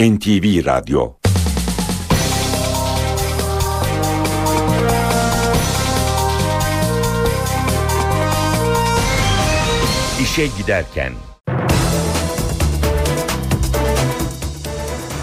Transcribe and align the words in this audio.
NTV 0.00 0.66
Radyo 0.66 1.12
İşe 10.22 10.46
Giderken 10.58 11.12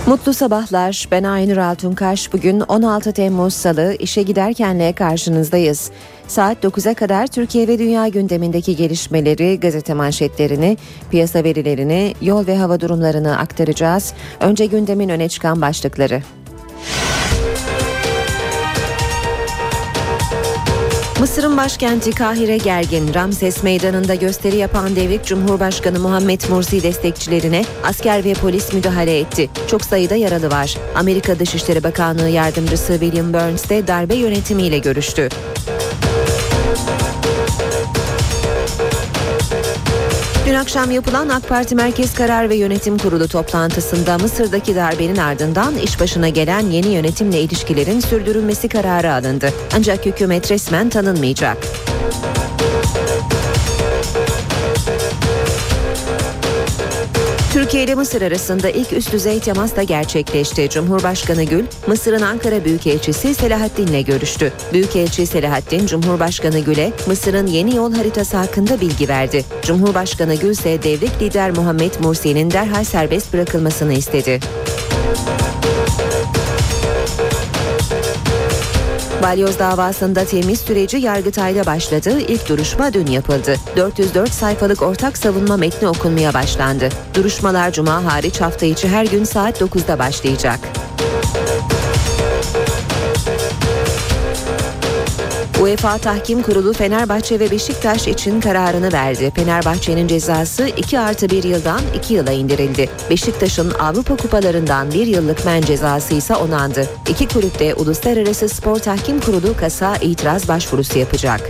Mutlu 0.07 0.33
sabahlar. 0.33 1.07
Ben 1.11 1.23
Aynur 1.23 1.57
Altunkaş. 1.57 2.33
Bugün 2.33 2.59
16 2.59 3.13
Temmuz 3.13 3.53
Salı 3.53 3.95
işe 3.99 4.21
giderkenle 4.21 4.93
karşınızdayız. 4.93 5.91
Saat 6.27 6.63
9'a 6.63 6.93
kadar 6.93 7.27
Türkiye 7.27 7.67
ve 7.67 7.79
dünya 7.79 8.07
gündemindeki 8.07 8.75
gelişmeleri, 8.75 9.59
gazete 9.59 9.93
manşetlerini, 9.93 10.77
piyasa 11.11 11.43
verilerini, 11.43 12.13
yol 12.21 12.47
ve 12.47 12.57
hava 12.57 12.79
durumlarını 12.79 13.37
aktaracağız. 13.37 14.13
Önce 14.39 14.65
gündemin 14.65 15.09
öne 15.09 15.29
çıkan 15.29 15.61
başlıkları. 15.61 16.21
Mısır'ın 21.19 21.57
başkenti 21.57 22.11
Kahire 22.11 22.57
gergin. 22.57 23.13
Ramses 23.13 23.63
Meydanı'nda 23.63 24.15
gösteri 24.15 24.55
yapan 24.55 24.95
devrik 24.95 25.25
Cumhurbaşkanı 25.25 25.99
Muhammed 25.99 26.41
Mursi 26.49 26.83
destekçilerine 26.83 27.65
asker 27.83 28.23
ve 28.23 28.33
polis 28.33 28.73
müdahale 28.73 29.19
etti. 29.19 29.49
Çok 29.67 29.85
sayıda 29.85 30.15
yaralı 30.15 30.51
var. 30.51 30.77
Amerika 30.95 31.39
Dışişleri 31.39 31.83
Bakanlığı 31.83 32.29
Yardımcısı 32.29 32.93
William 32.99 33.33
Burns 33.33 33.69
de 33.69 33.87
darbe 33.87 34.15
yönetimiyle 34.15 34.77
görüştü. 34.77 35.29
Akşam 40.55 40.91
yapılan 40.91 41.29
AK 41.29 41.49
Parti 41.49 41.75
Merkez 41.75 42.13
Karar 42.13 42.49
ve 42.49 42.55
Yönetim 42.55 42.97
Kurulu 42.97 43.27
toplantısında 43.27 44.17
Mısır'daki 44.17 44.75
darbenin 44.75 45.17
ardından 45.17 45.77
iş 45.77 45.99
başına 45.99 46.29
gelen 46.29 46.69
yeni 46.69 46.87
yönetimle 46.87 47.41
ilişkilerin 47.41 47.99
sürdürülmesi 47.99 48.69
kararı 48.69 49.13
alındı. 49.13 49.53
Ancak 49.77 50.05
hükümet 50.05 50.51
resmen 50.51 50.89
tanınmayacak. 50.89 51.57
Türkiye 57.65 57.83
ile 57.83 57.95
Mısır 57.95 58.21
arasında 58.21 58.69
ilk 58.69 58.93
üst 58.93 59.13
düzey 59.13 59.39
temas 59.39 59.75
da 59.75 59.83
gerçekleşti. 59.83 60.69
Cumhurbaşkanı 60.69 61.43
Gül, 61.43 61.65
Mısır'ın 61.87 62.21
Ankara 62.21 62.65
Büyükelçisi 62.65 63.35
Selahattin'le 63.35 64.05
görüştü. 64.05 64.53
Büyükelçi 64.73 65.27
Selahattin, 65.27 65.87
Cumhurbaşkanı 65.87 66.59
Gül'e 66.59 66.91
Mısır'ın 67.07 67.47
yeni 67.47 67.75
yol 67.75 67.93
haritası 67.93 68.37
hakkında 68.37 68.81
bilgi 68.81 69.09
verdi. 69.09 69.45
Cumhurbaşkanı 69.61 70.35
Gül 70.35 70.49
ise 70.49 70.83
devlet 70.83 71.21
lider 71.21 71.51
Muhammed 71.51 71.91
Mursi'nin 71.99 72.51
derhal 72.51 72.83
serbest 72.83 73.33
bırakılmasını 73.33 73.93
istedi. 73.93 74.39
Balyoz 79.25 79.59
davasında 79.59 80.25
temiz 80.25 80.59
süreci 80.59 80.97
Yargıtay'da 80.97 81.65
başladı. 81.65 82.19
İlk 82.19 82.49
duruşma 82.49 82.93
dün 82.93 83.07
yapıldı. 83.07 83.55
404 83.75 84.29
sayfalık 84.29 84.81
ortak 84.81 85.17
savunma 85.17 85.57
metni 85.57 85.87
okunmaya 85.87 86.33
başlandı. 86.33 86.89
Duruşmalar 87.13 87.71
cuma 87.71 88.03
hariç 88.03 88.41
hafta 88.41 88.65
içi 88.65 88.87
her 88.87 89.05
gün 89.05 89.23
saat 89.23 89.61
9'da 89.61 89.99
başlayacak. 89.99 90.59
UEFA 95.65 95.97
Tahkim 95.97 96.41
Kurulu 96.41 96.73
Fenerbahçe 96.73 97.39
ve 97.39 97.51
Beşiktaş 97.51 98.07
için 98.07 98.41
kararını 98.41 98.93
verdi. 98.93 99.31
Fenerbahçe'nin 99.35 100.07
cezası 100.07 100.67
2 100.67 100.99
artı 100.99 101.29
1 101.29 101.43
yıldan 101.43 101.81
2 101.95 102.13
yıla 102.13 102.31
indirildi. 102.31 102.89
Beşiktaş'ın 103.09 103.71
Avrupa 103.71 104.15
kupalarından 104.15 104.91
bir 104.91 105.07
yıllık 105.07 105.45
men 105.45 105.61
cezası 105.61 106.13
ise 106.13 106.35
onandı. 106.35 106.89
İki 107.09 107.27
kulüp 107.27 107.59
de 107.59 107.73
Uluslararası 107.73 108.49
Spor 108.49 108.79
Tahkim 108.79 109.19
Kurulu 109.19 109.57
kasa 109.57 109.95
itiraz 109.95 110.47
başvurusu 110.47 110.99
yapacak. 110.99 111.41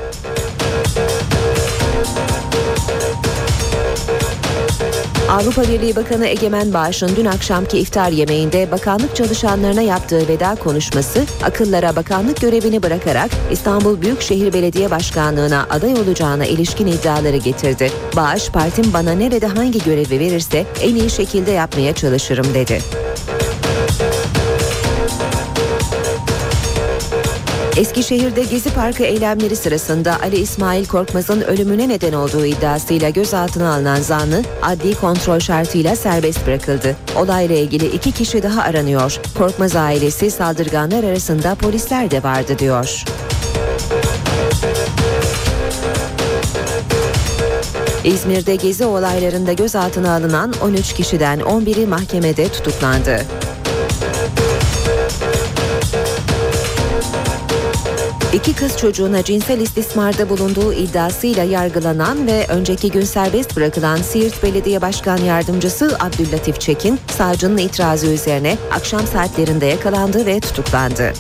Avrupa 5.35 5.63
Birliği 5.63 5.95
Bakanı 5.95 6.27
Egemen 6.27 6.73
Bağış'ın 6.73 7.15
dün 7.15 7.25
akşamki 7.25 7.79
iftar 7.79 8.09
yemeğinde 8.09 8.71
bakanlık 8.71 9.15
çalışanlarına 9.15 9.81
yaptığı 9.81 10.27
veda 10.27 10.55
konuşması 10.55 11.25
akıllara 11.43 11.95
bakanlık 11.95 12.41
görevini 12.41 12.83
bırakarak 12.83 13.31
İstanbul 13.51 14.01
Büyükşehir 14.01 14.53
Belediye 14.53 14.91
Başkanlığı'na 14.91 15.67
aday 15.69 15.93
olacağına 15.93 16.45
ilişkin 16.45 16.87
iddiaları 16.87 17.37
getirdi. 17.37 17.91
Bağış, 18.15 18.49
partim 18.49 18.93
bana 18.93 19.11
nerede 19.11 19.47
hangi 19.47 19.83
görevi 19.83 20.19
verirse 20.19 20.65
en 20.81 20.95
iyi 20.95 21.09
şekilde 21.09 21.51
yapmaya 21.51 21.95
çalışırım 21.95 22.53
dedi. 22.53 23.04
Eskişehir'de 27.77 28.43
Gezi 28.43 28.73
Parkı 28.73 29.03
eylemleri 29.03 29.55
sırasında 29.55 30.19
Ali 30.21 30.37
İsmail 30.37 30.85
Korkmaz'ın 30.85 31.41
ölümüne 31.41 31.89
neden 31.89 32.13
olduğu 32.13 32.45
iddiasıyla 32.45 33.09
gözaltına 33.09 33.73
alınan 33.73 34.01
zanlı 34.01 34.41
adli 34.61 34.95
kontrol 34.95 35.39
şartıyla 35.39 35.95
serbest 35.95 36.47
bırakıldı. 36.47 36.95
Olayla 37.17 37.55
ilgili 37.55 37.85
iki 37.85 38.11
kişi 38.11 38.43
daha 38.43 38.61
aranıyor. 38.61 39.19
Korkmaz 39.37 39.75
ailesi 39.75 40.31
saldırganlar 40.31 41.03
arasında 41.03 41.55
polisler 41.55 42.11
de 42.11 42.23
vardı 42.23 42.59
diyor. 42.59 43.03
İzmir'de 48.03 48.55
gezi 48.55 48.85
olaylarında 48.85 49.53
gözaltına 49.53 50.15
alınan 50.15 50.53
13 50.63 50.93
kişiden 50.93 51.39
11'i 51.39 51.87
mahkemede 51.87 52.47
tutuklandı. 52.49 53.21
İki 58.35 58.55
kız 58.55 58.77
çocuğuna 58.77 59.23
cinsel 59.23 59.59
istismarda 59.59 60.29
bulunduğu 60.29 60.73
iddiasıyla 60.73 61.43
yargılanan 61.43 62.27
ve 62.27 62.45
önceki 62.49 62.91
gün 62.91 63.01
serbest 63.01 63.55
bırakılan 63.55 63.97
Siirt 63.97 64.43
Belediye 64.43 64.81
Başkan 64.81 65.17
Yardımcısı 65.17 65.97
Abdüllatif 65.99 66.59
Çekin, 66.59 66.99
savcının 67.07 67.57
itirazı 67.57 68.07
üzerine 68.07 68.57
akşam 68.71 69.07
saatlerinde 69.07 69.65
yakalandı 69.65 70.25
ve 70.25 70.39
tutuklandı. 70.39 71.13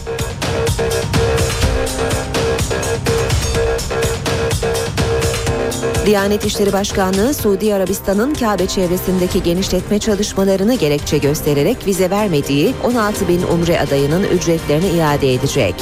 Diyanet 6.05 6.45
İşleri 6.45 6.73
Başkanlığı 6.73 7.33
Suudi 7.33 7.75
Arabistan'ın 7.75 8.33
Kabe 8.33 8.67
çevresindeki 8.67 9.43
genişletme 9.43 9.99
çalışmalarını 9.99 10.73
gerekçe 10.73 11.17
göstererek 11.17 11.87
vize 11.87 12.09
vermediği 12.09 12.73
16 12.83 13.27
bin 13.27 13.41
umre 13.41 13.79
adayının 13.79 14.23
ücretlerini 14.23 14.87
iade 14.87 15.33
edecek. 15.33 15.75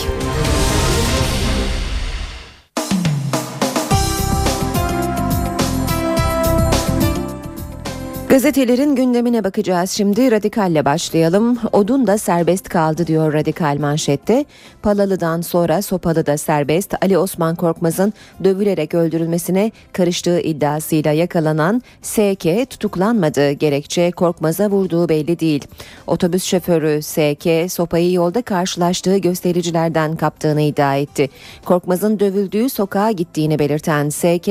Gazetelerin 8.34 8.96
gündemine 8.96 9.44
bakacağız 9.44 9.92
şimdi. 9.92 10.32
Radikalle 10.32 10.86
başlayalım. 10.86 11.60
Odun 11.74 12.08
da 12.08 12.18
serbest 12.18 12.70
kaldı 12.70 13.08
diyor 13.08 13.34
Radikal 13.34 13.78
manşette. 13.80 14.46
Palalı'dan 14.82 15.42
sonra 15.42 15.82
Sopalı 15.82 16.26
da 16.26 16.38
serbest. 16.38 16.94
Ali 17.02 17.18
Osman 17.18 17.56
Korkmaz'ın 17.56 18.14
dövülerek 18.44 18.94
öldürülmesine 18.94 19.72
karıştığı 19.92 20.40
iddiasıyla 20.40 21.12
yakalanan 21.12 21.82
SK 22.02 22.70
tutuklanmadı. 22.70 23.52
Gerekçe 23.52 24.12
Korkmaz'a 24.12 24.70
vurduğu 24.70 25.10
belli 25.10 25.40
değil. 25.40 25.68
Otobüs 26.08 26.44
şoförü 26.44 27.02
SK 27.02 27.72
sopayı 27.72 28.12
yolda 28.12 28.42
karşılaştığı 28.42 29.18
göstericilerden 29.18 30.16
kaptığını 30.16 30.62
iddia 30.62 30.96
etti. 30.96 31.30
Korkmaz'ın 31.66 32.20
dövüldüğü 32.20 32.70
sokağa 32.70 33.12
gittiğini 33.12 33.60
belirten 33.60 34.10
SK, 34.10 34.50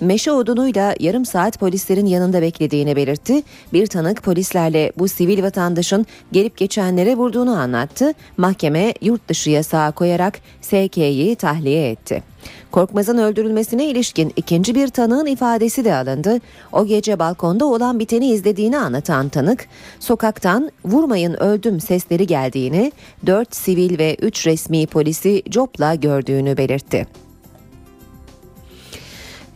meşe 0.00 0.32
odunuyla 0.32 0.94
yarım 1.00 1.24
saat 1.24 1.58
polislerin 1.58 2.06
yanında 2.06 2.42
beklediğini 2.42 2.96
belirtti 2.96 3.17
belirtti. 3.18 3.42
Bir 3.72 3.86
tanık 3.86 4.22
polislerle 4.22 4.92
bu 4.98 5.08
sivil 5.08 5.42
vatandaşın 5.42 6.06
gelip 6.32 6.56
geçenlere 6.56 7.16
vurduğunu 7.16 7.56
anlattı. 7.56 8.12
Mahkeme 8.36 8.94
yurt 9.00 9.28
dışı 9.28 9.50
yasağı 9.50 9.92
koyarak 9.92 10.40
SK'yi 10.60 11.36
tahliye 11.36 11.90
etti. 11.90 12.22
Korkmaz'ın 12.70 13.18
öldürülmesine 13.18 13.86
ilişkin 13.86 14.32
ikinci 14.36 14.74
bir 14.74 14.88
tanığın 14.88 15.26
ifadesi 15.26 15.84
de 15.84 15.94
alındı. 15.94 16.38
O 16.72 16.86
gece 16.86 17.18
balkonda 17.18 17.64
olan 17.66 17.98
biteni 17.98 18.30
izlediğini 18.30 18.78
anlatan 18.78 19.28
tanık, 19.28 19.66
sokaktan 20.00 20.70
vurmayın 20.84 21.34
öldüm 21.34 21.80
sesleri 21.80 22.26
geldiğini, 22.26 22.92
4 23.26 23.54
sivil 23.54 23.98
ve 23.98 24.16
3 24.22 24.46
resmi 24.46 24.86
polisi 24.86 25.42
copla 25.50 25.94
gördüğünü 25.94 26.56
belirtti. 26.56 27.27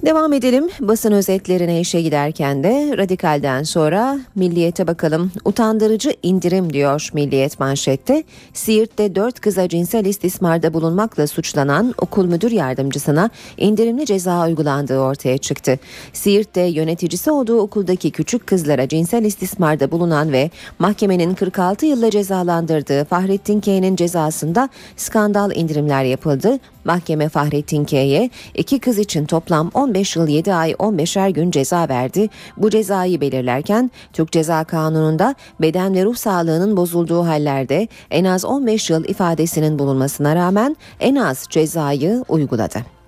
Devam 0.04 0.32
edelim 0.32 0.68
basın 0.80 1.12
özetlerine 1.12 1.80
işe 1.80 2.02
giderken 2.02 2.64
de 2.64 2.94
radikalden 2.96 3.62
sonra 3.62 4.18
milliyete 4.34 4.86
bakalım. 4.86 5.32
Utandırıcı 5.44 6.14
indirim 6.22 6.72
diyor 6.72 7.08
milliyet 7.12 7.60
manşette. 7.60 8.24
Siirt'te 8.52 9.14
dört 9.14 9.40
kıza 9.40 9.68
cinsel 9.68 10.04
istismarda 10.04 10.74
bulunmakla 10.74 11.26
suçlanan 11.26 11.94
okul 11.98 12.26
müdür 12.26 12.50
yardımcısına 12.50 13.30
indirimli 13.56 14.06
ceza 14.06 14.46
uygulandığı 14.46 14.98
ortaya 14.98 15.38
çıktı. 15.38 15.78
Siirt'te 16.12 16.60
yöneticisi 16.60 17.30
olduğu 17.30 17.58
okuldaki 17.60 18.10
küçük 18.10 18.46
kızlara 18.46 18.88
cinsel 18.88 19.24
istismarda 19.24 19.90
bulunan 19.90 20.32
ve 20.32 20.50
mahkemenin 20.78 21.34
46 21.34 21.86
yılla 21.86 22.10
cezalandırdığı 22.10 23.04
Fahrettin 23.04 23.60
K'nin 23.60 23.96
cezasında 23.96 24.68
skandal 24.96 25.56
indirimler 25.56 26.04
yapıldı. 26.04 26.58
Mahkeme 26.84 27.28
Fahrettin 27.28 27.84
K'ye 27.84 28.30
iki 28.54 28.78
kız 28.78 28.98
için 28.98 29.24
toplam 29.24 29.70
15 29.74 30.16
yıl 30.16 30.28
7 30.28 30.54
ay 30.54 30.70
15'er 30.72 31.30
gün 31.30 31.50
ceza 31.50 31.88
verdi. 31.88 32.28
Bu 32.56 32.70
cezayı 32.70 33.20
belirlerken 33.20 33.90
Türk 34.12 34.32
Ceza 34.32 34.64
Kanunu'nda 34.64 35.34
beden 35.60 35.94
ve 35.94 36.04
ruh 36.04 36.16
sağlığının 36.16 36.76
bozulduğu 36.76 37.26
hallerde 37.26 37.88
en 38.10 38.24
az 38.24 38.44
15 38.44 38.90
yıl 38.90 39.04
ifadesinin 39.04 39.78
bulunmasına 39.78 40.36
rağmen 40.36 40.76
en 41.00 41.16
az 41.16 41.46
cezayı 41.50 42.24
uyguladı. 42.28 43.01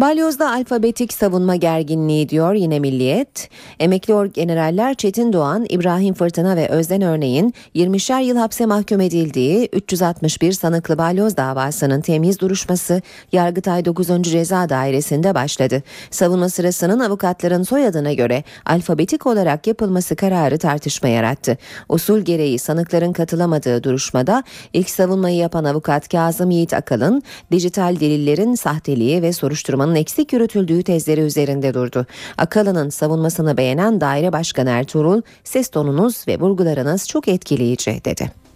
Balyoz'da 0.00 0.52
alfabetik 0.52 1.12
savunma 1.12 1.56
gerginliği 1.56 2.28
diyor 2.28 2.54
yine 2.54 2.78
Milliyet. 2.78 3.48
Emekli 3.80 4.32
generaller 4.32 4.94
Çetin 4.94 5.32
Doğan, 5.32 5.66
İbrahim 5.68 6.14
Fırtına 6.14 6.56
ve 6.56 6.68
Özden 6.68 7.02
Örneğin 7.02 7.54
20'şer 7.74 8.22
yıl 8.22 8.36
hapse 8.36 8.66
mahkum 8.66 9.00
edildiği 9.00 9.68
361 9.72 10.52
sanıklı 10.52 10.98
balyoz 10.98 11.36
davasının 11.36 12.00
temiz 12.00 12.40
duruşması 12.40 13.02
Yargıtay 13.32 13.84
9. 13.84 14.08
Ceza 14.22 14.68
Dairesi'nde 14.68 15.34
başladı. 15.34 15.82
Savunma 16.10 16.48
sırasının 16.48 17.00
avukatların 17.00 17.62
soyadına 17.62 18.12
göre 18.12 18.44
alfabetik 18.66 19.26
olarak 19.26 19.66
yapılması 19.66 20.16
kararı 20.16 20.58
tartışma 20.58 21.08
yarattı. 21.08 21.58
Usul 21.88 22.20
gereği 22.20 22.58
sanıkların 22.58 23.12
katılamadığı 23.12 23.82
duruşmada 23.82 24.44
ilk 24.72 24.90
savunmayı 24.90 25.36
yapan 25.36 25.64
avukat 25.64 26.08
Kazım 26.08 26.50
Yiğit 26.50 26.74
Akalın, 26.74 27.22
dijital 27.52 28.00
delillerin 28.00 28.54
sahteliği 28.54 29.22
ve 29.22 29.32
soruşturmanın 29.32 29.87
savunmanın 29.88 30.00
eksik 30.00 30.32
yürütüldüğü 30.32 30.82
tezleri 30.82 31.20
üzerinde 31.20 31.74
durdu. 31.74 32.06
Akalı'nın 32.38 32.90
savunmasını 32.90 33.56
beğenen 33.56 34.00
daire 34.00 34.32
başkanı 34.32 34.70
Ertuğrul, 34.70 35.22
ses 35.44 35.68
tonunuz 35.68 36.24
ve 36.28 36.38
vurgularınız 36.38 37.08
çok 37.08 37.28
etkileyici 37.28 38.00
dedi. 38.04 38.47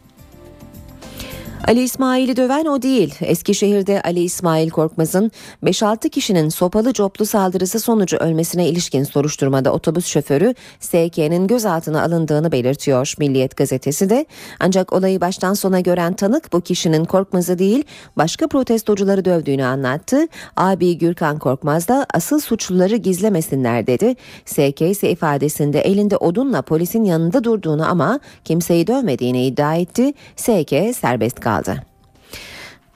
Ali 1.69 1.83
İsmail'i 1.83 2.37
döven 2.37 2.65
o 2.65 2.83
değil. 2.83 3.15
Eskişehir'de 3.21 4.03
Ali 4.03 4.21
İsmail 4.21 4.71
Korkmaz'ın 4.71 5.31
5-6 5.65 6.11
kişinin 6.11 6.49
sopalı 6.49 6.93
coplu 6.93 7.27
saldırısı 7.27 7.81
sonucu 7.81 8.17
ölmesine 8.17 8.69
ilişkin 8.69 9.05
soruşturmada 9.05 9.73
otobüs 9.73 10.07
şoförü 10.07 10.55
SK'nin 10.81 11.47
gözaltına 11.47 12.03
alındığını 12.03 12.53
belirtiyor 12.53 13.15
Milliyet 13.19 13.57
gazetesi 13.57 14.11
de. 14.11 14.27
Ancak 14.61 14.93
olayı 14.93 15.21
baştan 15.21 15.55
sona 15.55 15.81
gören 15.81 16.13
tanık 16.13 16.53
bu 16.53 16.61
kişinin 16.61 17.05
Korkmaz'ı 17.05 17.59
değil 17.59 17.85
başka 18.17 18.49
protestocuları 18.49 19.25
dövdüğünü 19.25 19.65
anlattı. 19.65 20.27
Abi 20.57 20.99
Gürkan 20.99 21.39
Korkmaz 21.39 21.89
da 21.89 22.07
asıl 22.15 22.41
suçluları 22.41 22.97
gizlemesinler 22.97 23.87
dedi. 23.87 24.15
SK 24.45 24.81
ise 24.83 25.11
ifadesinde 25.11 25.81
elinde 25.81 26.17
odunla 26.17 26.63
polisin 26.63 27.05
yanında 27.05 27.45
durduğunu 27.45 27.91
ama 27.91 28.21
kimseyi 28.45 28.87
dövmediğini 28.87 29.47
iddia 29.47 29.75
etti. 29.75 30.13
SK 30.37 30.97
serbest 30.97 31.41
kaldı 31.41 31.52
kaldı. 31.53 31.83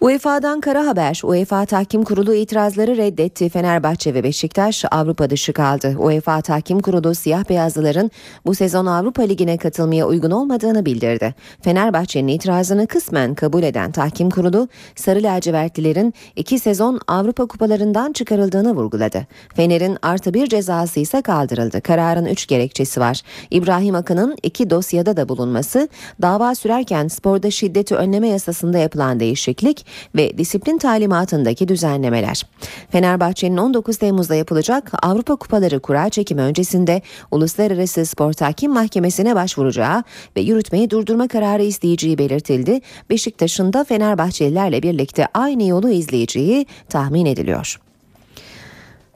UEFA'dan 0.06 0.60
kara 0.60 0.86
haber. 0.86 1.20
UEFA 1.24 1.66
Tahkim 1.66 2.04
Kurulu 2.04 2.34
itirazları 2.34 2.96
reddetti. 2.96 3.48
Fenerbahçe 3.48 4.14
ve 4.14 4.22
Beşiktaş 4.24 4.84
Avrupa 4.90 5.30
dışı 5.30 5.52
kaldı. 5.52 5.96
UEFA 5.98 6.40
Tahkim 6.40 6.80
Kurulu 6.80 7.14
siyah 7.14 7.48
beyazlıların 7.48 8.10
bu 8.46 8.54
sezon 8.54 8.86
Avrupa 8.86 9.22
Ligi'ne 9.22 9.56
katılmaya 9.56 10.06
uygun 10.06 10.30
olmadığını 10.30 10.86
bildirdi. 10.86 11.34
Fenerbahçe'nin 11.62 12.28
itirazını 12.28 12.86
kısmen 12.86 13.34
kabul 13.34 13.62
eden 13.62 13.92
Tahkim 13.92 14.30
Kurulu 14.30 14.68
Sarı 14.94 15.22
lacivertlilerin 15.22 16.14
iki 16.36 16.58
sezon 16.58 17.00
Avrupa 17.08 17.46
kupalarından 17.46 18.12
çıkarıldığını 18.12 18.74
vurguladı. 18.74 19.26
Fener'in 19.54 19.98
artı 20.02 20.34
bir 20.34 20.46
cezası 20.46 21.00
ise 21.00 21.22
kaldırıldı. 21.22 21.80
Kararın 21.80 22.26
üç 22.26 22.46
gerekçesi 22.46 23.00
var. 23.00 23.22
İbrahim 23.50 23.94
Akın'ın 23.94 24.36
iki 24.42 24.70
dosyada 24.70 25.16
da 25.16 25.28
bulunması, 25.28 25.88
dava 26.22 26.54
sürerken 26.54 27.08
sporda 27.08 27.50
şiddeti 27.50 27.94
önleme 27.94 28.28
yasasında 28.28 28.78
yapılan 28.78 29.20
değişiklik 29.20 29.95
ve 30.14 30.38
disiplin 30.38 30.78
talimatındaki 30.78 31.68
düzenlemeler. 31.68 32.42
Fenerbahçe'nin 32.90 33.56
19 33.56 33.96
Temmuz'da 33.96 34.34
yapılacak 34.34 34.92
Avrupa 35.02 35.36
Kupaları 35.36 35.80
kura 35.80 36.08
çekimi 36.08 36.40
öncesinde 36.40 37.02
Uluslararası 37.30 38.06
Spor 38.06 38.32
Tahkim 38.32 38.72
Mahkemesi'ne 38.72 39.34
başvuracağı 39.34 40.04
ve 40.36 40.40
yürütmeyi 40.40 40.90
durdurma 40.90 41.28
kararı 41.28 41.62
isteyeceği 41.62 42.18
belirtildi. 42.18 42.80
Beşiktaş'ın 43.10 43.72
da 43.72 43.84
Fenerbahçelilerle 43.84 44.82
birlikte 44.82 45.26
aynı 45.34 45.64
yolu 45.64 45.90
izleyeceği 45.90 46.66
tahmin 46.88 47.26
ediliyor. 47.26 47.80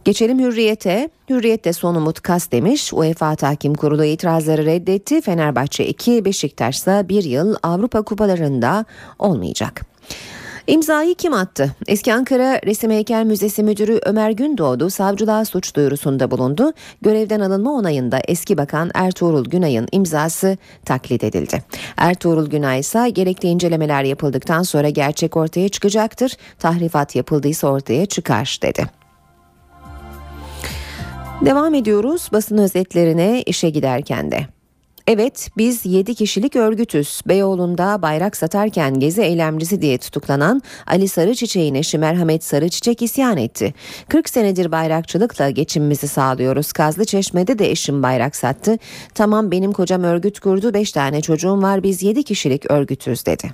Geçelim 0.05 0.39
Hürriyet'e. 0.39 1.11
Hürriyet'te 1.31 1.73
son 1.73 1.95
umut 1.95 2.21
kas 2.21 2.51
demiş. 2.51 2.93
UEFA 2.93 3.37
Tahkim 3.37 3.75
Kurulu 3.75 4.05
itirazları 4.05 4.67
reddetti. 4.67 5.21
Fenerbahçe 5.21 5.87
2, 5.87 6.25
Beşiktaş 6.25 6.77
ise 6.77 7.09
1 7.09 7.25
yıl 7.25 7.57
Avrupa 7.63 8.03
kupalarında 8.03 8.85
olmayacak. 9.19 9.90
İmzayı 10.71 11.15
kim 11.15 11.35
attı? 11.35 11.71
Eski 11.87 12.15
Ankara 12.15 12.61
Resim 12.67 12.91
Heykel 12.91 13.25
Müzesi 13.25 13.63
Müdürü 13.63 14.01
Ömer 14.03 14.31
Gündoğdu 14.31 14.91
savcılığa 14.91 15.45
suç 15.45 15.77
duyurusunda 15.77 16.31
bulundu. 16.31 16.73
Görevden 17.03 17.41
alınma 17.41 17.73
onayında 17.73 18.21
eski 18.29 18.59
bakan 18.59 18.91
Ertuğrul 18.95 19.45
Günay'ın 19.45 19.89
imzası 19.93 20.57
taklit 20.85 21.25
edildi. 21.25 21.63
Ertuğrul 21.97 22.47
Günay 22.47 22.81
ise 22.81 23.11
gerekli 23.11 23.49
incelemeler 23.49 24.05
yapıldıktan 24.05 24.63
sonra 24.63 24.89
gerçek 24.89 25.37
ortaya 25.37 25.69
çıkacaktır. 25.69 26.37
Tahrifat 26.59 27.17
yapıldıysa 27.17 27.69
ortaya 27.69 28.07
çıkar 28.07 28.59
dedi. 28.63 28.87
Devam 31.45 31.75
ediyoruz 31.75 32.29
basın 32.33 32.59
özetlerine 32.59 33.43
işe 33.43 33.71
giderken 33.71 34.31
de. 34.33 34.60
Evet 35.07 35.51
biz 35.57 35.87
7 35.87 36.15
kişilik 36.15 36.57
örgütüz. 36.57 37.21
Beyoğlu'nda 37.27 38.03
bayrak 38.03 38.37
satarken 38.37 39.01
gezi 39.01 39.23
eylemcisi 39.23 39.83
diye 39.83 39.99
tutuklanan 39.99 40.63
Ali 40.87 41.09
Sarıçiçek'in 41.09 41.75
eşi 41.75 41.99
Merhamet 41.99 42.45
Sarıçiçek 42.45 43.03
isyan 43.03 43.37
etti. 43.37 43.75
40 44.09 44.29
senedir 44.29 44.73
bayrakçılıkla 44.73 45.51
geçimimizi 45.51 46.09
sağlıyoruz. 46.09 46.73
Kazlı 46.73 47.05
Çeşme'de 47.05 47.59
de 47.59 47.71
eşim 47.71 48.03
bayrak 48.03 48.37
sattı. 48.37 48.79
Tamam 49.15 49.51
benim 49.51 49.73
kocam 49.73 50.05
örgüt 50.05 50.41
kurdu 50.41 50.75
5 50.75 50.93
tane 50.93 51.21
çocuğum 51.21 51.63
var 51.63 51.83
biz 51.83 52.03
7 52.03 52.23
kişilik 52.23 52.71
örgütüz 52.71 53.27
dedi. 53.27 53.51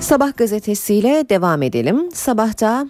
Sabah 0.00 0.36
gazetesiyle 0.36 1.24
devam 1.28 1.62
edelim. 1.62 2.08
Sabahta 2.14 2.86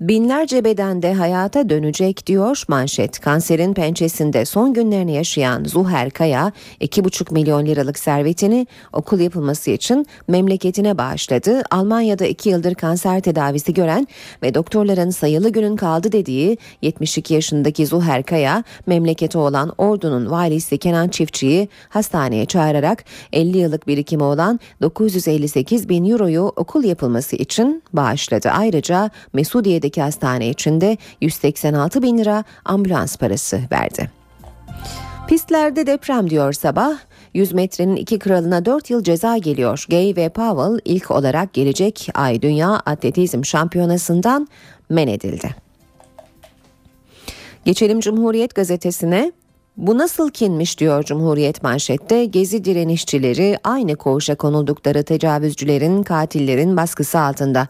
Binlerce 0.00 0.64
bedende 0.64 1.14
hayata 1.14 1.68
dönecek 1.68 2.26
diyor 2.26 2.64
manşet. 2.68 3.20
Kanserin 3.20 3.74
pençesinde 3.74 4.44
son 4.44 4.74
günlerini 4.74 5.12
yaşayan 5.12 5.64
Zuher 5.64 6.10
Kaya 6.10 6.52
2,5 6.80 7.32
milyon 7.34 7.66
liralık 7.66 7.98
servetini 7.98 8.66
okul 8.92 9.20
yapılması 9.20 9.70
için 9.70 10.06
memleketine 10.28 10.98
bağışladı. 10.98 11.62
Almanya'da 11.70 12.26
2 12.26 12.48
yıldır 12.48 12.74
kanser 12.74 13.20
tedavisi 13.20 13.74
gören 13.74 14.08
ve 14.42 14.54
doktorların 14.54 15.10
sayılı 15.10 15.48
günün 15.48 15.76
kaldı 15.76 16.12
dediği 16.12 16.58
72 16.82 17.34
yaşındaki 17.34 17.86
Zuher 17.86 18.22
Kaya 18.22 18.64
memleketi 18.86 19.38
olan 19.38 19.72
Ordu'nun 19.78 20.30
valisi 20.30 20.78
Kenan 20.78 21.08
Çiftçi'yi 21.08 21.68
hastaneye 21.88 22.46
çağırarak 22.46 23.04
50 23.32 23.58
yıllık 23.58 23.86
birikimi 23.86 24.22
olan 24.22 24.60
958 24.82 25.88
bin 25.88 26.10
euroyu 26.10 26.52
okul 26.56 26.84
yapılması 26.84 27.36
için 27.36 27.82
bağışladı. 27.92 28.50
Ayrıca 28.50 29.10
Mesudiye'de 29.32 29.89
Ankara'daki 29.90 30.00
hastane 30.00 30.48
içinde 30.48 30.96
186 31.20 32.02
bin 32.02 32.18
lira 32.18 32.44
ambulans 32.64 33.16
parası 33.16 33.60
verdi. 33.72 34.10
Pistlerde 35.28 35.86
deprem 35.86 36.30
diyor 36.30 36.52
sabah. 36.52 36.98
100 37.34 37.52
metrenin 37.52 37.96
iki 37.96 38.18
kralına 38.18 38.64
4 38.64 38.90
yıl 38.90 39.02
ceza 39.02 39.38
geliyor. 39.38 39.86
Gay 39.88 40.14
ve 40.16 40.28
Powell 40.28 40.80
ilk 40.84 41.10
olarak 41.10 41.52
gelecek 41.52 42.08
ay 42.14 42.42
Dünya 42.42 42.68
Atletizm 42.86 43.44
Şampiyonası'ndan 43.44 44.48
men 44.88 45.08
edildi. 45.08 45.54
Geçelim 47.64 48.00
Cumhuriyet 48.00 48.54
Gazetesi'ne. 48.54 49.32
Bu 49.76 49.98
nasıl 49.98 50.30
kinmiş 50.30 50.78
diyor 50.78 51.02
Cumhuriyet 51.02 51.62
manşette. 51.62 52.24
Gezi 52.24 52.64
direnişçileri 52.64 53.58
aynı 53.64 53.96
koğuşa 53.96 54.34
konuldukları 54.34 55.02
tecavüzcülerin, 55.02 56.02
katillerin 56.02 56.76
baskısı 56.76 57.20
altında. 57.20 57.68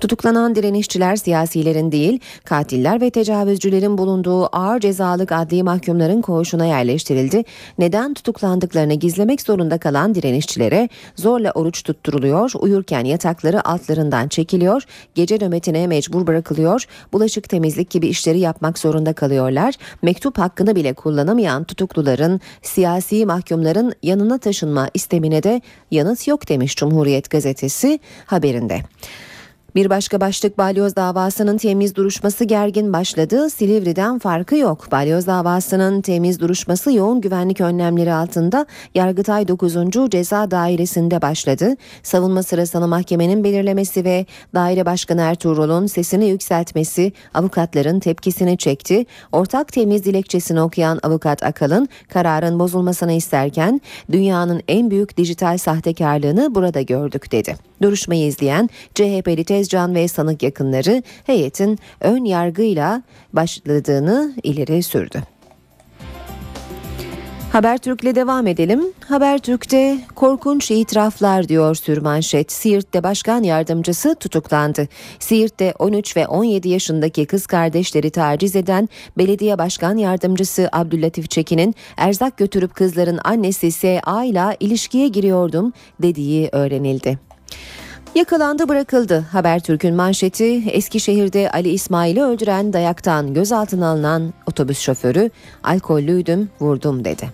Tutuklanan 0.00 0.54
direnişçiler 0.54 1.16
siyasilerin 1.16 1.92
değil, 1.92 2.20
katiller 2.44 3.00
ve 3.00 3.10
tecavüzcülerin 3.10 3.98
bulunduğu 3.98 4.56
ağır 4.56 4.80
cezalık 4.80 5.32
adli 5.32 5.62
mahkumların 5.62 6.22
koğuşuna 6.22 6.66
yerleştirildi. 6.66 7.44
Neden 7.78 8.14
tutuklandıklarını 8.14 8.94
gizlemek 8.94 9.42
zorunda 9.42 9.78
kalan 9.78 10.14
direnişçilere 10.14 10.88
zorla 11.16 11.50
oruç 11.50 11.82
tutturuluyor, 11.82 12.52
uyurken 12.58 13.04
yatakları 13.04 13.68
altlarından 13.68 14.28
çekiliyor, 14.28 14.82
gece 15.14 15.36
nöbetine 15.36 15.86
mecbur 15.86 16.26
bırakılıyor, 16.26 16.84
bulaşık 17.12 17.48
temizlik 17.48 17.90
gibi 17.90 18.06
işleri 18.06 18.38
yapmak 18.38 18.78
zorunda 18.78 19.12
kalıyorlar. 19.12 19.74
Mektup 20.02 20.38
hakkını 20.38 20.76
bile 20.76 20.92
kullanamıyor 20.92 21.39
olmayan 21.40 21.64
tutukluların 21.64 22.40
siyasi 22.62 23.26
mahkumların 23.26 23.92
yanına 24.02 24.38
taşınma 24.38 24.90
istemine 24.94 25.42
de 25.42 25.60
yanıt 25.90 26.28
yok 26.28 26.48
demiş 26.48 26.76
Cumhuriyet 26.76 27.30
gazetesi 27.30 27.98
haberinde. 28.26 28.80
Bir 29.74 29.90
başka 29.90 30.20
başlık 30.20 30.58
balyoz 30.58 30.96
davasının 30.96 31.56
temiz 31.56 31.94
duruşması 31.94 32.44
gergin 32.44 32.92
başladı. 32.92 33.50
Silivri'den 33.50 34.18
farkı 34.18 34.56
yok. 34.56 34.92
Balyoz 34.92 35.26
davasının 35.26 36.00
temiz 36.00 36.40
duruşması 36.40 36.92
yoğun 36.92 37.20
güvenlik 37.20 37.60
önlemleri 37.60 38.12
altında 38.12 38.66
Yargıtay 38.94 39.48
9. 39.48 39.74
Ceza 40.10 40.50
Dairesi'nde 40.50 41.22
başladı. 41.22 41.76
Savunma 42.02 42.42
sırasını 42.42 42.88
mahkemenin 42.88 43.44
belirlemesi 43.44 44.04
ve 44.04 44.26
daire 44.54 44.86
başkanı 44.86 45.20
Ertuğrul'un 45.20 45.86
sesini 45.86 46.28
yükseltmesi 46.28 47.12
avukatların 47.34 48.00
tepkisini 48.00 48.58
çekti. 48.58 49.06
Ortak 49.32 49.72
temiz 49.72 50.04
dilekçesini 50.04 50.60
okuyan 50.60 50.98
avukat 51.02 51.42
Akalın 51.42 51.88
kararın 52.08 52.58
bozulmasını 52.58 53.12
isterken 53.12 53.80
dünyanın 54.12 54.62
en 54.68 54.90
büyük 54.90 55.16
dijital 55.16 55.58
sahtekarlığını 55.58 56.54
burada 56.54 56.82
gördük 56.82 57.32
dedi. 57.32 57.69
Duruşmayı 57.82 58.26
izleyen 58.26 58.68
CHP'li 58.94 59.44
Tezcan 59.44 59.94
ve 59.94 60.08
sanık 60.08 60.42
yakınları 60.42 61.02
heyetin 61.24 61.78
ön 62.00 62.24
yargıyla 62.24 63.02
başladığını 63.32 64.34
ileri 64.42 64.82
sürdü. 64.82 65.22
Habertürk'le 67.52 68.14
devam 68.14 68.46
edelim. 68.46 68.84
Habertürk'te 69.08 69.98
korkunç 70.14 70.70
itiraflar 70.70 71.48
diyor 71.48 71.74
sürmanşet. 71.74 72.52
Siirt'te 72.52 73.02
başkan 73.02 73.42
yardımcısı 73.42 74.14
tutuklandı. 74.14 74.88
Siirt'te 75.18 75.74
13 75.78 76.16
ve 76.16 76.26
17 76.26 76.68
yaşındaki 76.68 77.26
kız 77.26 77.46
kardeşleri 77.46 78.10
taciz 78.10 78.56
eden 78.56 78.88
belediye 79.18 79.58
başkan 79.58 79.96
yardımcısı 79.96 80.68
Abdüllatif 80.72 81.30
Çekin'in 81.30 81.74
erzak 81.96 82.36
götürüp 82.36 82.74
kızların 82.74 83.18
annesi 83.24 83.72
S.A. 83.72 84.24
ile 84.24 84.56
ilişkiye 84.60 85.08
giriyordum 85.08 85.72
dediği 86.02 86.48
öğrenildi. 86.52 87.29
Yakalandı 88.14 88.68
bırakıldı. 88.68 89.24
Habertürk'ün 89.32 89.94
manşeti 89.94 90.62
Eskişehir'de 90.70 91.50
Ali 91.50 91.68
İsmail'i 91.68 92.22
öldüren 92.22 92.72
dayaktan 92.72 93.34
gözaltına 93.34 93.88
alınan 93.88 94.34
otobüs 94.46 94.78
şoförü 94.78 95.30
alkollüydüm 95.62 96.50
vurdum 96.60 97.04
dedi. 97.04 97.30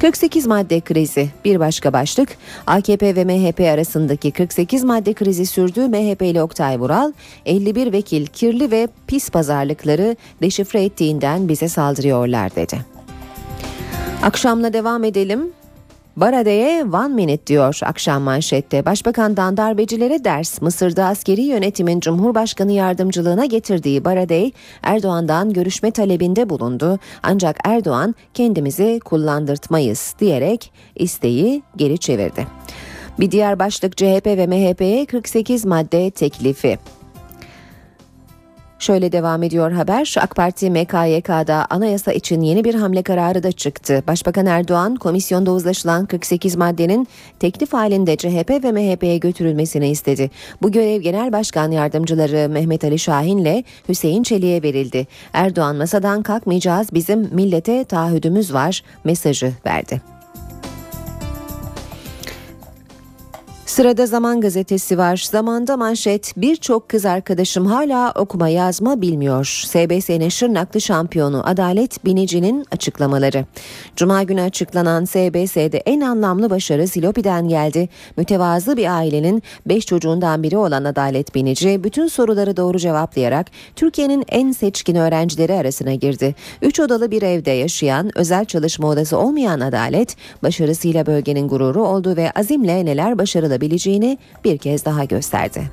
48 0.00 0.46
madde 0.46 0.80
krizi 0.80 1.28
bir 1.44 1.60
başka 1.60 1.92
başlık 1.92 2.28
AKP 2.66 3.16
ve 3.16 3.24
MHP 3.24 3.60
arasındaki 3.60 4.30
48 4.30 4.84
madde 4.84 5.14
krizi 5.14 5.46
sürdü. 5.46 5.88
MHP'li 5.88 6.42
Oktay 6.42 6.80
Vural 6.80 7.12
51 7.46 7.92
vekil 7.92 8.26
kirli 8.26 8.70
ve 8.70 8.88
pis 9.06 9.30
pazarlıkları 9.30 10.16
deşifre 10.42 10.84
ettiğinden 10.84 11.48
bize 11.48 11.68
saldırıyorlar 11.68 12.56
dedi. 12.56 12.78
Akşamla 14.22 14.72
devam 14.72 15.04
edelim. 15.04 15.52
Barade'ye 16.20 16.84
one 16.84 17.14
minute 17.14 17.46
diyor 17.46 17.78
akşam 17.82 18.22
manşette. 18.22 18.86
Başbakandan 18.86 19.56
darbecilere 19.56 20.24
ders. 20.24 20.62
Mısır'da 20.62 21.04
askeri 21.04 21.42
yönetimin 21.42 22.00
Cumhurbaşkanı 22.00 22.72
yardımcılığına 22.72 23.44
getirdiği 23.44 24.04
Baradey, 24.04 24.52
Erdoğan'dan 24.82 25.52
görüşme 25.52 25.90
talebinde 25.90 26.50
bulundu. 26.50 26.98
Ancak 27.22 27.56
Erdoğan 27.64 28.14
kendimizi 28.34 29.00
kullandırtmayız 29.04 30.14
diyerek 30.20 30.72
isteği 30.96 31.62
geri 31.76 31.98
çevirdi. 31.98 32.46
Bir 33.20 33.30
diğer 33.30 33.58
başlık 33.58 33.96
CHP 33.96 34.26
ve 34.26 34.46
MHP'ye 34.46 35.06
48 35.06 35.64
madde 35.64 36.10
teklifi. 36.10 36.78
Şöyle 38.80 39.12
devam 39.12 39.42
ediyor 39.42 39.72
haber. 39.72 40.14
AK 40.20 40.36
Parti 40.36 40.70
MKYK'da 40.70 41.66
anayasa 41.70 42.12
için 42.12 42.40
yeni 42.40 42.64
bir 42.64 42.74
hamle 42.74 43.02
kararı 43.02 43.42
da 43.42 43.52
çıktı. 43.52 44.02
Başbakan 44.06 44.46
Erdoğan 44.46 44.96
komisyonda 44.96 45.52
uzlaşılan 45.52 46.06
48 46.06 46.56
maddenin 46.56 47.08
teklif 47.38 47.72
halinde 47.72 48.16
CHP 48.16 48.50
ve 48.50 48.72
MHP'ye 48.72 49.18
götürülmesini 49.18 49.88
istedi. 49.88 50.30
Bu 50.62 50.72
görev 50.72 51.00
Genel 51.00 51.32
Başkan 51.32 51.70
Yardımcıları 51.70 52.48
Mehmet 52.48 52.84
Ali 52.84 52.98
Şahin 52.98 53.38
ile 53.38 53.64
Hüseyin 53.88 54.22
Çelik'e 54.22 54.68
verildi. 54.68 55.06
Erdoğan 55.32 55.76
masadan 55.76 56.22
kalkmayacağız 56.22 56.94
bizim 56.94 57.34
millete 57.34 57.84
taahhüdümüz 57.84 58.54
var 58.54 58.82
mesajı 59.04 59.52
verdi. 59.66 60.19
Sırada 63.70 64.06
Zaman 64.06 64.40
Gazetesi 64.40 64.98
var. 64.98 65.28
Zamanda 65.30 65.76
manşet 65.76 66.32
birçok 66.36 66.88
kız 66.88 67.06
arkadaşım 67.06 67.66
hala 67.66 68.12
okuma 68.12 68.48
yazma 68.48 69.00
bilmiyor. 69.00 69.44
SBS'nin 69.66 70.28
Şırnaklı 70.28 70.80
şampiyonu 70.80 71.42
Adalet 71.48 72.04
Binici'nin 72.04 72.66
açıklamaları. 72.70 73.44
Cuma 73.96 74.22
günü 74.22 74.40
açıklanan 74.40 75.04
SBS'de 75.04 75.78
en 75.78 76.00
anlamlı 76.00 76.50
başarı 76.50 76.88
Silopi'den 76.88 77.48
geldi. 77.48 77.88
Mütevazı 78.16 78.76
bir 78.76 78.96
ailenin 78.96 79.42
5 79.66 79.86
çocuğundan 79.86 80.42
biri 80.42 80.56
olan 80.56 80.84
Adalet 80.84 81.34
Binici 81.34 81.84
bütün 81.84 82.06
soruları 82.06 82.56
doğru 82.56 82.78
cevaplayarak 82.78 83.46
Türkiye'nin 83.76 84.24
en 84.28 84.52
seçkin 84.52 84.94
öğrencileri 84.94 85.54
arasına 85.54 85.94
girdi. 85.94 86.34
3 86.62 86.80
odalı 86.80 87.10
bir 87.10 87.22
evde 87.22 87.50
yaşayan, 87.50 88.18
özel 88.18 88.44
çalışma 88.44 88.88
odası 88.88 89.18
olmayan 89.18 89.60
Adalet, 89.60 90.16
başarısıyla 90.42 91.06
bölgenin 91.06 91.48
gururu 91.48 91.82
oldu 91.86 92.16
ve 92.16 92.30
azimle 92.30 92.84
neler 92.84 93.18
başarılı 93.18 93.59
olabileceğini 93.60 94.18
bir 94.44 94.58
kez 94.58 94.84
daha 94.84 95.04
gösterdi. 95.04 95.70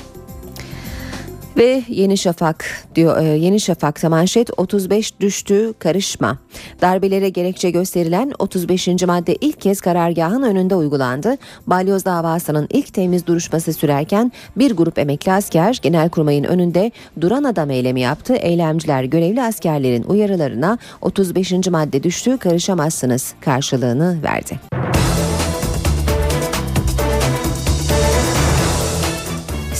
Ve 1.58 1.84
Yeni 1.88 2.18
Şafak 2.18 2.66
diyor 2.96 3.22
e, 3.22 3.24
Yeni 3.24 3.60
Şafak'ta 3.60 4.10
manşet 4.10 4.50
35 4.58 5.20
düştü 5.20 5.74
karışma. 5.80 6.38
Darbelere 6.82 7.30
gerekçe 7.30 7.72
gösterilen 7.72 8.34
35. 8.40 8.88
madde 8.88 9.36
ilk 9.42 9.62
kez 9.62 9.82
karargahın 9.82 10.44
önünde 10.44 10.76
uygulandı. 10.76 11.38
Balyoz 11.68 12.06
davasının 12.06 12.68
ilk 12.70 12.94
temiz 12.94 13.28
duruşması 13.28 13.74
sürerken 13.74 14.32
bir 14.56 14.72
grup 14.72 15.00
emekli 15.00 15.32
asker 15.32 15.80
Genelkurmay'ın 15.82 16.44
önünde 16.44 16.92
duran 17.22 17.44
adam 17.44 17.72
eylemi 17.72 18.02
yaptı. 18.02 18.34
Eylemciler 18.36 19.04
görevli 19.04 19.42
askerlerin 19.42 20.04
uyarılarına 20.04 20.78
35. 21.02 21.52
madde 21.52 22.04
düştü 22.04 22.38
karışamazsınız 22.38 23.34
karşılığını 23.42 24.24
verdi. 24.24 24.60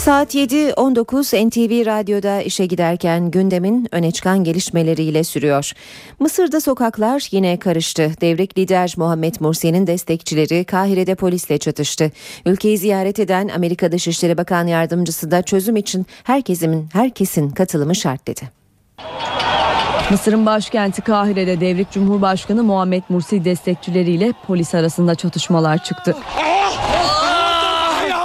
Saat 0.08 0.36
7.19 0.36 1.48
NTV 1.48 1.86
Radyo'da 1.86 2.42
işe 2.42 2.66
giderken 2.66 3.32
gündemin 3.32 3.88
öne 3.92 4.12
çıkan 4.12 4.44
gelişmeleriyle 4.44 5.24
sürüyor. 5.24 5.72
Mısır'da 6.20 6.62
sokaklar 6.62 7.28
yine 7.32 7.60
karıştı. 7.60 8.12
Devrik 8.22 8.58
lider 8.58 8.94
Muhammed 8.98 9.36
Mursi'nin 9.40 9.88
destekçileri 9.88 10.66
Kahire'de 10.66 11.16
polisle 11.16 11.58
çatıştı. 11.58 12.12
Ülkeyi 12.46 12.78
ziyaret 12.78 13.20
eden 13.20 13.48
Amerika 13.48 13.92
Dışişleri 13.92 14.38
Bakan 14.38 14.68
Yardımcısı 14.68 15.32
da 15.32 15.42
çözüm 15.42 15.76
için 15.76 16.06
herkesin 16.24 16.90
herkesin 16.94 17.50
katılımı 17.50 17.96
şart 17.96 18.28
dedi. 18.28 18.42
Mısır'ın 20.12 20.46
başkenti 20.46 21.02
Kahire'de 21.02 21.60
devrik 21.60 21.92
Cumhurbaşkanı 21.92 22.64
Muhammed 22.64 23.04
Mursi 23.10 23.46
destekçileriyle 23.46 24.34
polis 24.48 24.76
arasında 24.76 25.16
çatışmalar 25.16 25.84
çıktı. 25.84 26.16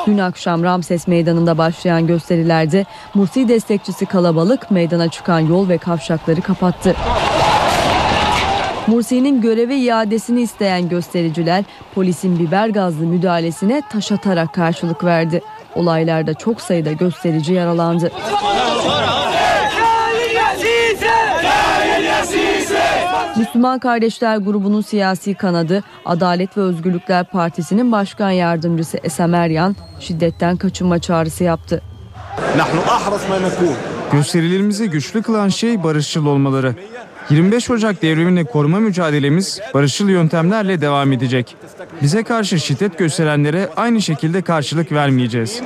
Dün 0.07 0.19
akşam 0.19 0.63
Ramses 0.63 1.07
Meydanı'nda 1.09 1.59
başlayan 1.59 2.07
gösterilerde 2.07 2.87
Mursi 3.15 3.49
destekçisi 3.49 4.07
kalabalık 4.07 4.71
meydana 4.71 5.09
çıkan 5.09 5.39
yol 5.39 5.69
ve 5.69 5.79
kavşakları 5.79 6.41
kapattı. 6.41 6.97
Mursi'nin 8.87 9.41
görevi 9.41 9.75
iadesini 9.75 10.41
isteyen 10.41 10.89
göstericiler 10.89 11.65
polisin 11.95 12.39
biber 12.39 12.69
gazlı 12.69 13.07
müdahalesine 13.07 13.83
taş 13.93 14.13
atarak 14.13 14.55
karşılık 14.55 15.05
verdi. 15.05 15.43
Olaylarda 15.75 16.35
çok 16.35 16.61
sayıda 16.61 16.93
gösterici 16.93 17.53
yaralandı. 17.53 18.13
Müslüman 23.37 23.79
Kardeşler 23.79 24.37
grubunun 24.37 24.81
siyasi 24.81 25.35
kanadı 25.35 25.85
Adalet 26.05 26.57
ve 26.57 26.61
Özgürlükler 26.61 27.25
Partisi'nin 27.25 27.93
başkan 27.93 28.31
yardımcısı 28.31 28.99
Esem 29.03 29.35
Eryan 29.35 29.77
şiddetten 30.01 30.57
kaçınma 30.57 30.99
çağrısı 30.99 31.45
yaptı. 31.45 31.83
Gösterilerimizi 34.13 34.91
güçlü 34.91 35.23
kılan 35.23 35.49
şey 35.49 35.83
barışçıl 35.85 36.27
olmaları. 36.27 36.75
25 37.31 37.71
Ocak 37.71 38.03
devrimini 38.03 38.45
koruma 38.45 38.81
mücadelemiz 38.81 39.61
barışçıl 39.75 40.09
yöntemlerle 40.09 40.81
devam 40.81 41.13
edecek. 41.13 41.57
Bize 42.03 42.23
karşı 42.23 42.61
şiddet 42.61 42.99
gösterenlere 42.99 43.69
aynı 43.77 44.03
şekilde 44.03 44.43
karşılık 44.43 44.93
vermeyeceğiz. 44.93 45.61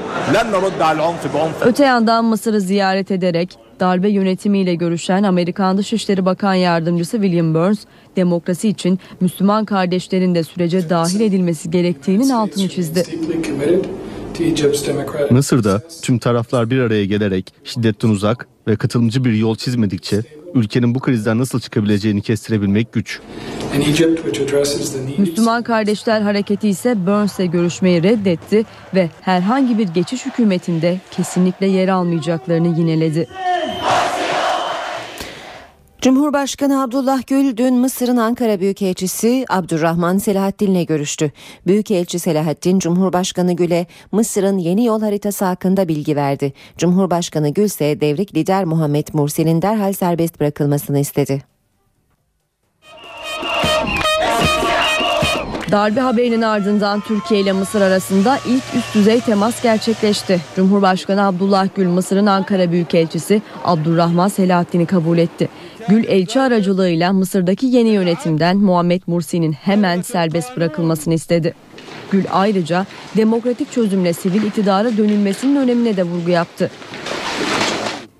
Öte 1.60 1.84
yandan 1.84 2.24
Mısır'ı 2.24 2.60
ziyaret 2.60 3.10
ederek 3.10 3.58
darbe 3.80 4.08
yönetimiyle 4.08 4.74
görüşen 4.74 5.22
Amerikan 5.22 5.78
Dışişleri 5.78 6.24
Bakan 6.24 6.54
Yardımcısı 6.54 7.16
William 7.22 7.54
Burns, 7.54 7.78
demokrasi 8.16 8.68
için 8.68 8.98
Müslüman 9.20 9.64
kardeşlerin 9.64 10.34
de 10.34 10.42
sürece 10.44 10.90
dahil 10.90 11.20
edilmesi 11.20 11.70
gerektiğinin 11.70 12.30
altını 12.30 12.68
çizdi. 12.68 13.04
Mısır'da 15.30 15.82
tüm 16.02 16.18
taraflar 16.18 16.70
bir 16.70 16.78
araya 16.78 17.04
gelerek 17.04 17.54
şiddetten 17.64 18.08
uzak 18.08 18.48
ve 18.68 18.76
katılımcı 18.76 19.24
bir 19.24 19.32
yol 19.32 19.56
çizmedikçe 19.56 20.22
ülkenin 20.56 20.94
bu 20.94 21.00
krizden 21.00 21.38
nasıl 21.38 21.60
çıkabileceğini 21.60 22.22
kestirebilmek 22.22 22.92
güç. 22.92 23.20
Müslüman 25.18 25.62
Kardeşler 25.62 26.20
Hareketi 26.20 26.68
ise 26.68 27.06
Burns'le 27.06 27.52
görüşmeyi 27.52 28.02
reddetti 28.02 28.64
ve 28.94 29.10
herhangi 29.20 29.78
bir 29.78 29.88
geçiş 29.88 30.26
hükümetinde 30.26 31.00
kesinlikle 31.10 31.66
yer 31.66 31.88
almayacaklarını 31.88 32.78
yineledi. 32.78 33.26
Cumhurbaşkanı 36.06 36.82
Abdullah 36.82 37.26
Gül 37.26 37.56
dün 37.56 37.74
Mısır'ın 37.74 38.16
Ankara 38.16 38.60
Büyükelçisi 38.60 39.44
Abdurrahman 39.48 40.18
Selahattin'le 40.18 40.86
görüştü. 40.86 41.32
Büyükelçi 41.66 42.18
Selahattin 42.18 42.78
Cumhurbaşkanı 42.78 43.52
Gül'e 43.52 43.86
Mısır'ın 44.12 44.58
yeni 44.58 44.84
yol 44.84 45.00
haritası 45.00 45.44
hakkında 45.44 45.88
bilgi 45.88 46.16
verdi. 46.16 46.52
Cumhurbaşkanı 46.78 47.48
Gül 47.48 47.64
ise 47.64 48.00
devrik 48.00 48.36
lider 48.36 48.64
Muhammed 48.64 49.06
Mursi'nin 49.12 49.62
derhal 49.62 49.92
serbest 49.92 50.40
bırakılmasını 50.40 50.98
istedi. 50.98 51.55
Darbe 55.70 56.00
haberinin 56.00 56.42
ardından 56.42 57.00
Türkiye 57.00 57.40
ile 57.40 57.52
Mısır 57.52 57.80
arasında 57.80 58.38
ilk 58.46 58.62
üst 58.76 58.94
düzey 58.94 59.20
temas 59.20 59.62
gerçekleşti. 59.62 60.40
Cumhurbaşkanı 60.56 61.26
Abdullah 61.26 61.68
Gül 61.74 61.88
Mısır'ın 61.88 62.26
Ankara 62.26 62.72
Büyükelçisi 62.72 63.42
Abdurrahman 63.64 64.28
Selahattin'i 64.28 64.86
kabul 64.86 65.18
etti. 65.18 65.48
Gül 65.88 66.04
elçi 66.04 66.40
aracılığıyla 66.40 67.12
Mısır'daki 67.12 67.66
yeni 67.66 67.88
yönetimden 67.88 68.56
Muhammed 68.56 69.02
Mursi'nin 69.06 69.52
hemen 69.52 70.02
serbest 70.02 70.56
bırakılmasını 70.56 71.14
istedi. 71.14 71.54
Gül 72.10 72.24
ayrıca 72.32 72.86
demokratik 73.16 73.72
çözümle 73.72 74.12
sivil 74.12 74.42
iktidara 74.42 74.96
dönülmesinin 74.96 75.56
önemine 75.56 75.96
de 75.96 76.02
vurgu 76.02 76.30
yaptı. 76.30 76.70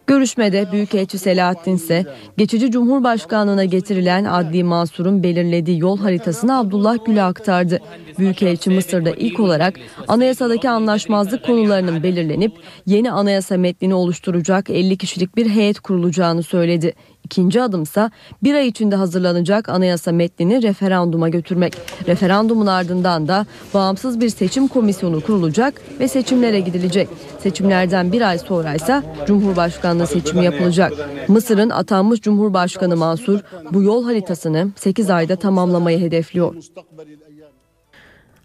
Görüşmede 0.06 0.72
Büyükelçi 0.72 1.18
Selahattin 1.18 1.76
ise 1.76 2.04
geçici 2.36 2.70
Cumhurbaşkanlığına 2.70 3.64
getirilen 3.64 4.24
adli 4.24 4.64
mansurun 4.64 5.22
belirlediği 5.22 5.80
yol 5.80 5.98
haritasını 5.98 6.58
Abdullah 6.58 7.04
Gül'e 7.06 7.22
aktardı. 7.22 7.80
Büyükelçi 8.18 8.70
Mısır'da 8.70 9.10
ilk 9.10 9.40
olarak 9.40 9.74
anayasadaki 10.08 10.68
anlaşmazlık 10.68 11.44
konularının 11.44 12.02
belirlenip 12.02 12.52
yeni 12.86 13.10
anayasa 13.10 13.56
metnini 13.56 13.94
oluşturacak 13.94 14.70
50 14.70 14.96
kişilik 14.96 15.36
bir 15.36 15.50
heyet 15.50 15.80
kurulacağını 15.80 16.42
söyledi. 16.42 16.94
İkinci 17.26 17.62
adımsa 17.62 18.10
bir 18.42 18.54
ay 18.54 18.68
içinde 18.68 18.96
hazırlanacak 18.96 19.68
anayasa 19.68 20.12
metnini 20.12 20.62
referanduma 20.62 21.28
götürmek. 21.28 21.76
Referandumun 22.06 22.66
ardından 22.66 23.28
da 23.28 23.46
bağımsız 23.74 24.20
bir 24.20 24.28
seçim 24.28 24.68
komisyonu 24.68 25.20
kurulacak 25.20 25.82
ve 26.00 26.08
seçimlere 26.08 26.60
gidilecek. 26.60 27.08
Seçimlerden 27.42 28.12
bir 28.12 28.20
ay 28.20 28.38
sonra 28.38 28.74
ise 28.74 29.02
Cumhurbaşkanlığı 29.26 30.06
seçimi 30.06 30.44
yapılacak. 30.44 30.92
Mısır'ın 31.28 31.70
atanmış 31.70 32.20
Cumhurbaşkanı 32.20 32.96
Mansur 32.96 33.40
bu 33.72 33.82
yol 33.82 34.04
haritasını 34.04 34.68
8 34.76 35.10
ayda 35.10 35.36
tamamlamayı 35.36 35.98
hedefliyor. 35.98 36.54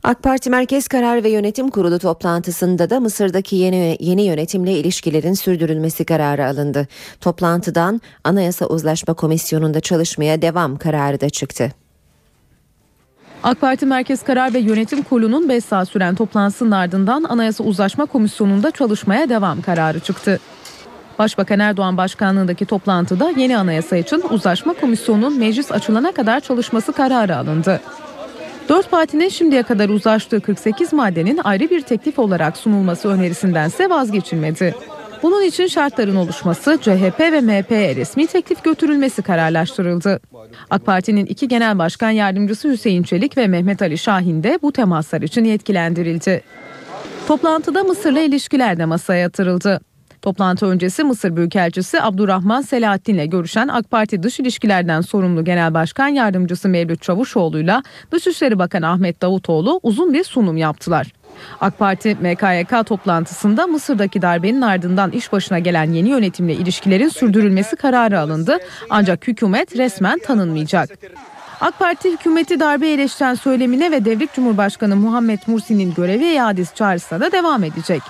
AK 0.03 0.23
Parti 0.23 0.49
Merkez 0.49 0.87
Karar 0.87 1.23
ve 1.23 1.29
Yönetim 1.29 1.69
Kurulu 1.69 1.99
toplantısında 1.99 2.89
da 2.89 2.99
Mısır'daki 2.99 3.55
yeni, 3.55 3.97
yeni 3.99 4.21
yönetimle 4.21 4.71
ilişkilerin 4.71 5.33
sürdürülmesi 5.33 6.05
kararı 6.05 6.47
alındı. 6.47 6.87
Toplantıdan 7.19 8.01
Anayasa 8.23 8.65
Uzlaşma 8.65 9.13
Komisyonu'nda 9.13 9.79
çalışmaya 9.79 10.41
devam 10.41 10.77
kararı 10.77 11.21
da 11.21 11.29
çıktı. 11.29 11.71
AK 13.43 13.61
Parti 13.61 13.85
Merkez 13.85 14.23
Karar 14.23 14.53
ve 14.53 14.59
Yönetim 14.59 15.03
Kurulu'nun 15.03 15.49
5 15.49 15.65
saat 15.65 15.89
süren 15.89 16.15
toplantısının 16.15 16.71
ardından 16.71 17.23
Anayasa 17.23 17.63
Uzlaşma 17.63 18.05
Komisyonu'nda 18.05 18.71
çalışmaya 18.71 19.29
devam 19.29 19.61
kararı 19.61 19.99
çıktı. 19.99 20.39
Başbakan 21.19 21.59
Erdoğan 21.59 21.97
başkanlığındaki 21.97 22.65
toplantıda 22.65 23.29
yeni 23.37 23.57
anayasa 23.57 23.97
için 23.97 24.23
Uzlaşma 24.29 24.73
Komisyonu'nun 24.73 25.39
meclis 25.39 25.71
açılana 25.71 26.11
kadar 26.11 26.39
çalışması 26.39 26.93
kararı 26.93 27.37
alındı. 27.37 27.81
Dört 28.71 28.91
partinin 28.91 29.29
şimdiye 29.29 29.63
kadar 29.63 29.89
uzlaştığı 29.89 30.41
48 30.41 30.93
maddenin 30.93 31.39
ayrı 31.43 31.69
bir 31.69 31.81
teklif 31.81 32.19
olarak 32.19 32.57
sunulması 32.57 33.07
öneриsindense 33.09 33.89
vazgeçilmedi. 33.89 34.75
Bunun 35.23 35.43
için 35.43 35.67
şartların 35.67 36.15
oluşması, 36.15 36.77
CHP 36.81 37.19
ve 37.19 37.41
MHP'ye 37.41 37.95
resmi 37.95 38.27
teklif 38.27 38.63
götürülmesi 38.63 39.21
kararlaştırıldı. 39.21 40.19
AK 40.69 40.85
Parti'nin 40.85 41.25
iki 41.25 41.47
genel 41.47 41.79
başkan 41.79 42.09
yardımcısı 42.09 42.69
Hüseyin 42.69 43.03
Çelik 43.03 43.37
ve 43.37 43.47
Mehmet 43.47 43.81
Ali 43.81 43.97
Şahin 43.97 44.43
de 44.43 44.59
bu 44.61 44.71
temaslar 44.71 45.21
için 45.21 45.43
yetkilendirildi. 45.43 46.41
Toplantıda 47.27 47.83
Mısır'la 47.83 48.19
ilişkiler 48.19 48.77
de 48.77 48.85
masaya 48.85 49.19
yatırıldı. 49.19 49.79
Toplantı 50.21 50.65
öncesi 50.65 51.03
Mısır 51.03 51.35
Büyükelçisi 51.35 52.01
Abdurrahman 52.01 52.61
Selahattin'le 52.61 53.29
görüşen 53.29 53.67
AK 53.67 53.91
Parti 53.91 54.23
Dış 54.23 54.39
İlişkilerden 54.39 55.01
sorumlu 55.01 55.45
Genel 55.45 55.73
Başkan 55.73 56.07
Yardımcısı 56.07 56.69
Mevlüt 56.69 57.01
Çavuşoğlu'yla 57.01 57.83
Dışişleri 58.11 58.59
Bakanı 58.59 58.87
Ahmet 58.89 59.21
Davutoğlu 59.21 59.79
uzun 59.83 60.13
bir 60.13 60.23
sunum 60.23 60.57
yaptılar. 60.57 61.07
AK 61.61 61.79
Parti 61.79 62.17
MKYK 62.21 62.85
toplantısında 62.85 63.67
Mısır'daki 63.67 64.21
darbenin 64.21 64.61
ardından 64.61 65.11
iş 65.11 65.31
başına 65.31 65.59
gelen 65.59 65.91
yeni 65.91 66.09
yönetimle 66.09 66.53
ilişkilerin 66.53 67.09
sürdürülmesi 67.09 67.75
kararı 67.75 68.19
alındı. 68.19 68.57
Ancak 68.89 69.27
hükümet 69.27 69.77
resmen 69.77 70.19
tanınmayacak. 70.19 70.89
AK 71.61 71.79
Parti 71.79 72.11
hükümeti 72.11 72.59
darbe 72.59 72.89
eleştiren 72.89 73.33
söylemine 73.33 73.91
ve 73.91 74.05
devrik 74.05 74.33
Cumhurbaşkanı 74.33 74.95
Muhammed 74.95 75.39
Mursi'nin 75.47 75.93
görevi 75.93 76.25
iadesi 76.25 76.75
çağrısına 76.75 77.19
da 77.19 77.31
devam 77.31 77.63
edecek. 77.63 78.01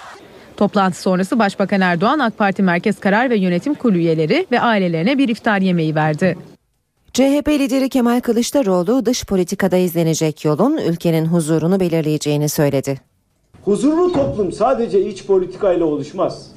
Toplantı 0.58 1.02
sonrası 1.02 1.40
Başbakan 1.40 1.82
Erdoğan 1.82 2.20
AK 2.20 2.38
Parti 2.38 2.64
Merkez 2.64 3.00
Karar 3.00 3.30
ve 3.30 3.38
Yönetim 3.38 3.74
Kurulu 3.74 3.98
üyeleri 3.98 4.48
ve 4.52 4.62
ailelerine 4.62 5.18
bir 5.18 5.30
iftar 5.30 5.62
yemeği 5.62 5.96
verdi. 5.96 6.38
CHP 7.14 7.48
lideri 7.50 7.90
Kemal 7.90 8.20
Kılıçdaroğlu 8.20 9.06
dış 9.06 9.26
politikada 9.26 9.78
izlenecek 9.78 10.46
yolun 10.46 10.78
ülkenin 10.78 11.26
huzurunu 11.26 11.80
belirleyeceğini 11.80 12.50
söyledi. 12.50 13.02
Huzurlu 13.66 14.14
toplum 14.14 14.52
sadece 14.52 15.08
iç 15.08 15.26
politikayla 15.26 15.86
oluşmaz. 15.86 16.52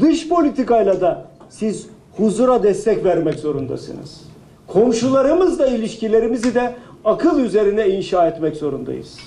Dış 0.00 0.28
politikayla 0.28 1.00
da 1.00 1.30
siz 1.48 1.86
huzura 2.16 2.62
destek 2.62 3.04
vermek 3.04 3.34
zorundasınız. 3.34 4.20
Komşularımızla 4.66 5.66
ilişkilerimizi 5.66 6.54
de 6.54 6.74
akıl 7.04 7.40
üzerine 7.40 7.88
inşa 7.88 8.28
etmek 8.28 8.56
zorundayız. 8.56 9.18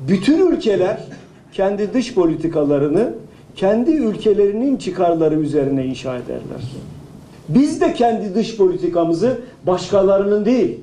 Bütün 0.00 0.52
ülkeler 0.52 1.00
kendi 1.52 1.94
dış 1.94 2.14
politikalarını 2.14 3.12
kendi 3.56 3.90
ülkelerinin 3.90 4.76
çıkarları 4.76 5.34
üzerine 5.34 5.86
inşa 5.86 6.16
ederler. 6.16 6.62
Biz 7.48 7.80
de 7.80 7.94
kendi 7.94 8.34
dış 8.34 8.56
politikamızı 8.56 9.40
başkalarının 9.66 10.44
değil, 10.44 10.80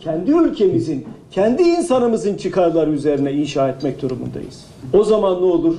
kendi 0.00 0.30
ülkemizin, 0.30 1.06
kendi 1.30 1.62
insanımızın 1.62 2.36
çıkarları 2.36 2.90
üzerine 2.90 3.32
inşa 3.32 3.68
etmek 3.68 4.02
durumundayız. 4.02 4.66
O 4.92 5.04
zaman 5.04 5.40
ne 5.40 5.44
olur? 5.44 5.76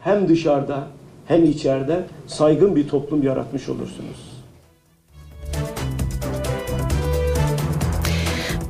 Hem 0.00 0.28
dışarıda 0.28 0.86
hem 1.26 1.44
içeride 1.44 2.04
saygın 2.26 2.76
bir 2.76 2.88
toplum 2.88 3.22
yaratmış 3.22 3.68
olursunuz. 3.68 4.29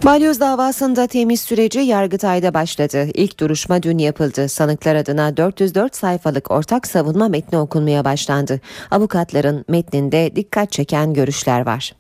Balyoz 0.05 0.41
davasında 0.41 1.07
temiz 1.07 1.41
süreci 1.41 1.79
Yargıtay'da 1.79 2.55
başladı. 2.55 3.09
İlk 3.15 3.41
duruşma 3.41 3.83
dün 3.83 3.99
yapıldı. 3.99 4.49
Sanıklar 4.49 4.95
adına 4.95 5.37
404 5.37 5.97
sayfalık 5.97 6.51
ortak 6.51 6.87
savunma 6.87 7.29
metni 7.29 7.59
okunmaya 7.59 8.05
başlandı. 8.05 8.61
Avukatların 8.91 9.65
metninde 9.69 10.37
dikkat 10.37 10.73
çeken 10.73 11.15
görüşler 11.15 11.67
var. 11.67 11.93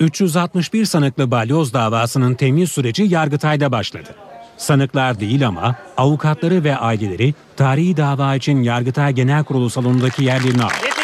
361 0.00 0.84
sanıklı 0.84 1.30
balyoz 1.30 1.72
davasının 1.72 2.34
temiz 2.34 2.72
süreci 2.72 3.02
Yargıtay'da 3.02 3.72
başladı. 3.72 4.14
Sanıklar 4.56 5.20
değil 5.20 5.46
ama 5.46 5.76
avukatları 5.96 6.64
ve 6.64 6.76
aileleri 6.76 7.34
tarihi 7.56 7.96
dava 7.96 8.34
için 8.34 8.62
Yargıtay 8.62 9.12
Genel 9.12 9.44
Kurulu 9.44 9.70
salonundaki 9.70 10.24
yerlerini 10.24 10.62
aldı. 10.62 10.97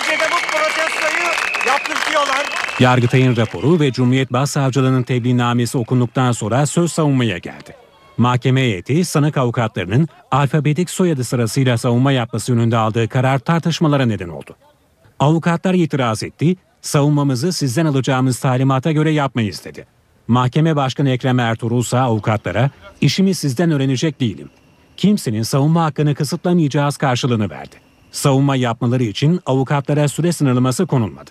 Yargıtay'ın 2.81 3.37
raporu 3.37 3.81
ve 3.81 3.93
Cumhuriyet 3.93 4.33
Başsavcılığının 4.33 5.03
tebliğnamesi 5.03 5.79
okunduktan 5.79 6.33
sonra 6.33 6.67
söz 6.67 6.93
savunmaya 6.93 7.39
geldi. 7.39 7.77
Mahkeme 8.17 8.61
heyeti 8.61 9.05
sanık 9.05 9.37
avukatlarının 9.37 10.09
alfabetik 10.31 10.91
soyadı 10.91 11.25
sırasıyla 11.25 11.79
savunma 11.79 12.13
yapması 12.13 12.53
yönünde 12.53 12.77
aldığı 12.77 13.09
karar 13.09 13.39
tartışmalara 13.39 14.07
neden 14.07 14.29
oldu. 14.29 14.57
Avukatlar 15.19 15.75
itiraz 15.75 16.23
etti, 16.23 16.57
savunmamızı 16.83 17.53
sizden 17.53 17.87
alacağımız 17.87 18.39
talimata 18.39 18.93
göre 18.93 19.11
yapmayız 19.11 19.65
dedi. 19.65 19.87
Mahkeme 20.29 20.77
Başkanı 20.77 21.11
Ekrem 21.11 21.39
Ertuğrul 21.39 21.81
ise 21.81 21.99
avukatlara 21.99 22.71
işimi 23.01 23.35
sizden 23.35 23.71
öğrenecek 23.71 24.21
değilim. 24.21 24.51
Kimsenin 24.97 25.43
savunma 25.43 25.85
hakkını 25.85 26.15
kısıtlamayacağız 26.15 26.97
karşılığını 26.97 27.51
verdi. 27.51 27.77
Savunma 28.13 28.57
yapmaları 28.57 29.05
için 29.05 29.41
avukatlara 29.47 30.09
süre 30.09 30.33
sınırlaması 30.33 30.87
konulmadı. 30.87 31.31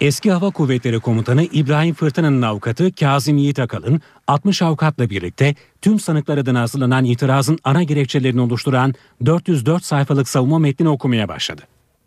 Eski 0.00 0.30
Hava 0.30 0.50
Kuvvetleri 0.50 1.00
Komutanı 1.00 1.42
İbrahim 1.44 1.94
Fırtına'nın 1.94 2.42
avukatı 2.42 2.92
Kazım 2.92 3.38
Yiğit 3.38 3.58
Akalın 3.58 4.00
60 4.26 4.62
avukatla 4.62 5.10
birlikte 5.10 5.54
tüm 5.82 6.00
sanıklar 6.00 6.38
adına 6.38 6.60
hazırlanan 6.60 7.04
itirazın 7.04 7.58
ana 7.64 7.82
gerekçelerini 7.82 8.40
oluşturan 8.40 8.94
404 9.26 9.84
sayfalık 9.84 10.28
savunma 10.28 10.58
metnini 10.58 10.88
okumaya 10.88 11.28
başladı. 11.28 11.62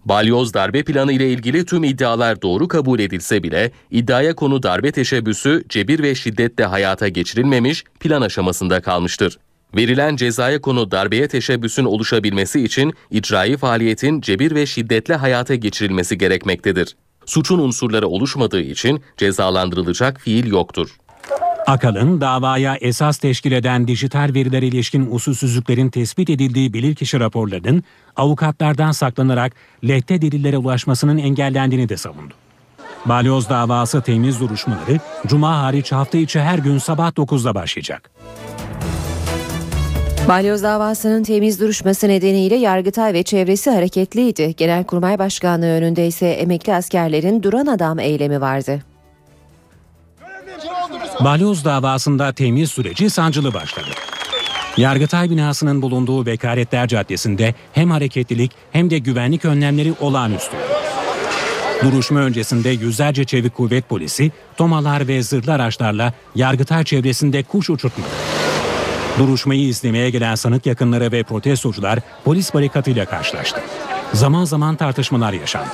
Balyoz 0.06 0.54
darbe 0.54 0.84
planı 0.84 1.12
ile 1.12 1.30
ilgili 1.30 1.65
tüm 1.65 1.84
iddialar 1.84 2.41
doğru 2.41 2.67
kabul 2.67 2.99
edilse 2.99 3.43
bile 3.43 3.71
iddiaya 3.91 4.36
konu 4.36 4.63
darbe 4.63 4.91
teşebbüsü 4.91 5.63
cebir 5.69 6.04
ve 6.04 6.15
şiddetle 6.15 6.65
hayata 6.65 7.08
geçirilmemiş 7.08 7.84
plan 7.99 8.21
aşamasında 8.21 8.82
kalmıştır. 8.82 9.39
Verilen 9.75 10.15
cezaya 10.15 10.62
konu 10.62 10.91
darbeye 10.91 11.28
teşebbüsün 11.28 11.86
oluşabilmesi 11.86 12.63
için 12.63 12.93
icraî 13.12 13.58
faaliyetin 13.58 14.21
cebir 14.21 14.56
ve 14.56 14.65
şiddetle 14.65 15.15
hayata 15.15 15.56
geçirilmesi 15.56 16.17
gerekmektedir. 16.17 16.95
Suçun 17.29 17.59
unsurları 17.59 18.07
oluşmadığı 18.07 18.61
için 18.61 19.01
cezalandırılacak 19.17 20.21
fiil 20.21 20.47
yoktur. 20.51 20.89
Akalın 21.67 22.21
davaya 22.21 22.75
esas 22.75 23.17
teşkil 23.17 23.51
eden 23.51 23.87
dijital 23.87 24.31
verilere 24.33 24.67
ilişkin 24.67 25.07
usulsüzlüklerin 25.11 25.89
tespit 25.89 26.29
edildiği 26.29 26.73
bilirkişi 26.73 27.19
raporlarının 27.19 27.83
avukatlardan 28.15 28.91
saklanarak 28.91 29.53
lehte 29.87 30.21
delillere 30.21 30.57
ulaşmasının 30.57 31.17
engellendiğini 31.17 31.89
de 31.89 31.97
savundu. 31.97 32.33
Balyoz 33.05 33.49
davası 33.49 34.01
temiz 34.01 34.39
duruşmaları 34.39 34.99
Cuma 35.27 35.57
hariç 35.57 35.91
hafta 35.91 36.17
içi 36.17 36.39
her 36.39 36.59
gün 36.59 36.77
sabah 36.77 37.11
9'da 37.11 37.55
başlayacak. 37.55 38.11
Balyoz 40.29 40.63
davasının 40.63 41.23
temiz 41.23 41.59
duruşması 41.59 42.07
nedeniyle 42.07 42.55
Yargıtay 42.55 43.13
ve 43.13 43.23
çevresi 43.23 43.69
hareketliydi. 43.69 44.55
Genelkurmay 44.57 45.19
Başkanlığı 45.19 45.65
önünde 45.65 46.07
ise 46.07 46.27
emekli 46.27 46.73
askerlerin 46.73 47.43
duran 47.43 47.65
adam 47.65 47.99
eylemi 47.99 48.41
vardı. 48.41 48.79
Balyoz 51.23 51.65
davasında 51.65 52.33
temiz 52.33 52.71
süreci 52.71 53.09
sancılı 53.09 53.53
başladı. 53.53 53.89
Yargıtay 54.77 55.29
binasının 55.29 55.81
bulunduğu 55.81 56.25
Vekaletler 56.25 56.87
Caddesi'nde 56.87 57.53
hem 57.73 57.91
hareketlilik 57.91 58.51
hem 58.71 58.89
de 58.89 58.97
güvenlik 58.97 59.45
önlemleri 59.45 59.93
olağanüstü. 59.99 60.57
Duruşma 61.83 62.19
öncesinde 62.19 62.69
yüzlerce 62.69 63.23
çevik 63.23 63.55
kuvvet 63.55 63.89
polisi, 63.89 64.31
tomalar 64.57 65.07
ve 65.07 65.23
zırhlı 65.23 65.53
araçlarla 65.53 66.13
Yargıtay 66.35 66.83
çevresinde 66.83 67.43
kuş 67.43 67.69
uçurtmadı. 67.69 68.38
Duruşmayı 69.19 69.62
izlemeye 69.62 70.10
gelen 70.10 70.36
sanık 70.36 70.65
yakınları 70.65 71.12
ve 71.12 71.23
protestocular 71.23 71.99
polis 72.25 72.53
barikatıyla 72.53 73.05
karşılaştı. 73.05 73.62
Zaman 74.13 74.45
zaman 74.45 74.75
tartışmalar 74.75 75.34
yaşandı. 75.34 75.69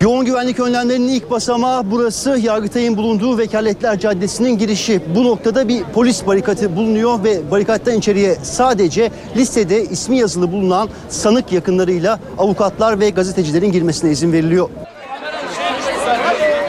Yoğun 0.00 0.24
güvenlik 0.24 0.60
önlemlerinin 0.60 1.08
ilk 1.08 1.30
basamağı 1.30 1.90
burası 1.90 2.38
Yargıtay'ın 2.42 2.96
bulunduğu 2.96 3.38
Vekaletler 3.38 4.00
Caddesi'nin 4.00 4.58
girişi. 4.58 5.00
Bu 5.14 5.24
noktada 5.24 5.68
bir 5.68 5.82
polis 5.84 6.26
barikatı 6.26 6.76
bulunuyor 6.76 7.24
ve 7.24 7.50
barikattan 7.50 7.98
içeriye 7.98 8.36
sadece 8.42 9.10
listede 9.36 9.84
ismi 9.84 10.18
yazılı 10.18 10.52
bulunan 10.52 10.88
sanık 11.08 11.52
yakınlarıyla 11.52 12.20
avukatlar 12.38 13.00
ve 13.00 13.10
gazetecilerin 13.10 13.72
girmesine 13.72 14.10
izin 14.10 14.32
veriliyor. 14.32 14.68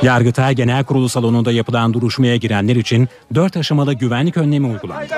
Yargıtay 0.02 0.56
Genel 0.56 0.84
Kurulu 0.84 1.10
salonunda 1.10 1.52
yapılan 1.52 1.94
duruşmaya 1.94 2.36
girenler 2.36 2.76
için 2.76 3.10
dört 3.36 3.58
aşamalı 3.58 3.94
güvenlik 3.94 4.38
önlemi 4.38 4.68
uygulandı. 4.68 5.14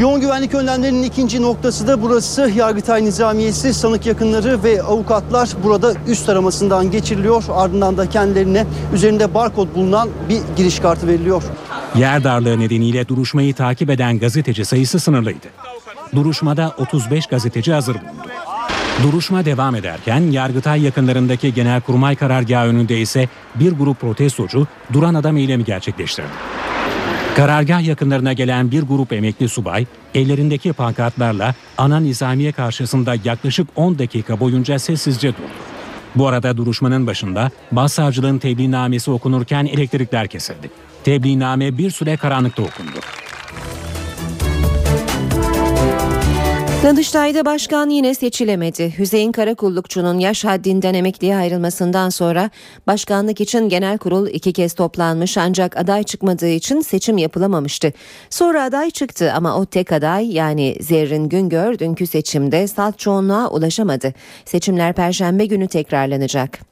Yoğun 0.00 0.20
güvenlik 0.20 0.54
önlemlerinin 0.54 1.02
ikinci 1.02 1.42
noktası 1.42 1.86
da 1.86 2.02
burası 2.02 2.50
Yargıtay 2.56 3.04
Nizamiyesi, 3.04 3.74
sanık 3.74 4.06
yakınları 4.06 4.62
ve 4.64 4.82
avukatlar 4.82 5.48
burada 5.64 5.94
üst 6.08 6.28
aramasından 6.28 6.90
geçiriliyor. 6.90 7.44
Ardından 7.54 7.96
da 7.96 8.08
kendilerine 8.10 8.66
üzerinde 8.94 9.34
barkod 9.34 9.74
bulunan 9.74 10.08
bir 10.28 10.40
giriş 10.56 10.78
kartı 10.78 11.06
veriliyor. 11.08 11.42
Yer 11.96 12.24
darlığı 12.24 12.60
nedeniyle 12.60 13.08
duruşmayı 13.08 13.54
takip 13.54 13.90
eden 13.90 14.18
gazeteci 14.18 14.64
sayısı 14.64 15.00
sınırlıydı. 15.00 15.46
Duruşmada 16.14 16.74
35 16.78 17.26
gazeteci 17.26 17.72
hazır 17.72 17.94
bulundu. 17.94 18.28
Duruşma 19.02 19.44
devam 19.44 19.74
ederken 19.74 20.20
Yargıtay 20.20 20.82
yakınlarındaki 20.82 21.54
Genelkurmay 21.54 22.16
karargahı 22.16 22.68
önünde 22.68 23.00
ise 23.00 23.28
bir 23.54 23.72
grup 23.72 24.00
protestocu 24.00 24.66
duran 24.92 25.14
adam 25.14 25.36
eylemi 25.36 25.64
gerçekleştirdi. 25.64 26.28
Karargah 27.36 27.86
yakınlarına 27.86 28.32
gelen 28.32 28.70
bir 28.70 28.82
grup 28.82 29.12
emekli 29.12 29.48
subay 29.48 29.86
ellerindeki 30.14 30.72
pankartlarla 30.72 31.54
ana 31.78 32.00
nizamiye 32.00 32.52
karşısında 32.52 33.14
yaklaşık 33.24 33.68
10 33.76 33.98
dakika 33.98 34.40
boyunca 34.40 34.78
sessizce 34.78 35.28
durdu. 35.28 35.42
Bu 36.14 36.28
arada 36.28 36.56
duruşmanın 36.56 37.06
başında 37.06 37.50
başsavcılığın 37.72 38.38
tebliğnamesi 38.38 39.10
okunurken 39.10 39.66
elektrikler 39.66 40.28
kesildi. 40.28 40.70
Tebliğname 41.04 41.78
bir 41.78 41.90
süre 41.90 42.16
karanlıkta 42.16 42.62
okundu. 42.62 42.98
Danıştay'da 46.82 47.44
başkan 47.44 47.90
yine 47.90 48.14
seçilemedi. 48.14 48.98
Hüseyin 48.98 49.32
Karakullukçu'nun 49.32 50.18
yaş 50.18 50.44
haddinden 50.44 50.94
emekliye 50.94 51.36
ayrılmasından 51.36 52.10
sonra 52.10 52.50
başkanlık 52.86 53.40
için 53.40 53.68
genel 53.68 53.98
kurul 53.98 54.28
iki 54.28 54.52
kez 54.52 54.74
toplanmış 54.74 55.38
ancak 55.38 55.76
aday 55.76 56.02
çıkmadığı 56.02 56.48
için 56.48 56.80
seçim 56.80 57.18
yapılamamıştı. 57.18 57.92
Sonra 58.30 58.64
aday 58.64 58.90
çıktı 58.90 59.32
ama 59.32 59.56
o 59.56 59.66
tek 59.66 59.92
aday 59.92 60.32
yani 60.32 60.76
Zerrin 60.80 61.28
Güngör 61.28 61.78
dünkü 61.78 62.06
seçimde 62.06 62.68
salt 62.68 62.98
çoğunluğa 62.98 63.48
ulaşamadı. 63.50 64.14
Seçimler 64.44 64.92
perşembe 64.92 65.46
günü 65.46 65.68
tekrarlanacak. 65.68 66.71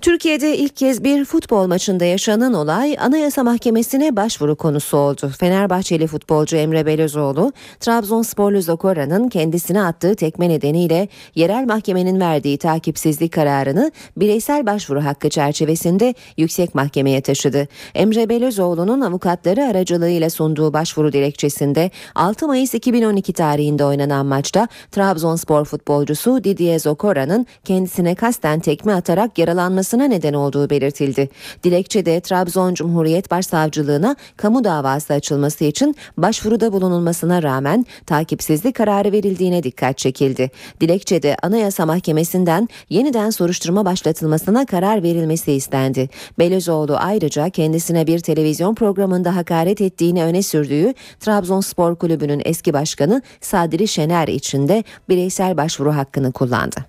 Türkiye'de 0.00 0.56
ilk 0.56 0.76
kez 0.76 1.04
bir 1.04 1.24
futbol 1.24 1.66
maçında 1.66 2.04
yaşanan 2.04 2.54
olay 2.54 2.96
Anayasa 3.00 3.44
Mahkemesi'ne 3.44 4.16
başvuru 4.16 4.56
konusu 4.56 4.96
oldu. 4.96 5.30
Fenerbahçeli 5.38 6.06
futbolcu 6.06 6.56
Emre 6.56 6.86
Belözoğlu, 6.86 7.52
Trabzonsporlu 7.80 8.62
Zokora'nın 8.62 9.28
kendisine 9.28 9.82
attığı 9.82 10.14
tekme 10.14 10.48
nedeniyle 10.48 11.08
yerel 11.34 11.64
mahkemenin 11.66 12.20
verdiği 12.20 12.58
takipsizlik 12.58 13.32
kararını 13.32 13.92
bireysel 14.16 14.66
başvuru 14.66 15.04
hakkı 15.04 15.28
çerçevesinde 15.28 16.14
yüksek 16.36 16.74
mahkemeye 16.74 17.20
taşıdı. 17.20 17.68
Emre 17.94 18.28
Belözoğlu'nun 18.28 19.00
avukatları 19.00 19.64
aracılığıyla 19.64 20.30
sunduğu 20.30 20.72
başvuru 20.72 21.12
dilekçesinde 21.12 21.90
6 22.14 22.46
Mayıs 22.46 22.74
2012 22.74 23.32
tarihinde 23.32 23.84
oynanan 23.84 24.26
maçta 24.26 24.68
Trabzonspor 24.92 25.64
futbolcusu 25.64 26.44
Didier 26.44 26.78
Zokora'nın 26.78 27.46
kendisine 27.64 28.14
kasten 28.14 28.60
tekme 28.60 28.92
atarak 28.92 29.38
yaralanması 29.38 29.89
yapılmasına 29.90 30.04
neden 30.04 30.34
olduğu 30.34 30.70
belirtildi. 30.70 31.28
Dilekçede 31.64 32.20
Trabzon 32.20 32.74
Cumhuriyet 32.74 33.30
Başsavcılığına 33.30 34.16
kamu 34.36 34.64
davası 34.64 35.14
açılması 35.14 35.64
için 35.64 35.96
başvuruda 36.16 36.72
bulunulmasına 36.72 37.42
rağmen 37.42 37.86
takipsizlik 38.06 38.76
kararı 38.76 39.12
verildiğine 39.12 39.62
dikkat 39.62 39.98
çekildi. 39.98 40.50
Dilekçede 40.80 41.36
Anayasa 41.42 41.86
Mahkemesi'nden 41.86 42.68
yeniden 42.90 43.30
soruşturma 43.30 43.84
başlatılmasına 43.84 44.66
karar 44.66 45.02
verilmesi 45.02 45.52
istendi. 45.52 46.08
Belözoğlu 46.38 46.96
ayrıca 46.96 47.50
kendisine 47.50 48.06
bir 48.06 48.18
televizyon 48.18 48.74
programında 48.74 49.36
hakaret 49.36 49.80
ettiğini 49.80 50.24
öne 50.24 50.42
sürdüğü 50.42 50.94
Trabzonspor 51.20 51.96
Kulübü'nün 51.96 52.42
eski 52.44 52.72
başkanı 52.72 53.22
Sadri 53.40 53.88
Şener 53.88 54.28
için 54.28 54.68
de 54.68 54.84
bireysel 55.08 55.56
başvuru 55.56 55.92
hakkını 55.92 56.32
kullandı. 56.32 56.84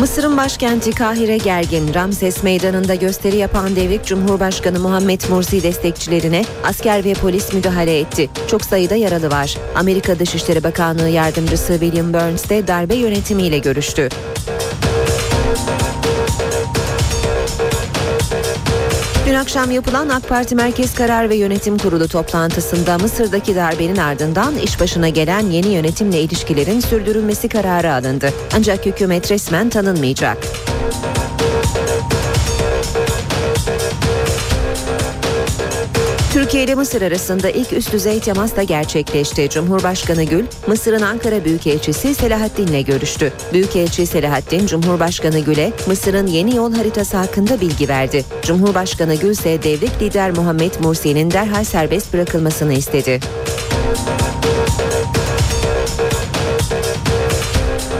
Mısır'ın 0.00 0.36
başkenti 0.36 0.90
Kahire 0.90 1.36
gergin. 1.36 1.94
Ramses 1.94 2.42
Meydanı'nda 2.42 2.94
gösteri 2.94 3.36
yapan 3.36 3.76
devrik 3.76 4.04
Cumhurbaşkanı 4.04 4.80
Muhammed 4.80 5.20
Mursi 5.30 5.62
destekçilerine 5.62 6.44
asker 6.64 7.04
ve 7.04 7.14
polis 7.14 7.52
müdahale 7.52 7.98
etti. 7.98 8.30
Çok 8.50 8.64
sayıda 8.64 8.94
yaralı 8.94 9.30
var. 9.30 9.58
Amerika 9.74 10.18
Dışişleri 10.18 10.64
Bakanlığı 10.64 11.08
Yardımcısı 11.08 11.72
William 11.72 12.12
Burns 12.12 12.50
de 12.50 12.66
darbe 12.66 12.94
yönetimiyle 12.94 13.58
görüştü. 13.58 14.08
Akşam 19.36 19.70
yapılan 19.70 20.08
AK 20.08 20.28
Parti 20.28 20.54
Merkez 20.54 20.94
Karar 20.94 21.30
ve 21.30 21.36
Yönetim 21.36 21.78
Kurulu 21.78 22.08
toplantısında 22.08 22.98
Mısır'daki 22.98 23.56
darbenin 23.56 23.96
ardından 23.96 24.56
iş 24.58 24.80
başına 24.80 25.08
gelen 25.08 25.50
yeni 25.50 25.68
yönetimle 25.68 26.20
ilişkilerin 26.20 26.80
sürdürülmesi 26.80 27.48
kararı 27.48 27.92
alındı. 27.94 28.32
Ancak 28.56 28.86
hükümet 28.86 29.30
resmen 29.30 29.68
tanınmayacak. 29.68 30.38
Türkiye 36.36 36.64
ile 36.64 36.74
Mısır 36.74 37.02
arasında 37.02 37.50
ilk 37.50 37.72
üst 37.72 37.92
düzey 37.92 38.20
temas 38.20 38.56
da 38.56 38.62
gerçekleşti. 38.62 39.48
Cumhurbaşkanı 39.50 40.24
Gül, 40.24 40.44
Mısır'ın 40.66 41.02
Ankara 41.02 41.44
Büyükelçisi 41.44 42.14
Selahattin'le 42.14 42.84
görüştü. 42.84 43.32
Büyükelçi 43.52 44.06
Selahattin, 44.06 44.66
Cumhurbaşkanı 44.66 45.38
Gül'e 45.38 45.72
Mısır'ın 45.86 46.26
yeni 46.26 46.56
yol 46.56 46.74
haritası 46.74 47.16
hakkında 47.16 47.60
bilgi 47.60 47.88
verdi. 47.88 48.24
Cumhurbaşkanı 48.42 49.14
Gül 49.14 49.30
ise 49.30 49.62
devlet 49.62 50.02
lider 50.02 50.30
Muhammed 50.30 50.72
Mursi'nin 50.82 51.30
derhal 51.30 51.64
serbest 51.64 52.12
bırakılmasını 52.12 52.72
istedi. 52.72 53.20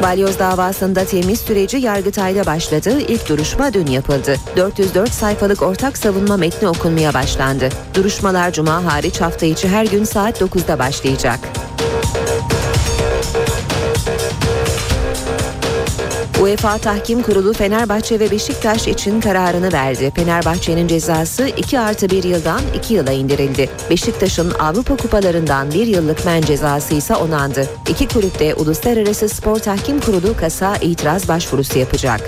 Balyoz 0.03 0.39
davasında 0.39 1.05
temiz 1.05 1.41
süreci 1.41 1.77
Yargıtay'da 1.77 2.47
başladı. 2.47 3.01
İlk 3.09 3.29
duruşma 3.29 3.75
dün 3.75 3.87
yapıldı. 3.87 4.37
404 4.57 5.11
sayfalık 5.13 5.63
ortak 5.63 5.99
savunma 5.99 6.37
metni 6.37 6.69
okunmaya 6.69 7.15
başlandı. 7.15 7.69
Duruşmalar 7.95 8.53
cuma 8.53 8.85
hariç 8.85 9.21
hafta 9.21 9.47
içi 9.47 9.69
her 9.69 9.87
gün 9.87 10.05
saat 10.05 10.41
9'da 10.41 10.79
başlayacak. 10.79 11.39
UEFA 16.47 16.79
Tahkim 16.79 17.23
Kurulu 17.23 17.53
Fenerbahçe 17.53 18.21
ve 18.21 18.31
Beşiktaş 18.31 18.89
için 18.89 19.21
kararını 19.21 19.73
verdi. 19.73 20.13
Fenerbahçe'nin 20.17 20.89
cezası 20.89 21.49
2 21.57 21.79
artı 21.81 22.11
1 22.11 22.25
yıldan 22.25 22.61
2 22.75 22.95
yıla 22.95 23.13
indirildi. 23.13 23.71
Beşiktaş'ın 23.91 24.51
Avrupa 24.51 24.97
Kupalarından 24.97 25.71
bir 25.71 25.87
yıllık 25.87 26.27
men 26.27 26.41
cezası 26.41 26.95
ise 26.95 27.17
onandı. 27.17 27.67
İki 27.89 28.09
kulüp 28.09 28.39
de 28.39 28.55
Uluslararası 28.55 29.29
Spor 29.29 29.59
Tahkim 29.59 30.01
Kurulu 30.01 30.37
kasa 30.37 30.77
itiraz 30.77 31.29
başvurusu 31.29 31.79
yapacak. 31.79 32.21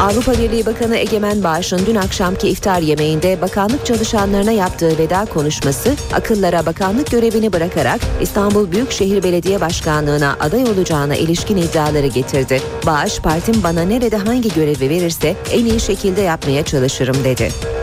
Avrupa 0.00 0.32
Birliği 0.32 0.66
Bakanı 0.66 0.96
Egemen 0.96 1.44
Bağış'ın 1.44 1.86
dün 1.86 1.94
akşamki 1.94 2.48
iftar 2.48 2.80
yemeğinde 2.80 3.40
bakanlık 3.40 3.86
çalışanlarına 3.86 4.52
yaptığı 4.52 4.98
veda 4.98 5.24
konuşması 5.24 5.94
akıllara 6.14 6.66
bakanlık 6.66 7.10
görevini 7.10 7.52
bırakarak 7.52 8.00
İstanbul 8.20 8.72
Büyükşehir 8.72 9.22
Belediye 9.22 9.60
Başkanlığı'na 9.60 10.36
aday 10.40 10.62
olacağına 10.62 11.16
ilişkin 11.16 11.56
iddiaları 11.56 12.06
getirdi. 12.06 12.60
Bağış 12.86 13.20
partim 13.20 13.62
bana 13.62 13.82
nerede 13.82 14.16
hangi 14.16 14.54
görevi 14.54 14.90
verirse 14.90 15.36
en 15.52 15.64
iyi 15.64 15.80
şekilde 15.80 16.20
yapmaya 16.20 16.64
çalışırım 16.64 17.24
dedi. 17.24 17.75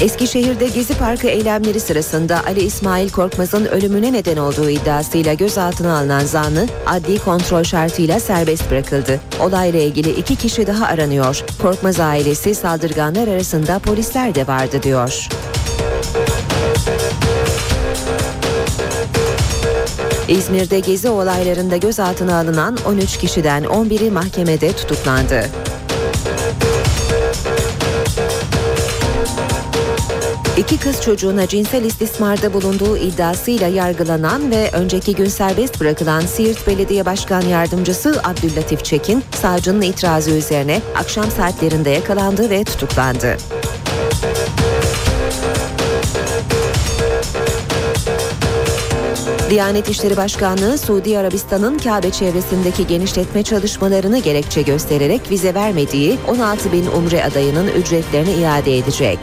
Eskişehir'de 0.00 0.68
Gezi 0.68 0.94
Parkı 0.94 1.26
eylemleri 1.26 1.80
sırasında 1.80 2.44
Ali 2.46 2.60
İsmail 2.60 3.10
Korkmaz'ın 3.10 3.64
ölümüne 3.64 4.12
neden 4.12 4.36
olduğu 4.36 4.70
iddiasıyla 4.70 5.34
gözaltına 5.34 5.98
alınan 5.98 6.24
zanlı 6.24 6.66
adli 6.86 7.18
kontrol 7.18 7.62
şartıyla 7.62 8.20
serbest 8.20 8.70
bırakıldı. 8.70 9.20
Olayla 9.40 9.80
ilgili 9.80 10.10
iki 10.10 10.36
kişi 10.36 10.66
daha 10.66 10.86
aranıyor. 10.86 11.44
Korkmaz 11.62 12.00
ailesi 12.00 12.54
saldırganlar 12.54 13.28
arasında 13.28 13.78
polisler 13.78 14.34
de 14.34 14.46
vardı 14.46 14.82
diyor. 14.82 15.28
İzmir'de 20.28 20.80
gezi 20.80 21.08
olaylarında 21.08 21.76
gözaltına 21.76 22.38
alınan 22.38 22.78
13 22.86 23.16
kişiden 23.16 23.64
11'i 23.64 24.10
mahkemede 24.10 24.72
tutuklandı. 24.72 25.44
İki 30.60 30.78
kız 30.78 31.02
çocuğuna 31.02 31.46
cinsel 31.46 31.84
istismarda 31.84 32.52
bulunduğu 32.52 32.96
iddiasıyla 32.96 33.68
yargılanan 33.68 34.50
ve 34.50 34.70
önceki 34.72 35.14
gün 35.14 35.24
serbest 35.24 35.80
bırakılan 35.80 36.20
Siirt 36.20 36.66
Belediye 36.66 37.06
Başkan 37.06 37.40
Yardımcısı 37.40 38.20
Abdüllatif 38.24 38.84
Çekin, 38.84 39.22
savcının 39.34 39.82
itirazı 39.82 40.30
üzerine 40.30 40.80
akşam 40.96 41.30
saatlerinde 41.30 41.90
yakalandı 41.90 42.50
ve 42.50 42.64
tutuklandı. 42.64 43.36
Diyanet 49.50 49.88
İşleri 49.88 50.16
Başkanlığı 50.16 50.78
Suudi 50.78 51.18
Arabistan'ın 51.18 51.78
Kabe 51.78 52.10
çevresindeki 52.10 52.86
genişletme 52.86 53.42
çalışmalarını 53.42 54.18
gerekçe 54.18 54.62
göstererek 54.62 55.30
vize 55.30 55.54
vermediği 55.54 56.18
16 56.28 56.72
bin 56.72 56.86
umre 56.86 57.24
adayının 57.24 57.68
ücretlerini 57.68 58.32
iade 58.32 58.78
edecek. 58.78 59.18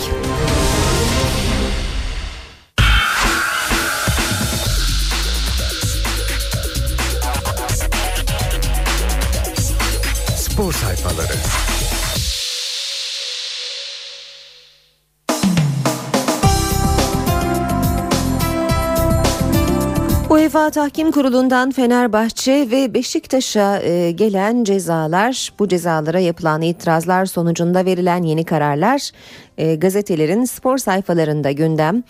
UEFA 20.67 20.81
Tahkim 20.81 21.11
Kurulu'ndan 21.11 21.71
Fenerbahçe 21.71 22.67
ve 22.71 22.93
Beşiktaş'a 22.93 23.81
e, 23.81 24.11
gelen 24.11 24.63
cezalar, 24.63 25.53
bu 25.59 25.67
cezalara 25.67 26.19
yapılan 26.19 26.61
itirazlar 26.61 27.25
sonucunda 27.25 27.85
verilen 27.85 28.23
yeni 28.23 28.45
kararlar 28.45 29.11
e, 29.57 29.75
gazetelerin 29.75 30.45
spor 30.45 30.77
sayfalarında 30.77 31.51
gündem. 31.51 32.03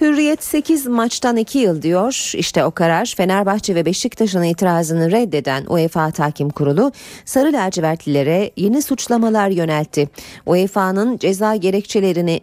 Hürriyet 0.00 0.44
8 0.44 0.86
maçtan 0.86 1.36
2 1.36 1.58
yıl 1.58 1.82
diyor. 1.82 2.32
İşte 2.34 2.64
o 2.64 2.70
karar 2.70 3.14
Fenerbahçe 3.16 3.74
ve 3.74 3.84
Beşiktaş'ın 3.84 4.42
itirazını 4.42 5.10
reddeden 5.10 5.64
UEFA 5.68 6.10
Tahkim 6.10 6.50
Kurulu 6.50 6.92
Sarı 7.24 7.52
lacivertlilere 7.52 8.50
yeni 8.56 8.82
suçlamalar 8.82 9.48
yöneltti. 9.48 10.08
UEFA'nın 10.46 11.18
ceza 11.18 11.56
gerekçelerini 11.56 12.40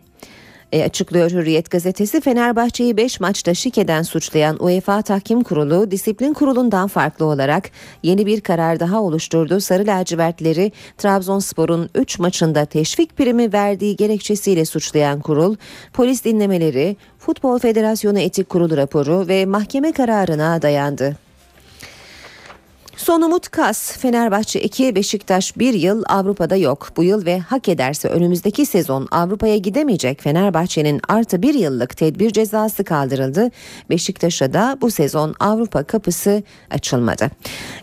e, 0.72 0.84
açıklıyor 0.84 1.32
Hürriyet 1.32 1.72
gazetesi 1.72 2.22
Fenerbahçe'yi 2.22 2.98
5 2.98 3.20
maçta 3.20 3.54
şikeden 3.54 4.04
suçlayan 4.04 4.64
UEFA 4.64 5.02
Tahkim 5.02 5.44
Kurulu 5.44 5.92
disiplin 5.92 6.34
kurulundan 6.34 6.88
farklı 6.88 7.26
olarak 7.26 7.72
yeni 8.04 8.26
bir 8.26 8.42
karar 8.42 8.80
daha 8.80 9.02
oluşturdu. 9.02 9.60
Sarı 9.60 9.88
lacivertleri 9.88 10.72
Trabzonspor'un 10.98 11.90
3 11.96 12.20
maçında 12.20 12.66
teşvik 12.66 13.18
primi 13.18 13.54
verdiği 13.54 13.96
gerekçesiyle 13.96 14.66
suçlayan 14.66 15.20
kurul 15.20 15.56
polis 15.94 16.26
dinlemeleri, 16.26 16.98
Futbol 17.20 17.60
Federasyonu 17.60 18.20
Etik 18.20 18.50
Kurulu 18.50 18.78
raporu 18.78 19.28
ve 19.28 19.46
mahkeme 19.46 19.92
kararına 19.92 20.62
dayandı. 20.62 21.29
Son 23.00 23.22
umut 23.22 23.50
Kas, 23.50 23.98
Fenerbahçe 23.98 24.62
2, 24.62 24.96
Beşiktaş 24.96 25.58
1 25.58 25.74
yıl 25.74 26.04
Avrupa'da 26.08 26.56
yok. 26.56 26.90
Bu 26.98 27.04
yıl 27.04 27.26
ve 27.26 27.40
hak 27.40 27.70
ederse 27.70 28.08
önümüzdeki 28.08 28.66
sezon 28.66 29.08
Avrupa'ya 29.12 29.58
gidemeyecek 29.58 30.22
Fenerbahçe'nin 30.22 31.02
artı 31.08 31.42
bir 31.42 31.54
yıllık 31.54 31.98
tedbir 31.98 32.30
cezası 32.30 32.84
kaldırıldı. 32.84 33.52
Beşiktaş'a 33.90 34.54
da 34.54 34.78
bu 34.82 34.92
sezon 34.92 35.36
Avrupa 35.40 35.84
kapısı 35.84 36.44
açılmadı. 36.72 37.30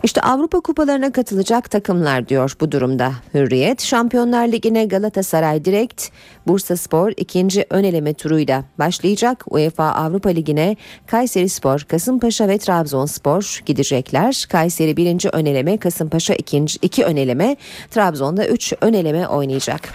İşte 0.03 0.21
Avrupa 0.21 0.61
kupalarına 0.61 1.13
katılacak 1.13 1.71
takımlar 1.71 2.29
diyor 2.29 2.57
bu 2.61 2.73
durumda 2.73 3.13
Hürriyet. 3.35 3.83
Şampiyonlar 3.83 4.49
Ligi'ne 4.49 4.85
Galatasaray 4.85 5.65
direkt, 5.65 6.09
Bursa 6.47 6.77
Spor 6.77 7.13
ikinci 7.17 7.67
ön 7.71 7.85
eleme 7.85 8.15
turuyla 8.15 8.65
başlayacak. 8.79 9.45
UEFA 9.51 9.85
Avrupa 9.85 10.29
Ligi'ne 10.29 10.77
Kayseri 11.07 11.49
Spor, 11.49 11.81
Kasımpaşa 11.81 12.49
ve 12.49 12.59
Trabzonspor 12.59 13.61
gidecekler. 13.67 14.47
Kayseri 14.51 14.97
birinci 14.97 15.29
ön 15.29 15.47
eleme, 15.47 15.77
Kasımpaşa 15.77 16.35
ikinci, 16.35 16.79
iki 16.83 17.05
ön 17.05 17.17
eleme, 17.17 17.57
Trabzon'da 17.91 18.47
üç 18.47 18.73
ön 18.81 18.93
eleme 18.93 19.29
oynayacak. 19.29 19.93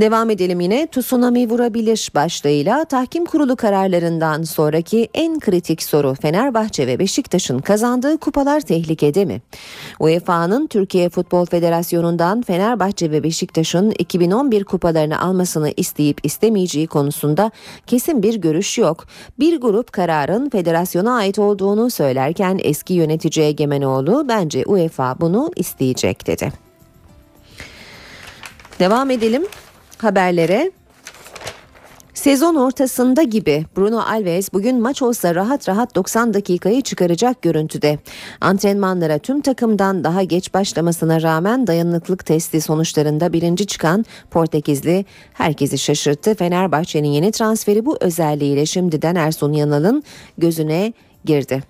Devam 0.00 0.30
edelim 0.30 0.60
yine 0.60 0.86
tsunami 0.86 1.50
vurabilir 1.50 2.10
başlığıyla 2.14 2.84
tahkim 2.84 3.24
kurulu 3.24 3.56
kararlarından 3.56 4.42
sonraki 4.42 5.08
en 5.14 5.40
kritik 5.40 5.82
soru 5.82 6.14
Fenerbahçe 6.14 6.86
ve 6.86 6.98
Beşiktaş'ın 6.98 7.58
kazandığı 7.58 8.18
kupalar 8.18 8.60
tehlikede 8.60 9.24
mi? 9.24 9.42
UEFA'nın 10.00 10.66
Türkiye 10.66 11.08
Futbol 11.08 11.46
Federasyonu'ndan 11.46 12.42
Fenerbahçe 12.42 13.10
ve 13.10 13.22
Beşiktaş'ın 13.22 13.90
2011 13.90 14.64
kupalarını 14.64 15.20
almasını 15.20 15.72
isteyip 15.76 16.20
istemeyeceği 16.22 16.86
konusunda 16.86 17.50
kesin 17.86 18.22
bir 18.22 18.34
görüş 18.34 18.78
yok. 18.78 19.04
Bir 19.38 19.60
grup 19.60 19.92
kararın 19.92 20.50
federasyona 20.50 21.16
ait 21.16 21.38
olduğunu 21.38 21.90
söylerken 21.90 22.60
eski 22.62 22.94
yönetici 22.94 23.46
Egemenoğlu 23.46 24.28
bence 24.28 24.64
UEFA 24.66 25.20
bunu 25.20 25.50
isteyecek 25.56 26.26
dedi. 26.26 26.52
Devam 28.78 29.10
edelim 29.10 29.42
haberlere. 29.98 30.70
Sezon 32.14 32.54
ortasında 32.54 33.22
gibi 33.22 33.64
Bruno 33.76 34.00
Alves 34.00 34.52
bugün 34.52 34.80
maç 34.80 35.02
olsa 35.02 35.34
rahat 35.34 35.68
rahat 35.68 35.94
90 35.94 36.34
dakikayı 36.34 36.82
çıkaracak 36.82 37.42
görüntüde. 37.42 37.98
Antrenmanlara 38.40 39.18
tüm 39.18 39.40
takımdan 39.40 40.04
daha 40.04 40.22
geç 40.22 40.54
başlamasına 40.54 41.22
rağmen 41.22 41.66
dayanıklık 41.66 42.26
testi 42.26 42.60
sonuçlarında 42.60 43.32
birinci 43.32 43.66
çıkan 43.66 44.04
Portekizli 44.30 45.04
herkesi 45.32 45.78
şaşırttı. 45.78 46.34
Fenerbahçe'nin 46.34 47.08
yeni 47.08 47.32
transferi 47.32 47.86
bu 47.86 47.96
özelliğiyle 48.00 48.66
şimdiden 48.66 49.14
Ersun 49.14 49.52
Yanal'ın 49.52 50.02
gözüne 50.38 50.92
girdi. 51.24 51.62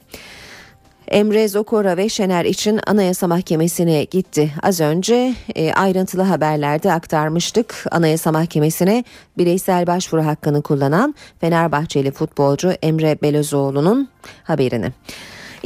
Emre 1.09 1.49
Zokora 1.49 1.97
ve 1.97 2.09
Şener 2.09 2.45
için 2.45 2.81
Anayasa 2.87 3.27
Mahkemesi'ne 3.27 4.05
gitti. 4.05 4.53
Az 4.63 4.81
önce 4.81 5.35
e, 5.55 5.73
ayrıntılı 5.73 6.23
haberlerde 6.23 6.93
aktarmıştık. 6.93 7.85
Anayasa 7.91 8.33
Mahkemesi'ne 8.33 9.05
bireysel 9.39 9.87
başvuru 9.87 10.27
hakkını 10.27 10.63
kullanan 10.63 11.15
Fenerbahçeli 11.41 12.11
futbolcu 12.11 12.71
Emre 12.83 13.19
Belözoğlu'nun 13.23 14.09
haberini. 14.45 14.93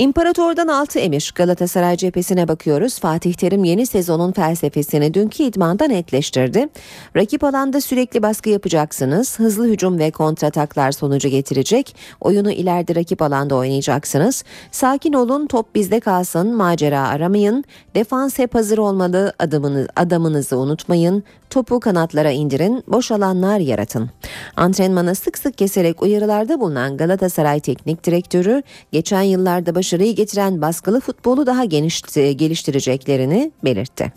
İmparator'dan 0.00 0.68
6 0.68 0.98
emir 0.98 1.32
Galatasaray 1.34 1.96
cephesine 1.96 2.48
bakıyoruz. 2.48 2.98
Fatih 2.98 3.34
Terim 3.34 3.64
yeni 3.64 3.86
sezonun 3.86 4.32
felsefesini 4.32 5.14
dünkü 5.14 5.42
idmanda 5.42 5.84
netleştirdi. 5.84 6.68
Rakip 7.16 7.44
alanda 7.44 7.80
sürekli 7.80 8.22
baskı 8.22 8.50
yapacaksınız. 8.50 9.38
Hızlı 9.38 9.68
hücum 9.68 9.98
ve 9.98 10.10
kontrataklar 10.10 10.92
sonucu 10.92 11.28
getirecek. 11.28 11.96
Oyunu 12.20 12.50
ileride 12.52 12.94
rakip 12.94 13.22
alanda 13.22 13.54
oynayacaksınız. 13.54 14.44
Sakin 14.70 15.12
olun 15.12 15.46
top 15.46 15.74
bizde 15.74 16.00
kalsın 16.00 16.54
macera 16.56 17.08
aramayın. 17.08 17.64
Defans 17.94 18.38
hep 18.38 18.54
hazır 18.54 18.78
olmalı 18.78 19.32
adımını, 19.38 19.88
adamınızı 19.96 20.58
unutmayın. 20.58 21.24
Topu 21.50 21.80
kanatlara 21.80 22.30
indirin, 22.30 22.84
boş 22.88 23.10
alanlar 23.10 23.58
yaratın. 23.58 24.10
Antrenmana 24.56 25.14
sık 25.14 25.38
sık 25.38 25.58
keserek 25.58 26.02
uyarılarda 26.02 26.60
bulunan 26.60 26.96
Galatasaray 26.96 27.60
Teknik 27.60 28.04
Direktörü 28.04 28.62
geçen 28.92 29.22
yıllarda 29.22 29.74
başarıyı 29.74 30.14
getiren 30.14 30.62
baskılı 30.62 31.00
futbolu 31.00 31.46
daha 31.46 31.64
geniş, 31.64 32.02
geliştireceklerini 32.36 33.52
belirtti. 33.64 34.12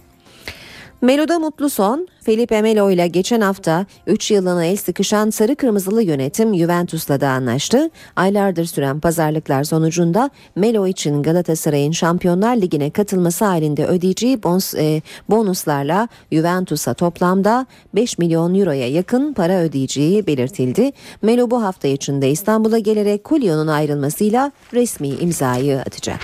Melo'da 1.04 1.40
mutlu 1.40 1.70
son. 1.70 2.08
Felipe 2.22 2.62
Melo 2.62 2.92
ile 2.92 3.08
geçen 3.08 3.42
hafta 3.42 3.86
3 4.08 4.32
yılına 4.32 4.66
el 4.66 4.78
sıkışan 4.78 5.30
sarı 5.30 5.56
kırmızılı 5.56 6.04
yönetim 6.04 6.56
Juventus'la 6.56 7.22
da 7.22 7.30
anlaştı. 7.30 7.90
Aylardır 8.16 8.66
süren 8.66 9.00
pazarlıklar 9.00 9.64
sonucunda 9.64 10.30
Melo 10.56 10.88
için 10.88 11.24
Galatasaray'ın 11.24 11.92
Şampiyonlar 11.92 12.56
Ligi'ne 12.56 12.90
katılması 12.90 13.46
halinde 13.46 13.86
ödeyeceği 13.86 14.44
bonus, 14.44 14.76
e, 14.76 15.02
bonuslarla 15.30 16.08
Juventus'a 16.32 16.94
toplamda 16.94 17.66
5 17.96 18.18
milyon 18.18 18.56
euroya 18.56 18.90
yakın 18.90 19.34
para 19.34 19.60
ödeyeceği 19.60 20.28
belirtildi. 20.28 20.92
Melo 21.22 21.52
bu 21.52 21.64
hafta 21.64 21.88
içinde 21.88 22.30
İstanbul'a 22.30 22.80
gelerek 22.80 23.24
Kulyo'nun 23.24 23.68
ayrılmasıyla 23.68 24.52
resmi 24.74 25.08
imzayı 25.10 25.80
atacak. 25.80 26.20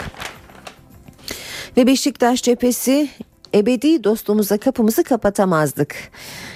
Ve 1.77 1.87
Beşiktaş 1.87 2.43
cephesi 2.43 3.09
ebedi 3.55 4.03
dostumuza 4.03 4.57
kapımızı 4.57 5.03
kapatamazdık. 5.03 5.95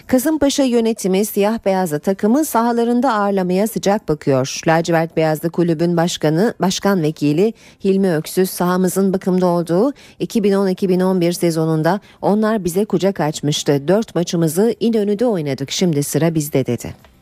Kasımpaşa 0.07 0.63
yönetimi 0.63 1.25
siyah 1.25 1.65
beyazlı 1.65 1.99
takımı 1.99 2.45
sahalarında 2.45 3.13
ağırlamaya 3.13 3.67
sıcak 3.67 4.07
bakıyor. 4.07 4.59
Lacivert 4.67 5.17
Beyazlı 5.17 5.49
Kulübün 5.49 5.97
başkanı, 5.97 6.53
başkan 6.61 7.01
vekili 7.01 7.53
Hilmi 7.83 8.15
Öksüz 8.15 8.49
sahamızın 8.49 9.13
bakımda 9.13 9.45
olduğu 9.45 9.93
2010-2011 10.19 11.33
sezonunda 11.33 11.99
onlar 12.21 12.63
bize 12.63 12.85
kucak 12.85 13.19
açmıştı. 13.19 13.87
Dört 13.87 14.15
maçımızı 14.15 14.75
İnönü'de 14.79 15.25
oynadık 15.25 15.71
şimdi 15.71 16.03
sıra 16.03 16.35
bizde 16.35 16.65
dedi. 16.65 17.12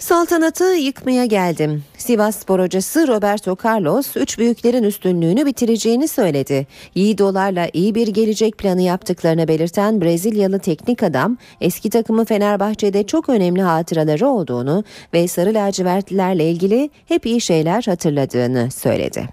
Saltanatı 0.00 0.64
yıkmaya 0.64 1.24
geldim. 1.24 1.84
Sivas 1.98 2.36
spor 2.36 2.60
hocası 2.60 3.08
Roberto 3.08 3.56
Carlos 3.64 4.16
üç 4.16 4.38
büyüklerin 4.38 4.82
üstünlüğünü 4.82 5.46
bitireceğini 5.46 6.08
söyledi. 6.08 6.66
Yiğidolarla 6.94 7.68
iyi 7.72 7.94
bir 7.94 8.08
gelecek 8.08 8.58
planı 8.58 8.82
yaptıklarını 8.82 9.48
belirten 9.48 10.00
Brezilyalı 10.00 10.58
teknik 10.58 11.02
adam 11.02 11.36
eski 11.60 11.90
takımı 11.90 12.24
Fenerbahçe'de 12.24 13.06
çok 13.06 13.28
önemli 13.28 13.62
hatıraları 13.62 14.28
olduğunu 14.28 14.84
ve 15.14 15.28
sarı 15.28 15.54
lacivertlilerle 15.54 16.50
ilgili 16.50 16.90
hep 17.08 17.26
iyi 17.26 17.40
şeyler 17.40 17.82
hatırladığını 17.82 18.70
söyledi. 18.70 19.28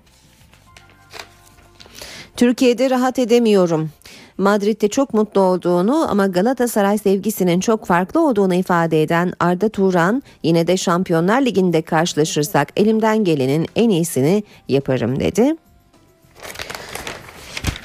Türkiye'de 2.38 2.90
rahat 2.90 3.20
edemiyorum. 3.20 3.90
Madrid'de 4.38 4.88
çok 4.88 5.14
mutlu 5.14 5.42
olduğunu 5.42 6.10
ama 6.10 6.28
Galatasaray 6.28 6.98
sevgisinin 6.98 7.60
çok 7.60 7.86
farklı 7.86 8.28
olduğunu 8.28 8.54
ifade 8.54 9.02
eden 9.02 9.34
Arda 9.40 9.70
Turan 9.70 10.24
yine 10.44 10.68
de 10.68 10.78
Şampiyonlar 10.78 11.42
Ligi'nde 11.42 11.82
karşılaşırsak 11.82 12.68
elimden 12.78 13.24
gelenin 13.24 13.68
en 13.76 13.90
iyisini 13.90 14.44
yaparım 14.68 15.20
dedi. 15.20 15.56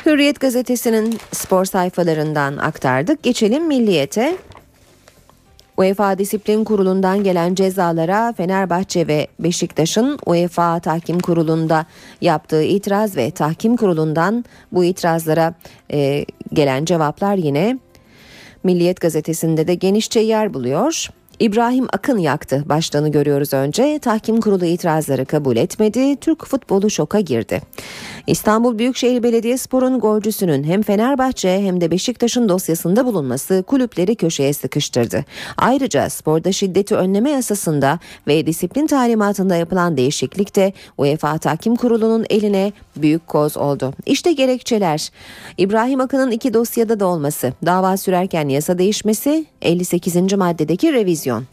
Hürriyet 0.06 0.40
gazetesinin 0.40 1.18
spor 1.32 1.64
sayfalarından 1.64 2.56
aktardık. 2.56 3.22
Geçelim 3.22 3.66
Milliyet'e. 3.66 4.36
UEFA 5.76 6.18
Disiplin 6.18 6.64
Kurulu'ndan 6.64 7.24
gelen 7.24 7.54
cezalara 7.54 8.32
Fenerbahçe 8.32 9.06
ve 9.06 9.26
Beşiktaş'ın 9.38 10.18
UEFA 10.26 10.80
Tahkim 10.80 11.20
Kurulu'nda 11.20 11.86
yaptığı 12.20 12.62
itiraz 12.62 13.16
ve 13.16 13.30
Tahkim 13.30 13.76
Kurulu'ndan 13.76 14.44
bu 14.72 14.84
itirazlara 14.84 15.54
e, 15.92 16.24
gelen 16.52 16.84
cevaplar 16.84 17.36
yine 17.36 17.78
Milliyet 18.64 19.00
gazetesinde 19.00 19.66
de 19.66 19.74
genişçe 19.74 20.20
yer 20.20 20.54
buluyor. 20.54 21.08
İbrahim 21.40 21.86
Akın 21.92 22.18
yaktı 22.18 22.62
başlığını 22.66 23.08
görüyoruz 23.12 23.52
önce. 23.52 23.98
Tahkim 23.98 24.40
kurulu 24.40 24.64
itirazları 24.64 25.24
kabul 25.24 25.56
etmedi. 25.56 26.16
Türk 26.16 26.46
futbolu 26.46 26.90
şoka 26.90 27.20
girdi. 27.20 27.60
İstanbul 28.26 28.78
Büyükşehir 28.78 29.22
Belediyespor'un 29.22 30.00
golcüsünün 30.00 30.64
hem 30.64 30.82
Fenerbahçe 30.82 31.62
hem 31.62 31.80
de 31.80 31.90
Beşiktaş'ın 31.90 32.48
dosyasında 32.48 33.06
bulunması 33.06 33.64
kulüpleri 33.66 34.16
köşeye 34.16 34.52
sıkıştırdı. 34.52 35.24
Ayrıca 35.56 36.10
sporda 36.10 36.52
şiddeti 36.52 36.96
önleme 36.96 37.30
yasasında 37.30 37.98
ve 38.26 38.46
disiplin 38.46 38.86
talimatında 38.86 39.56
yapılan 39.56 39.96
değişiklik 39.96 40.56
de 40.56 40.72
UEFA 40.98 41.38
Tahkim 41.38 41.76
Kurulu'nun 41.76 42.26
eline 42.30 42.72
büyük 42.96 43.26
koz 43.26 43.56
oldu. 43.56 43.94
İşte 44.06 44.32
gerekçeler. 44.32 45.10
İbrahim 45.58 46.00
Akın'ın 46.00 46.30
iki 46.30 46.54
dosyada 46.54 47.00
da 47.00 47.06
olması, 47.06 47.52
dava 47.66 47.96
sürerken 47.96 48.48
yasa 48.48 48.78
değişmesi, 48.78 49.46
58. 49.62 50.32
maddedeki 50.32 50.92
revizyon. 50.92 51.44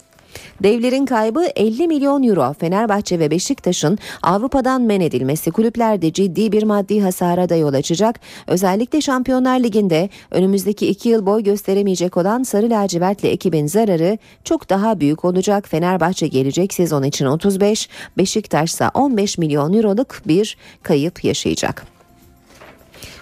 Devlerin 0.62 1.06
kaybı 1.06 1.44
50 1.56 1.88
milyon 1.88 2.22
euro. 2.22 2.54
Fenerbahçe 2.60 3.18
ve 3.18 3.30
Beşiktaş'ın 3.30 3.98
Avrupa'dan 4.22 4.82
men 4.82 5.00
edilmesi 5.00 5.50
kulüplerde 5.50 6.12
ciddi 6.12 6.52
bir 6.52 6.62
maddi 6.62 7.00
hasara 7.00 7.48
da 7.48 7.56
yol 7.56 7.74
açacak. 7.74 8.20
Özellikle 8.46 9.00
Şampiyonlar 9.00 9.60
Ligi'nde 9.60 10.08
önümüzdeki 10.30 10.86
iki 10.86 11.08
yıl 11.08 11.26
boy 11.26 11.42
gösteremeyecek 11.42 12.16
olan 12.16 12.42
Sarı 12.42 12.70
Lacivertli 12.70 13.28
ekibin 13.28 13.66
zararı 13.66 14.18
çok 14.44 14.70
daha 14.70 15.00
büyük 15.00 15.24
olacak. 15.24 15.68
Fenerbahçe 15.68 16.26
gelecek 16.26 16.74
sezon 16.74 17.02
için 17.02 17.26
35, 17.26 17.88
Beşiktaş 18.18 18.70
ise 18.72 18.88
15 18.94 19.38
milyon 19.38 19.72
euroluk 19.72 20.22
bir 20.26 20.56
kayıp 20.82 21.24
yaşayacak. 21.24 21.99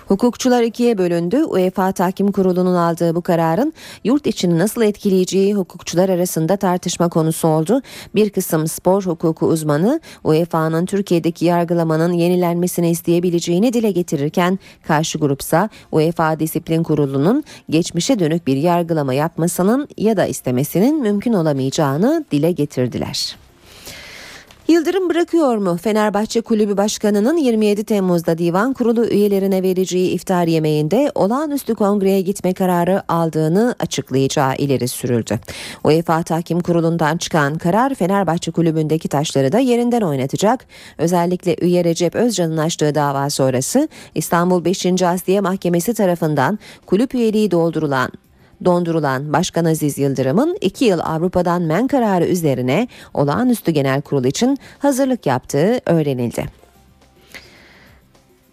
Hukukçular 0.08 0.62
ikiye 0.62 0.98
bölündü. 0.98 1.44
UEFA 1.44 1.92
Tahkim 1.92 2.32
Kurulu'nun 2.32 2.74
aldığı 2.74 3.14
bu 3.14 3.22
kararın 3.22 3.72
yurt 4.04 4.26
içini 4.26 4.58
nasıl 4.58 4.82
etkileyeceği 4.82 5.54
hukukçular 5.54 6.08
arasında 6.08 6.56
tartışma 6.56 7.08
konusu 7.08 7.48
oldu. 7.48 7.82
Bir 8.14 8.30
kısım 8.30 8.68
spor 8.68 9.02
hukuku 9.02 9.46
uzmanı 9.46 10.00
UEFA'nın 10.24 10.86
Türkiye'deki 10.86 11.44
yargılamanın 11.44 12.12
yenilenmesini 12.12 12.90
isteyebileceğini 12.90 13.72
dile 13.72 13.90
getirirken 13.90 14.58
karşı 14.86 15.18
grupsa 15.18 15.68
UEFA 15.92 16.40
Disiplin 16.40 16.82
Kurulu'nun 16.82 17.44
geçmişe 17.70 18.18
dönük 18.18 18.46
bir 18.46 18.56
yargılama 18.56 19.14
yapmasının 19.14 19.88
ya 19.96 20.16
da 20.16 20.26
istemesinin 20.26 21.02
mümkün 21.02 21.32
olamayacağını 21.32 22.24
dile 22.32 22.52
getirdiler. 22.52 23.36
Yıldırım 24.68 25.08
bırakıyor 25.08 25.56
mu? 25.56 25.76
Fenerbahçe 25.76 26.40
Kulübü 26.40 26.76
Başkanı'nın 26.76 27.36
27 27.36 27.84
Temmuz'da 27.84 28.38
divan 28.38 28.72
kurulu 28.72 29.06
üyelerine 29.06 29.62
vereceği 29.62 30.10
iftar 30.10 30.46
yemeğinde 30.46 31.12
olağanüstü 31.14 31.74
kongreye 31.74 32.20
gitme 32.20 32.54
kararı 32.54 33.12
aldığını 33.12 33.74
açıklayacağı 33.78 34.56
ileri 34.56 34.88
sürüldü. 34.88 35.38
UEFA 35.84 36.22
Tahkim 36.22 36.60
Kurulu'ndan 36.60 37.16
çıkan 37.16 37.58
karar 37.58 37.94
Fenerbahçe 37.94 38.50
Kulübü'ndeki 38.50 39.08
taşları 39.08 39.52
da 39.52 39.58
yerinden 39.58 40.02
oynatacak. 40.02 40.66
Özellikle 40.98 41.56
üye 41.60 41.84
Recep 41.84 42.14
Özcan'ın 42.14 42.56
açtığı 42.56 42.94
dava 42.94 43.30
sonrası 43.30 43.88
İstanbul 44.14 44.64
5. 44.64 45.02
Asliye 45.02 45.40
Mahkemesi 45.40 45.94
tarafından 45.94 46.58
kulüp 46.86 47.14
üyeliği 47.14 47.50
doldurulan 47.50 48.12
dondurulan 48.64 49.32
Başkan 49.32 49.64
Aziz 49.64 49.98
Yıldırım'ın 49.98 50.58
2 50.60 50.84
yıl 50.84 50.98
Avrupa'dan 50.98 51.62
men 51.62 51.86
kararı 51.86 52.24
üzerine 52.24 52.88
olağanüstü 53.14 53.70
genel 53.70 54.02
kurul 54.02 54.24
için 54.24 54.58
hazırlık 54.78 55.26
yaptığı 55.26 55.80
öğrenildi. 55.86 56.46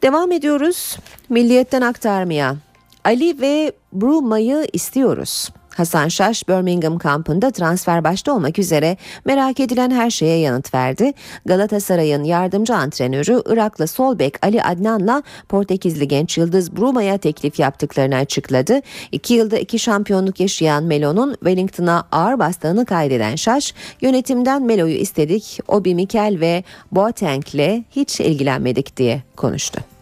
Devam 0.02 0.32
ediyoruz. 0.32 0.98
Milliyetten 1.30 1.82
aktarmaya. 1.82 2.56
Ali 3.04 3.42
ve 3.42 3.72
Bruma'yı 3.94 4.68
istiyoruz. 4.74 5.50
Hasan 5.76 6.08
Şaş 6.08 6.50
Birmingham 6.50 6.98
kampında 6.98 7.52
transfer 7.52 8.04
başta 8.04 8.34
olmak 8.34 8.60
üzere 8.60 8.98
merak 9.26 9.60
edilen 9.60 9.92
her 9.92 10.10
şeye 10.10 10.40
yanıt 10.40 10.74
verdi. 10.74 11.14
Galatasaray'ın 11.46 12.24
yardımcı 12.24 12.76
antrenörü 12.76 13.42
Iraklı 13.46 13.88
sol 13.88 14.20
bek 14.20 14.46
Ali 14.46 14.64
Adnan'la 14.64 15.24
Portekizli 15.50 16.08
genç 16.08 16.38
yıldız 16.38 16.78
Bruma'ya 16.78 17.18
teklif 17.18 17.60
yaptıklarını 17.60 18.16
açıkladı. 18.16 18.82
İki 19.12 19.34
yılda 19.34 19.58
iki 19.58 19.80
şampiyonluk 19.80 20.40
yaşayan 20.40 20.84
Melo'nun 20.84 21.34
Wellington'a 21.34 22.08
ağır 22.12 22.40
bastığını 22.40 22.86
kaydeden 22.86 23.36
Şaş, 23.36 23.74
yönetimden 24.02 24.64
Melo'yu 24.64 24.96
istedik, 24.96 25.60
Obi 25.68 25.96
Mikel 25.96 26.38
ve 26.40 26.64
Boateng'le 26.92 27.84
hiç 27.92 28.20
ilgilenmedik 28.20 28.98
diye 28.98 29.24
konuştu. 29.36 29.95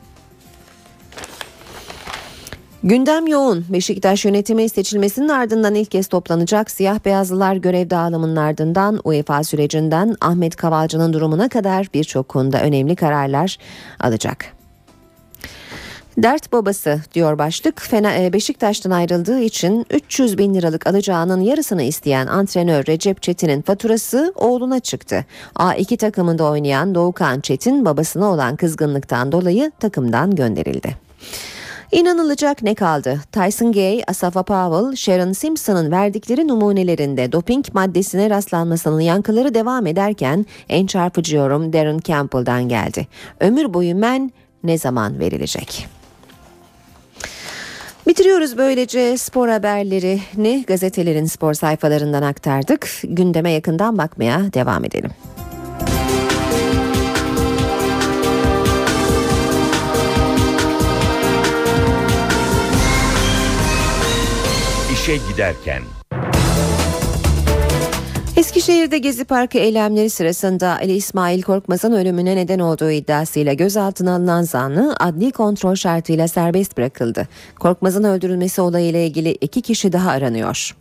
Gündem 2.86 3.28
yoğun. 3.28 3.66
Beşiktaş 3.70 4.26
yönetimi 4.26 4.70
seçilmesinin 4.70 5.30
ardından 5.30 5.76
ilk 5.76 5.92
kez 5.92 6.08
toplanacak 6.08 6.72
siyah 6.72 7.06
beyazlılar 7.06 7.56
görev 7.56 7.90
dağılımının 7.90 8.36
ardından 8.36 9.00
UEFA 9.04 9.44
sürecinden 9.44 10.16
Ahmet 10.22 10.56
Kavalcı'nın 10.56 11.14
durumuna 11.14 11.50
kadar 11.50 11.88
birçok 11.94 12.30
konuda 12.30 12.62
önemli 12.62 12.96
kararlar 12.96 13.58
alacak. 14.00 14.46
Dert 16.18 16.52
babası 16.52 17.02
diyor 17.14 17.38
başlık. 17.38 17.90
Beşiktaş'tan 18.34 18.92
ayrıldığı 18.92 19.40
için 19.40 19.86
300 19.90 20.38
bin 20.38 20.54
liralık 20.54 20.88
alacağının 20.88 21.42
yarısını 21.42 21.84
isteyen 21.84 22.28
antrenör 22.28 22.86
Recep 22.88 23.22
Çetin'in 23.22 23.62
faturası 23.62 24.34
oğluna 24.36 24.80
çıktı. 24.80 25.26
A2 25.56 25.98
takımında 25.98 26.44
oynayan 26.44 26.96
Doğukan 26.96 27.40
Çetin 27.40 27.86
babasına 27.86 28.26
olan 28.26 28.56
kızgınlıktan 28.56 29.32
dolayı 29.32 29.72
takımdan 29.80 30.36
gönderildi. 30.36 30.96
İnanılacak 31.94 32.64
ne 32.64 32.76
kaldı? 32.76 33.22
Tyson 33.32 33.72
Gay, 33.72 34.04
Asafa 34.08 34.44
Powell, 34.44 34.96
Sharon 34.96 35.32
Simpson'ın 35.32 35.92
verdikleri 35.92 36.48
numunelerinde 36.48 37.32
doping 37.32 37.66
maddesine 37.74 38.30
rastlanmasının 38.30 39.00
yankıları 39.00 39.54
devam 39.54 39.88
ederken 39.88 40.46
en 40.70 40.86
çarpıcı 40.86 41.36
yorum 41.36 41.74
Darren 41.74 42.00
Campbell'dan 42.04 42.70
geldi. 42.70 43.08
Ömür 43.40 43.74
boyu 43.74 43.96
men 43.96 44.32
ne 44.64 44.78
zaman 44.78 45.20
verilecek? 45.20 45.88
Bitiriyoruz 48.08 48.58
böylece 48.58 49.18
spor 49.18 49.48
haberlerini 49.48 50.64
gazetelerin 50.68 51.26
spor 51.26 51.54
sayfalarından 51.54 52.22
aktardık. 52.22 52.90
Gündeme 53.04 53.52
yakından 53.52 53.98
bakmaya 53.98 54.54
devam 54.54 54.86
edelim. 54.86 55.12
İşe 65.04 65.18
giderken. 65.18 65.84
Eskişehir'de 68.38 68.98
Gezi 68.98 69.26
Parkı 69.26 69.58
eylemleri 69.58 70.10
sırasında 70.10 70.70
Ali 70.70 70.94
İsmail 70.94 71.42
Korkmaz'ın 71.42 71.92
ölümüne 71.92 72.36
neden 72.36 72.60
olduğu 72.60 72.92
iddiasıyla 72.92 73.54
gözaltına 73.54 74.16
alınan 74.16 74.42
zanlı 74.42 74.96
adli 75.00 75.32
kontrol 75.32 75.76
şartıyla 75.76 76.28
serbest 76.28 76.78
bırakıldı. 76.78 77.28
Korkmaz'ın 77.60 78.04
öldürülmesi 78.04 78.62
olayıyla 78.62 79.00
ilgili 79.00 79.32
iki 79.32 79.62
kişi 79.62 79.94
daha 79.94 80.12
aranıyor. 80.12 80.76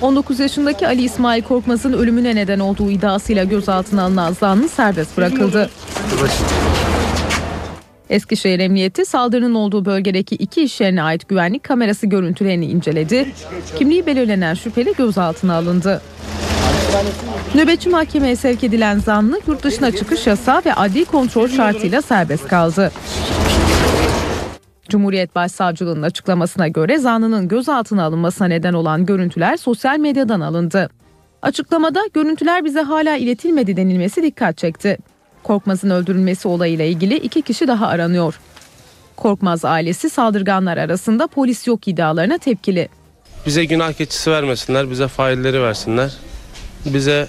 19 0.00 0.40
yaşındaki 0.40 0.86
Ali 0.86 1.02
İsmail 1.02 1.42
Korkmaz'ın 1.42 1.92
ölümüne 1.92 2.34
neden 2.34 2.58
olduğu 2.58 2.90
iddiasıyla 2.90 3.44
gözaltına 3.44 4.02
alınan 4.02 4.32
zanlı 4.32 4.68
serbest 4.68 5.16
bırakıldı. 5.16 5.70
Eskişehir 8.12 8.58
Emniyeti 8.58 9.04
saldırının 9.04 9.54
olduğu 9.54 9.84
bölgedeki 9.84 10.34
iki 10.34 10.62
iş 10.62 10.80
yerine 10.80 11.02
ait 11.02 11.28
güvenlik 11.28 11.62
kamerası 11.62 12.06
görüntülerini 12.06 12.66
inceledi. 12.66 13.32
Kimliği 13.78 14.06
belirlenen 14.06 14.54
şüpheli 14.54 14.92
gözaltına 14.98 15.54
alındı. 15.54 16.02
Nöbetçi 17.54 17.88
mahkemeye 17.88 18.36
sevk 18.36 18.64
edilen 18.64 18.98
zanlı 18.98 19.40
yurt 19.46 19.62
dışına 19.62 19.90
çıkış 19.90 20.26
yasağı 20.26 20.62
ve 20.66 20.74
adli 20.74 21.04
kontrol 21.04 21.48
şartıyla 21.48 22.02
serbest 22.02 22.48
kaldı. 22.48 22.92
Cumhuriyet 24.88 25.34
Başsavcılığı'nın 25.34 26.02
açıklamasına 26.02 26.68
göre 26.68 26.98
zanlının 26.98 27.48
gözaltına 27.48 28.04
alınmasına 28.04 28.48
neden 28.48 28.72
olan 28.72 29.06
görüntüler 29.06 29.56
sosyal 29.56 29.98
medyadan 29.98 30.40
alındı. 30.40 30.90
Açıklamada 31.42 32.00
görüntüler 32.14 32.64
bize 32.64 32.80
hala 32.80 33.16
iletilmedi 33.16 33.76
denilmesi 33.76 34.22
dikkat 34.22 34.58
çekti. 34.58 34.98
Korkmaz'ın 35.42 35.90
öldürülmesi 35.90 36.48
olayıyla 36.48 36.84
ilgili 36.84 37.16
iki 37.16 37.42
kişi 37.42 37.68
daha 37.68 37.86
aranıyor. 37.86 38.40
Korkmaz 39.16 39.64
ailesi 39.64 40.10
saldırganlar 40.10 40.76
arasında 40.76 41.26
polis 41.26 41.66
yok 41.66 41.88
iddialarına 41.88 42.38
tepkili. 42.38 42.88
Bize 43.46 43.64
günah 43.64 43.92
keçisi 43.92 44.30
vermesinler, 44.30 44.90
bize 44.90 45.08
failleri 45.08 45.62
versinler. 45.62 46.12
Bize 46.86 47.28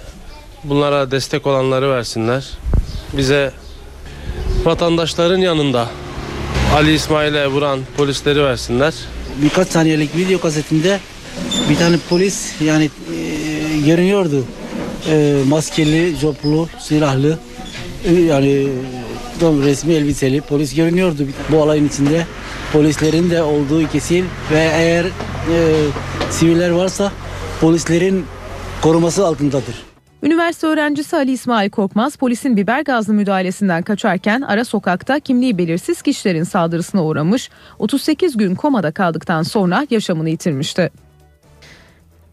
bunlara 0.64 1.12
destek 1.12 1.48
olanları 1.48 1.90
versinler. 1.92 2.50
Bize 3.18 3.52
vatandaşların 4.64 5.38
yanında 5.38 5.90
Ali 6.74 6.94
İsmail'e 6.94 7.48
vuran 7.48 7.80
polisleri 7.98 8.44
versinler. 8.44 8.94
Birkaç 9.42 9.68
saniyelik 9.68 10.16
video 10.16 10.40
kasetinde 10.42 11.00
bir 11.70 11.76
tane 11.76 11.98
polis 12.10 12.62
yani 12.62 12.84
e, 12.84 13.80
görünüyordu. 13.86 14.46
E, 15.10 15.36
maskeli, 15.48 16.16
joplu, 16.16 16.70
silahlı 16.80 17.40
yani 18.12 18.68
resmi 19.42 19.94
elbiseli 19.94 20.42
polis 20.42 20.76
görünüyordu 20.76 21.28
bu 21.52 21.58
olayın 21.58 21.88
içinde. 21.88 22.26
Polislerin 22.74 23.30
de 23.30 23.44
olduğu 23.44 23.88
kesin 23.88 24.26
ve 24.52 24.70
eğer 24.74 25.06
e, 25.06 25.10
siviller 26.30 26.70
varsa 26.70 27.12
polislerin 27.62 28.26
koruması 28.82 29.26
altındadır. 29.26 29.76
Üniversite 30.24 30.68
öğrencisi 30.68 31.16
Ali 31.16 31.32
İsmail 31.32 31.70
Korkmaz 31.70 32.16
polisin 32.16 32.58
biber 32.58 32.82
gazlı 32.82 33.14
müdahalesinden 33.14 33.84
kaçarken 33.84 34.42
ara 34.42 34.66
sokakta 34.66 35.20
kimliği 35.20 35.58
belirsiz 35.58 36.02
kişilerin 36.02 36.44
saldırısına 36.44 37.04
uğramış, 37.04 37.50
38 37.80 38.38
gün 38.38 38.56
komada 38.56 38.92
kaldıktan 38.92 39.44
sonra 39.44 39.88
yaşamını 39.90 40.30
yitirmişti. 40.30 40.92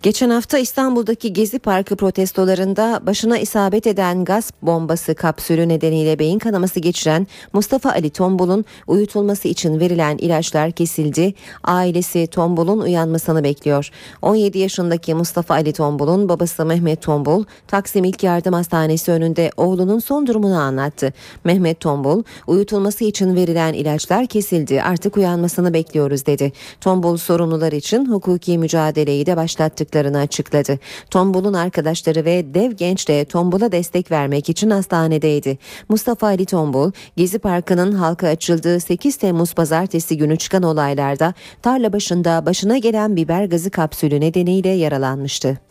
Geçen 0.02 0.30
hafta 0.30 0.58
İstanbul'daki 0.58 1.32
Gezi 1.32 1.58
Parkı 1.58 1.96
protestolarında 1.96 3.00
başına 3.06 3.38
isabet 3.38 3.86
eden 3.86 4.24
gaz 4.24 4.50
bombası 4.62 5.14
kapsülü 5.14 5.68
nedeniyle 5.68 6.18
beyin 6.18 6.38
kanaması 6.38 6.80
geçiren 6.80 7.26
Mustafa 7.52 7.90
Ali 7.90 8.10
Tombul'un 8.10 8.64
uyutulması 8.86 9.48
için 9.48 9.80
verilen 9.80 10.18
ilaçlar 10.18 10.72
kesildi. 10.72 11.34
Ailesi 11.64 12.26
Tombul'un 12.26 12.80
uyanmasını 12.80 13.44
bekliyor. 13.44 13.90
17 14.22 14.58
yaşındaki 14.58 15.14
Mustafa 15.14 15.54
Ali 15.54 15.72
Tombul'un 15.72 16.28
babası 16.28 16.64
Mehmet 16.64 17.02
Tombul, 17.02 17.44
Taksim 17.68 18.04
İlk 18.04 18.22
Yardım 18.22 18.54
Hastanesi 18.54 19.12
önünde 19.12 19.50
oğlunun 19.56 19.98
son 19.98 20.26
durumunu 20.26 20.58
anlattı. 20.58 21.12
Mehmet 21.44 21.80
Tombul, 21.80 22.22
uyutulması 22.46 23.04
için 23.04 23.36
verilen 23.36 23.72
ilaçlar 23.72 24.26
kesildi 24.26 24.82
artık 24.82 25.16
uyanmasını 25.16 25.74
bekliyoruz 25.74 26.26
dedi. 26.26 26.52
Tombul 26.80 27.16
sorumlular 27.16 27.72
için 27.72 28.06
hukuki 28.12 28.58
mücadeleyi 28.58 29.26
de 29.26 29.36
başlattık 29.36 29.89
yaptıklarını 29.90 30.18
açıkladı. 30.18 30.78
Tombul'un 31.10 31.54
arkadaşları 31.54 32.24
ve 32.24 32.54
dev 32.54 32.72
genç 32.72 33.08
de 33.08 33.24
Tombul'a 33.24 33.72
destek 33.72 34.10
vermek 34.10 34.48
için 34.48 34.70
hastanedeydi. 34.70 35.58
Mustafa 35.88 36.26
Ali 36.26 36.46
Tombul, 36.46 36.92
Gezi 37.16 37.38
Parkı'nın 37.38 37.92
halka 37.92 38.28
açıldığı 38.28 38.80
8 38.80 39.16
Temmuz 39.16 39.54
pazartesi 39.54 40.16
günü 40.16 40.36
çıkan 40.36 40.62
olaylarda 40.62 41.34
tarla 41.62 41.92
başında 41.92 42.46
başına 42.46 42.78
gelen 42.78 43.16
biber 43.16 43.44
gazı 43.44 43.70
kapsülü 43.70 44.20
nedeniyle 44.20 44.68
yaralanmıştı. 44.68 45.69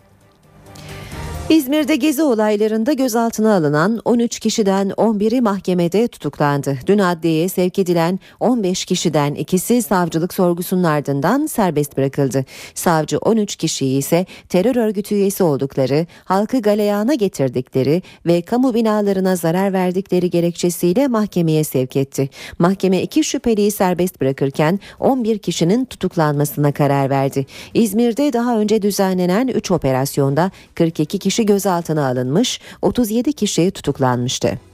İzmir'de 1.50 1.95
gezi 1.95 2.24
olaylarında 2.24 2.93
gözaltına 2.93 3.56
alınan 3.56 4.02
13 4.06 4.39
kişiden 4.39 4.89
11'i 4.89 5.41
mahkemede 5.41 6.08
tutuklandı. 6.08 6.78
Dün 6.88 7.00
adliyeye 7.00 7.50
sevk 7.50 7.80
edilen 7.80 8.20
15 8.39 8.86
kişiden 8.86 9.36
ikisi 9.36 9.82
savcılık 9.82 10.34
sorgusunun 10.34 10.84
ardından 10.84 11.45
serbest 11.45 11.97
bırakıldı. 11.97 12.45
Savcı 12.74 13.18
13 13.18 13.56
kişiyi 13.56 13.97
ise 13.97 14.26
terör 14.50 14.76
örgütü 14.76 15.16
üyesi 15.16 15.43
oldukları, 15.43 16.08
halkı 16.26 16.62
galeyana 16.62 17.14
getirdikleri 17.14 18.02
ve 18.26 18.41
kamu 18.41 18.74
binalarına 18.74 19.36
zarar 19.36 19.74
verdikleri 19.74 20.30
gerekçesiyle 20.30 21.08
mahkemeye 21.08 21.64
sevk 21.64 21.95
etti. 21.95 22.30
Mahkeme 22.60 23.02
iki 23.02 23.24
şüpheliyi 23.24 23.72
serbest 23.72 24.22
bırakırken 24.22 24.80
11 25.00 25.38
kişinin 25.38 25.86
tutuklanmasına 25.86 26.72
karar 26.72 27.10
verdi. 27.10 27.45
İzmir'de 27.74 28.34
daha 28.34 28.60
önce 28.60 28.82
düzenlenen 28.82 29.47
3 29.47 29.72
operasyonda 29.72 30.52
42 30.76 31.20
kişi 31.20 31.39
kişi 31.40 31.46
gözaltına 31.46 32.08
alınmış, 32.08 32.60
37 32.82 33.34
kişi 33.34 33.72
tutuklanmıştı. 33.72 34.68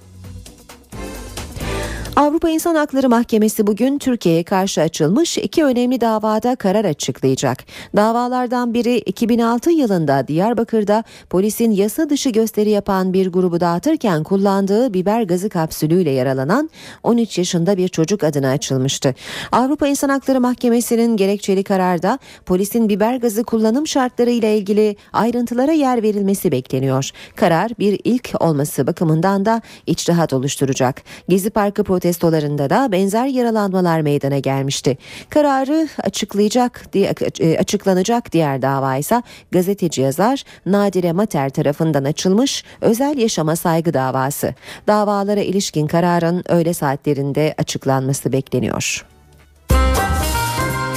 Avrupa 2.16 2.50
İnsan 2.50 2.76
Hakları 2.76 3.10
Mahkemesi 3.10 3.68
bugün 3.68 3.98
Türkiye'ye 3.98 4.44
karşı 4.44 4.82
açılmış 4.82 5.38
iki 5.38 5.64
önemli 5.64 6.02
davada 6.02 6.56
karar 6.56 6.86
açıklayacak. 6.86 7.64
Davalardan 7.96 8.74
biri 8.74 8.98
2006 8.98 9.72
yılında 9.72 10.28
Diyarbakır'da 10.28 11.04
polisin 11.30 11.72
yasa 11.72 12.10
dışı 12.10 12.30
gösteri 12.30 12.70
yapan 12.70 13.14
bir 13.14 13.28
grubu 13.28 13.60
dağıtırken 13.60 14.24
kullandığı 14.24 14.94
biber 14.94 15.24
gazı 15.24 15.50
kapsülüyle 15.50 16.12
yaralanan 16.12 16.70
13 17.04 17.38
yaşında 17.38 17.78
bir 17.78 17.88
çocuk 17.88 18.24
adına 18.24 18.50
açılmıştı. 18.50 19.16
Avrupa 19.52 19.88
İnsan 19.88 20.10
Hakları 20.10 20.42
Mahkemesi'nin 20.42 21.18
gerekçeli 21.18 21.64
kararda 21.64 22.20
polisin 22.46 22.90
biber 22.90 23.16
gazı 23.16 23.44
kullanım 23.44 23.88
şartları 23.88 24.30
ile 24.30 24.58
ilgili 24.58 24.96
ayrıntılara 25.14 25.72
yer 25.72 26.04
verilmesi 26.04 26.52
bekleniyor. 26.52 27.10
Karar 27.36 27.72
bir 27.80 28.00
ilk 28.04 28.32
olması 28.40 28.88
bakımından 28.88 29.46
da 29.46 29.62
içtihat 29.88 30.34
oluşturacak. 30.34 31.02
Gezi 31.30 31.50
Parkı 31.50 31.84
protestolarında 32.06 32.70
da 32.70 32.92
benzer 32.92 33.26
yaralanmalar 33.26 34.02
meydana 34.02 34.40
gelmişti. 34.40 34.98
Kararı 35.30 35.88
açıklayacak 36.04 36.94
diye 36.94 37.14
e, 37.40 37.58
açıklanacak 37.58 38.32
diğer 38.32 38.62
dava 38.62 38.96
ise 38.96 39.24
gazeteci 39.52 40.02
yazar 40.02 40.44
Nadire 40.66 41.12
Mater 41.12 41.50
tarafından 41.50 42.04
açılmış 42.04 42.64
özel 42.82 43.18
yaşama 43.18 43.56
saygı 43.56 43.94
davası. 43.94 44.54
Davalara 44.88 45.42
ilişkin 45.42 45.88
kararın 45.88 46.44
öğle 46.50 46.74
saatlerinde 46.74 47.56
açıklanması 47.58 48.32
bekleniyor. 48.32 49.06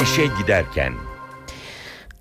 İşe 0.02 0.26
giderken 0.42 0.92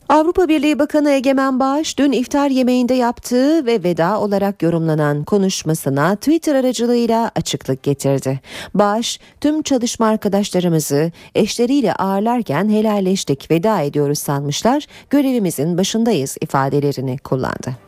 Avrupa 0.10 0.48
Birliği 0.48 0.80
Bakanı 0.80 1.12
Egemen 1.12 1.60
Bağış 1.60 1.98
dün 1.98 2.12
iftar 2.12 2.50
yemeğinde 2.50 2.94
yaptığı 2.94 3.66
ve 3.66 3.84
veda 3.84 4.20
olarak 4.20 4.64
yorumlanan 4.64 5.24
konuşmasına 5.24 6.16
Twitter 6.16 6.56
aracılığıyla 6.56 7.32
açıklık 7.36 7.84
getirdi. 7.84 8.40
Bağış 8.74 9.20
tüm 9.42 9.62
çalışma 9.62 10.08
arkadaşlarımızı 10.08 11.12
eşleriyle 11.36 11.94
ağırlarken 11.94 12.70
helalleştik 12.70 13.52
veda 13.52 13.82
ediyoruz 13.82 14.20
sanmışlar 14.20 14.88
görevimizin 15.10 15.78
başındayız 15.78 16.38
ifadelerini 16.42 17.18
kullandı. 17.18 17.87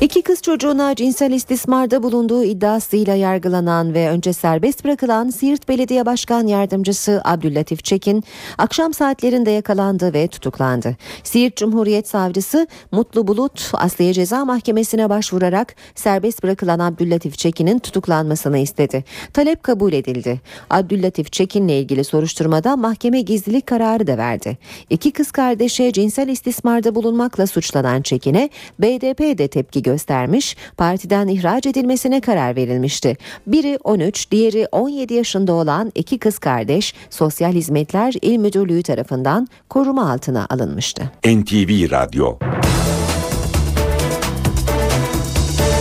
İki 0.00 0.22
kız 0.22 0.42
çocuğuna 0.42 0.94
cinsel 0.94 1.32
istismarda 1.32 2.02
bulunduğu 2.02 2.44
iddiasıyla 2.44 3.14
yargılanan 3.14 3.94
ve 3.94 4.10
önce 4.10 4.32
serbest 4.32 4.84
bırakılan 4.84 5.30
Siirt 5.30 5.68
Belediye 5.68 6.06
Başkan 6.06 6.46
Yardımcısı 6.46 7.20
Abdüllatif 7.24 7.84
Çekin 7.84 8.24
akşam 8.58 8.94
saatlerinde 8.94 9.50
yakalandı 9.50 10.14
ve 10.14 10.28
tutuklandı. 10.28 10.96
Siirt 11.22 11.56
Cumhuriyet 11.56 12.08
Savcısı 12.08 12.66
Mutlu 12.92 13.26
Bulut 13.26 13.70
Asliye 13.74 14.12
Ceza 14.12 14.44
Mahkemesi'ne 14.44 15.10
başvurarak 15.10 15.74
serbest 15.94 16.42
bırakılan 16.42 16.78
Abdüllatif 16.78 17.38
Çekin'in 17.38 17.78
tutuklanmasını 17.78 18.58
istedi. 18.58 19.04
Talep 19.32 19.62
kabul 19.62 19.92
edildi. 19.92 20.40
Abdüllatif 20.70 21.32
Çekin'le 21.32 21.68
ilgili 21.68 22.04
soruşturmada 22.04 22.76
mahkeme 22.76 23.20
gizlilik 23.20 23.66
kararı 23.66 24.06
da 24.06 24.18
verdi. 24.18 24.58
İki 24.90 25.10
kız 25.10 25.30
kardeşe 25.30 25.92
cinsel 25.92 26.28
istismarda 26.28 26.94
bulunmakla 26.94 27.46
suçlanan 27.46 28.02
Çekin'e 28.02 28.50
BDP 28.78 29.38
de 29.38 29.48
tepki 29.48 29.85
göstermiş, 29.86 30.56
partiden 30.76 31.28
ihraç 31.28 31.66
edilmesine 31.66 32.20
karar 32.20 32.56
verilmişti. 32.56 33.16
Biri 33.46 33.78
13, 33.84 34.30
diğeri 34.30 34.66
17 34.72 35.14
yaşında 35.14 35.52
olan 35.52 35.92
iki 35.94 36.18
kız 36.18 36.38
kardeş 36.38 36.94
Sosyal 37.10 37.52
Hizmetler 37.52 38.14
İl 38.22 38.36
Müdürlüğü 38.36 38.82
tarafından 38.82 39.48
koruma 39.68 40.12
altına 40.12 40.46
alınmıştı. 40.50 41.02
NTV 41.24 41.90
Radyo 41.90 42.38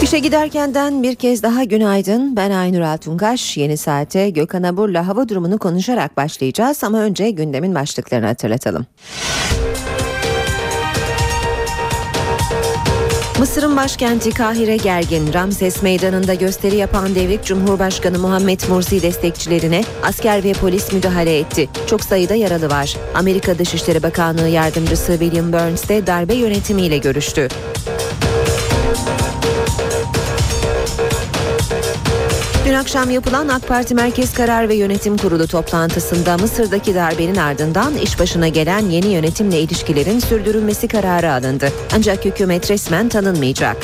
İşe 0.05 0.19
giderkenden 0.19 1.03
bir 1.03 1.15
kez 1.15 1.43
daha 1.43 1.63
günaydın. 1.63 2.35
Ben 2.35 2.51
Aynur 2.51 2.81
Altunkaş. 2.81 3.57
Yeni 3.57 3.77
saate 3.77 4.29
Gökhan 4.29 4.63
Abur'la 4.63 5.07
hava 5.07 5.29
durumunu 5.29 5.57
konuşarak 5.57 6.17
başlayacağız 6.17 6.83
ama 6.83 6.99
önce 6.99 7.29
gündemin 7.31 7.75
başlıklarını 7.75 8.25
hatırlatalım. 8.25 8.85
Mısır'ın 13.39 13.77
başkenti 13.77 14.29
Kahire 14.29 14.77
gergin. 14.77 15.33
Ramses 15.33 15.83
Meydanı'nda 15.83 16.33
gösteri 16.33 16.75
yapan 16.75 17.15
devrik 17.15 17.45
Cumhurbaşkanı 17.45 18.19
Muhammed 18.19 18.59
Mursi 18.69 19.01
destekçilerine 19.01 19.83
asker 20.03 20.43
ve 20.43 20.53
polis 20.53 20.93
müdahale 20.93 21.39
etti. 21.39 21.69
Çok 21.87 22.03
sayıda 22.03 22.35
yaralı 22.35 22.69
var. 22.69 22.97
Amerika 23.15 23.59
Dışişleri 23.59 24.03
Bakanlığı 24.03 24.47
Yardımcısı 24.47 25.11
William 25.11 25.53
Burns 25.53 25.89
de 25.89 26.07
darbe 26.07 26.33
yönetimiyle 26.35 26.97
görüştü. 26.97 27.47
Akşam 32.75 33.09
yapılan 33.09 33.47
AK 33.47 33.67
Parti 33.67 33.95
Merkez 33.95 34.33
Karar 34.33 34.69
ve 34.69 34.75
Yönetim 34.75 35.17
Kurulu 35.17 35.47
toplantısında 35.47 36.37
Mısır'daki 36.37 36.95
darbenin 36.95 37.35
ardından 37.35 37.97
iş 37.97 38.19
başına 38.19 38.47
gelen 38.47 38.89
yeni 38.89 39.07
yönetimle 39.07 39.59
ilişkilerin 39.59 40.19
sürdürülmesi 40.19 40.87
kararı 40.87 41.31
alındı. 41.31 41.71
Ancak 41.95 42.25
hükümet 42.25 42.71
resmen 42.71 43.09
tanınmayacak. 43.09 43.77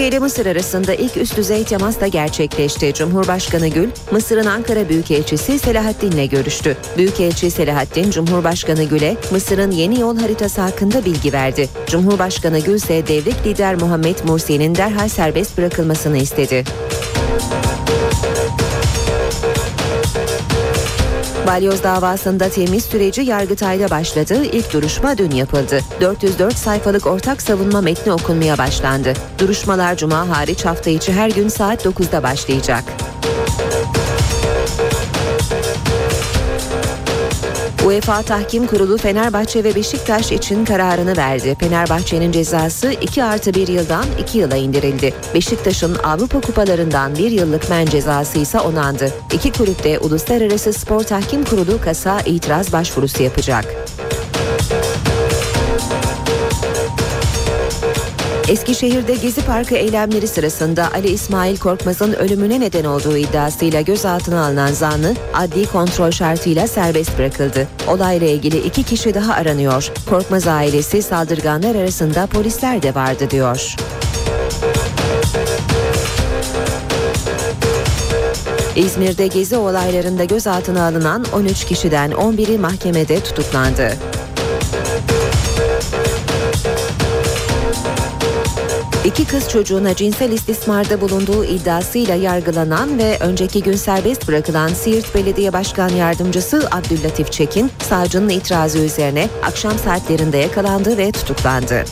Türkiye 0.00 0.18
ile 0.18 0.18
Mısır 0.18 0.46
arasında 0.46 0.94
ilk 0.94 1.16
üst 1.16 1.36
düzey 1.36 1.64
temas 1.64 2.00
da 2.00 2.06
gerçekleşti. 2.06 2.94
Cumhurbaşkanı 2.94 3.68
Gül, 3.68 3.88
Mısır'ın 4.10 4.46
Ankara 4.46 4.88
Büyükelçisi 4.88 5.58
Selahattin'le 5.58 6.28
görüştü. 6.28 6.76
Büyükelçi 6.96 7.50
Selahattin, 7.50 8.10
Cumhurbaşkanı 8.10 8.84
Gül'e 8.84 9.16
Mısır'ın 9.30 9.70
yeni 9.70 10.00
yol 10.00 10.18
haritası 10.18 10.60
hakkında 10.60 11.04
bilgi 11.04 11.32
verdi. 11.32 11.68
Cumhurbaşkanı 11.86 12.58
Gül 12.58 12.74
ise 12.74 13.06
devlet 13.06 13.46
lider 13.46 13.74
Muhammed 13.74 14.16
Mursi'nin 14.24 14.74
derhal 14.74 15.08
serbest 15.08 15.58
bırakılmasını 15.58 16.16
istedi. 16.16 16.64
Balyoz 21.46 21.82
davasında 21.82 22.48
temiz 22.48 22.84
süreci 22.84 23.22
Yargıtay'da 23.22 23.90
başladı. 23.90 24.44
İlk 24.44 24.72
duruşma 24.72 25.18
dün 25.18 25.30
yapıldı. 25.30 25.80
404 26.00 26.56
sayfalık 26.56 27.06
ortak 27.06 27.42
savunma 27.42 27.80
metni 27.80 28.12
okunmaya 28.12 28.58
başlandı. 28.58 29.12
Duruşmalar 29.38 29.96
cuma 29.96 30.28
hariç 30.28 30.64
hafta 30.64 30.90
içi 30.90 31.12
her 31.12 31.30
gün 31.30 31.48
saat 31.48 31.86
9'da 31.86 32.22
başlayacak. 32.22 32.84
UEFA 37.90 38.22
Tahkim 38.22 38.66
Kurulu 38.66 38.96
Fenerbahçe 38.96 39.64
ve 39.64 39.74
Beşiktaş 39.74 40.32
için 40.32 40.64
kararını 40.64 41.16
verdi. 41.16 41.56
Fenerbahçe'nin 41.60 42.32
cezası 42.32 42.92
2 42.92 43.24
artı 43.24 43.54
1 43.54 43.68
yıldan 43.68 44.04
2 44.20 44.38
yıla 44.38 44.56
indirildi. 44.56 45.14
Beşiktaş'ın 45.34 45.94
Avrupa 45.94 46.40
Kupalarından 46.40 47.16
bir 47.16 47.30
yıllık 47.30 47.70
men 47.70 47.86
cezası 47.86 48.38
ise 48.38 48.60
onandı. 48.60 49.12
İki 49.32 49.52
kulüp 49.52 49.84
de 49.84 49.98
Uluslararası 49.98 50.72
Spor 50.72 51.02
Tahkim 51.02 51.44
Kurulu 51.44 51.80
kasa 51.80 52.20
itiraz 52.20 52.72
başvurusu 52.72 53.22
yapacak. 53.22 53.64
Eskişehir'de 58.50 59.14
Gezi 59.14 59.44
Parkı 59.44 59.74
eylemleri 59.74 60.28
sırasında 60.28 60.92
Ali 60.92 61.08
İsmail 61.08 61.56
Korkmaz'ın 61.56 62.12
ölümüne 62.12 62.60
neden 62.60 62.84
olduğu 62.84 63.16
iddiasıyla 63.16 63.80
gözaltına 63.80 64.44
alınan 64.44 64.72
zanlı 64.72 65.14
adli 65.34 65.66
kontrol 65.66 66.10
şartıyla 66.10 66.66
serbest 66.66 67.18
bırakıldı. 67.18 67.68
Olayla 67.88 68.26
ilgili 68.26 68.58
iki 68.58 68.82
kişi 68.82 69.14
daha 69.14 69.34
aranıyor. 69.34 69.90
Korkmaz 70.10 70.46
ailesi 70.46 71.02
saldırganlar 71.02 71.74
arasında 71.74 72.26
polisler 72.26 72.82
de 72.82 72.94
vardı 72.94 73.30
diyor. 73.30 73.76
İzmir'de 78.76 79.26
gezi 79.26 79.56
olaylarında 79.56 80.24
gözaltına 80.24 80.86
alınan 80.86 81.24
13 81.32 81.64
kişiden 81.64 82.10
11'i 82.10 82.58
mahkemede 82.58 83.20
tutuklandı. 83.20 83.92
İki 89.04 89.26
kız 89.26 89.48
çocuğuna 89.48 89.96
cinsel 89.96 90.32
istismarda 90.32 91.00
bulunduğu 91.00 91.44
iddiasıyla 91.44 92.14
yargılanan 92.14 92.98
ve 92.98 93.16
önceki 93.20 93.62
gün 93.62 93.76
serbest 93.76 94.28
bırakılan 94.28 94.68
Siirt 94.68 95.14
Belediye 95.14 95.52
Başkan 95.52 95.88
Yardımcısı 95.88 96.68
Abdüllatif 96.70 97.32
Çekin, 97.32 97.70
savcının 97.88 98.28
itirazı 98.28 98.78
üzerine 98.78 99.28
akşam 99.42 99.78
saatlerinde 99.78 100.38
yakalandı 100.38 100.98
ve 100.98 101.12
tutuklandı. 101.12 101.84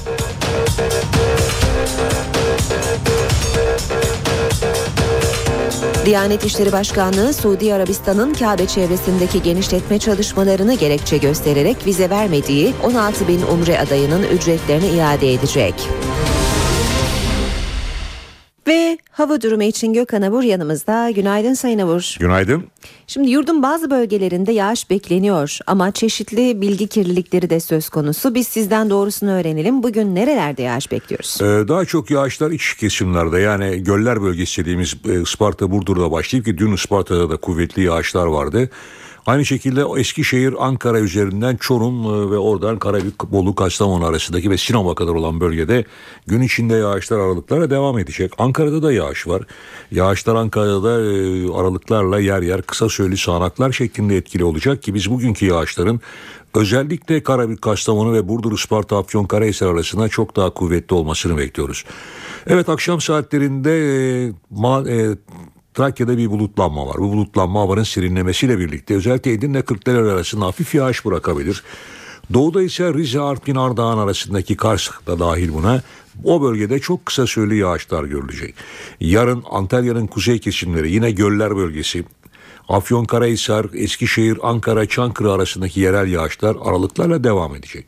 Diyanet 6.07 6.45
İşleri 6.45 6.73
Başkanlığı 6.73 7.33
Suudi 7.33 7.75
Arabistan'ın 7.75 8.35
Kabe 8.35 8.67
çevresindeki 8.67 9.43
genişletme 9.43 9.99
çalışmalarını 9.99 10.75
gerekçe 10.75 11.17
göstererek 11.17 11.87
vize 11.87 12.11
vermediği 12.11 12.75
16 12.85 13.29
bin 13.29 13.43
umre 13.43 13.79
adayının 13.79 14.23
ücretlerini 14.23 14.87
iade 14.87 15.33
edecek. 15.33 15.75
Ve 18.69 18.99
hava 19.11 19.41
durumu 19.41 19.63
için 19.63 19.93
Gökhan 19.93 20.23
Avur 20.23 20.43
yanımızda. 20.43 21.11
Günaydın 21.11 21.55
Sayın 21.55 21.79
Avur. 21.79 22.17
Günaydın. 22.21 22.65
Şimdi 23.07 23.31
yurdun 23.31 23.63
bazı 23.63 23.91
bölgelerinde 23.91 24.53
yağış 24.53 24.91
bekleniyor 24.91 25.59
ama 25.67 25.93
çeşitli 25.93 26.61
bilgi 26.61 26.87
kirlilikleri 26.87 27.51
de 27.51 27.61
söz 27.61 27.89
konusu. 27.89 28.35
Biz 28.35 28.49
sizden 28.49 28.91
doğrusunu 28.91 29.31
öğrenelim. 29.31 29.83
Bugün 29.83 30.15
nerelerde 30.15 30.63
yağış 30.63 30.93
bekliyoruz? 30.93 31.39
Ee, 31.41 31.69
daha 31.69 31.85
çok 31.85 32.11
yağışlar 32.11 32.51
iç 32.51 32.75
kesimlerde 32.75 33.39
yani 33.39 33.83
göller 33.83 34.23
bölgesi 34.23 34.63
dediğimiz 34.63 34.97
e, 35.09 35.23
Isparta 35.23 35.71
Burdur'da 35.71 36.13
başlayıp 36.13 36.47
ki 36.47 36.59
dün 36.59 36.73
Isparta'da 36.73 37.31
da 37.31 37.37
kuvvetli 37.37 37.83
yağışlar 37.83 38.27
vardı. 38.27 38.71
Aynı 39.29 39.45
şekilde 39.45 39.85
Eskişehir, 40.01 40.55
Ankara 40.59 41.01
üzerinden 41.01 41.57
Çorum 41.57 42.05
e, 42.05 42.31
ve 42.31 42.39
oradan 42.39 42.79
Karabük, 42.79 43.33
Bolu, 43.33 43.55
Kastamonu 43.55 44.07
arasındaki 44.07 44.51
ve 44.51 44.57
Sinop'a 44.59 44.95
kadar 44.95 45.13
olan 45.13 45.41
bölgede 45.41 45.85
gün 46.27 46.43
içinde 46.43 46.75
yağışlar 46.75 47.19
aralıklara 47.19 47.71
devam 47.71 47.99
edecek. 47.99 48.33
Ankara'da 48.39 48.83
da 48.83 48.93
yağış 48.93 49.27
var. 49.27 49.43
Yağışlar 49.91 50.35
Ankara'da 50.35 50.83
da 50.83 51.01
e, 51.01 51.53
aralıklarla 51.53 52.21
yer 52.21 52.43
yer 52.43 52.63
kısa 52.63 52.89
süreli 52.89 53.17
sağanaklar 53.17 53.73
şeklinde 53.73 54.17
etkili 54.17 54.45
olacak 54.45 54.83
ki 54.83 54.95
biz 54.95 55.11
bugünkü 55.11 55.47
yağışların 55.47 56.01
özellikle 56.55 57.23
Karabük, 57.23 57.63
Kastamonu 57.63 58.13
ve 58.13 58.29
Burdur, 58.29 58.53
Isparta, 58.53 58.99
Afyonkarahisar 58.99 59.67
arasında 59.67 60.09
çok 60.09 60.37
daha 60.37 60.51
kuvvetli 60.51 60.95
olmasını 60.95 61.37
bekliyoruz. 61.37 61.85
Evet 62.47 62.69
akşam 62.69 63.01
saatlerinde 63.01 63.73
e, 64.27 64.33
ma, 64.51 64.85
e, 64.89 65.17
Trakya'da 65.75 66.19
bir 66.19 66.31
bulutlanma 66.31 66.87
var. 66.87 66.97
Bu 66.99 67.13
bulutlanma 67.13 67.61
havanın 67.61 67.83
serinlemesiyle 67.83 68.59
birlikte 68.59 68.95
özellikle 68.95 69.33
Edirne 69.33 69.63
Kırklareli 69.63 70.11
arasında 70.11 70.47
hafif 70.47 70.75
yağış 70.75 71.05
bırakabilir. 71.05 71.63
Doğuda 72.35 72.63
ise 72.63 72.95
Rize, 72.95 73.21
Artvin, 73.21 73.55
Ardahan 73.55 73.99
arasındaki 73.99 74.57
Kars 74.57 74.91
da 75.07 75.19
dahil 75.19 75.55
buna 75.55 75.83
o 76.25 76.43
bölgede 76.43 76.79
çok 76.79 77.07
kısa 77.07 77.27
süreli 77.27 77.57
yağışlar 77.57 78.05
görülecek. 78.05 78.55
Yarın 79.01 79.45
Antalya'nın 79.51 80.07
kuzey 80.07 80.39
kesimleri 80.39 80.93
yine 80.93 81.11
göller 81.11 81.57
bölgesi 81.57 82.05
Afyonkarahisar, 82.69 83.67
Eskişehir, 83.75 84.39
Ankara, 84.43 84.87
Çankırı 84.87 85.33
arasındaki 85.33 85.81
yerel 85.81 86.09
yağışlar 86.09 86.57
aralıklarla 86.65 87.25
devam 87.25 87.55
edecek. 87.55 87.87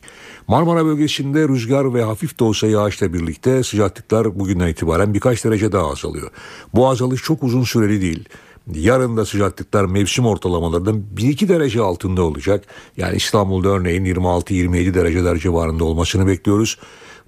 Marmara 0.51 0.85
bölgesinde 0.85 1.49
rüzgar 1.49 1.95
ve 1.95 2.03
hafif 2.03 2.39
de 2.41 2.45
olsa 2.45 2.67
yağışla 2.67 3.13
birlikte 3.13 3.63
sıcaklıklar 3.63 4.39
bugünden 4.39 4.69
itibaren 4.69 5.15
birkaç 5.15 5.45
derece 5.45 5.73
daha 5.73 5.91
azalıyor. 5.91 6.31
Bu 6.75 6.89
azalış 6.89 7.23
çok 7.23 7.43
uzun 7.43 7.63
süreli 7.63 8.01
değil. 8.01 8.29
Yarın 8.75 9.17
da 9.17 9.27
sıcaklıklar 9.27 9.85
mevsim 9.85 10.27
ortalamalarından 10.27 11.03
1-2 11.17 11.49
derece 11.49 11.81
altında 11.81 12.23
olacak. 12.23 12.65
Yani 12.97 13.17
İstanbul'da 13.17 13.69
örneğin 13.69 14.05
26-27 14.05 14.95
dereceler 14.95 15.37
civarında 15.37 15.85
olmasını 15.85 16.27
bekliyoruz. 16.27 16.79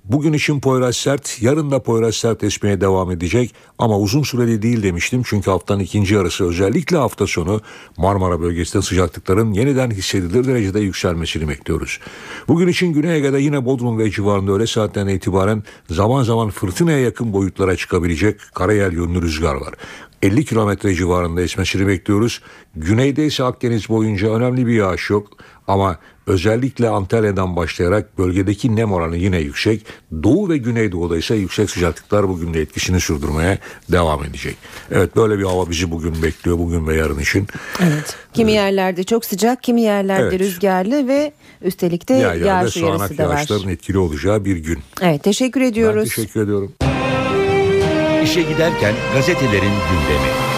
Bugün 0.04 0.32
için 0.32 0.60
Poyraz 0.60 0.96
sert, 0.96 1.42
yarın 1.42 1.70
da 1.70 1.82
Poyraz 1.82 2.14
sert 2.14 2.44
esmeye 2.44 2.80
devam 2.80 3.10
edecek 3.10 3.54
ama 3.78 3.98
uzun 3.98 4.22
süreli 4.22 4.62
değil 4.62 4.82
demiştim 4.82 5.22
çünkü 5.26 5.50
haftanın 5.50 5.80
ikinci 5.80 6.14
yarısı 6.14 6.44
özellikle 6.44 6.96
hafta 6.96 7.26
sonu 7.26 7.60
Marmara 7.96 8.40
bölgesinde 8.40 8.82
sıcaklıkların 8.82 9.52
yeniden 9.52 9.90
hissedilir 9.90 10.44
derecede 10.46 10.80
yükselmesini 10.80 11.48
bekliyoruz. 11.48 11.98
Bugün 12.48 12.68
için 12.68 12.92
Güney 12.92 13.16
Ege'de 13.16 13.38
yine 13.38 13.64
Bodrum 13.64 13.98
ve 13.98 14.10
civarında 14.10 14.52
öğle 14.52 14.66
saatlerine 14.66 15.14
itibaren 15.14 15.62
zaman 15.90 16.22
zaman 16.22 16.50
fırtınaya 16.50 16.98
yakın 16.98 17.32
boyutlara 17.32 17.76
çıkabilecek 17.76 18.40
karayel 18.54 18.92
yönlü 18.92 19.22
rüzgar 19.22 19.54
var. 19.54 19.74
50 20.22 20.44
kilometre 20.44 20.94
civarında 20.94 21.42
esmesini 21.42 21.86
bekliyoruz. 21.86 22.40
Güneyde 22.76 23.26
ise 23.26 23.44
Akdeniz 23.44 23.88
boyunca 23.88 24.34
önemli 24.34 24.66
bir 24.66 24.74
yağış 24.74 25.10
yok 25.10 25.26
ama 25.68 25.98
özellikle 26.26 26.88
Antalya'dan 26.88 27.56
başlayarak 27.56 28.18
bölgedeki 28.18 28.76
nem 28.76 28.92
oranı 28.92 29.16
yine 29.16 29.38
yüksek. 29.38 29.86
Doğu 30.22 30.48
ve 30.48 30.56
Güneydoğu'da 30.56 31.18
ise 31.18 31.34
yüksek 31.34 31.70
sıcaklıklar 31.70 32.28
bugün 32.28 32.54
de 32.54 32.60
etkisini 32.60 33.00
sürdürmeye 33.00 33.58
devam 33.92 34.24
edecek. 34.24 34.56
Evet 34.90 35.16
böyle 35.16 35.38
bir 35.38 35.44
hava 35.44 35.70
bizi 35.70 35.90
bugün 35.90 36.22
bekliyor 36.22 36.58
bugün 36.58 36.86
ve 36.86 36.96
yarın 36.96 37.18
için. 37.18 37.46
Evet. 37.80 38.16
Kimi 38.34 38.52
yerlerde 38.52 39.04
çok 39.04 39.24
sıcak, 39.24 39.62
kimi 39.62 39.80
yerlerde 39.82 40.22
Evet. 40.22 40.40
rüzgarlı 40.40 41.08
ve 41.08 41.32
üstelik 41.62 42.08
de 42.08 42.14
Yerlerde 42.14 42.48
yağış 42.48 42.76
uyarısı 42.76 43.18
da 43.18 43.28
var. 43.28 43.36
yağışların 43.36 43.68
etkili 43.68 43.98
olacağı 43.98 44.44
bir 44.44 44.56
gün. 44.56 44.78
Evet 45.00 45.22
teşekkür 45.22 45.60
Ben 45.60 45.66
ediyoruz. 45.66 46.08
teşekkür 46.14 46.42
ediyorum. 46.44 46.72
İşe 48.24 48.42
giderken 48.42 48.94
gazetelerin 49.14 49.52
gündemi. 49.62 50.51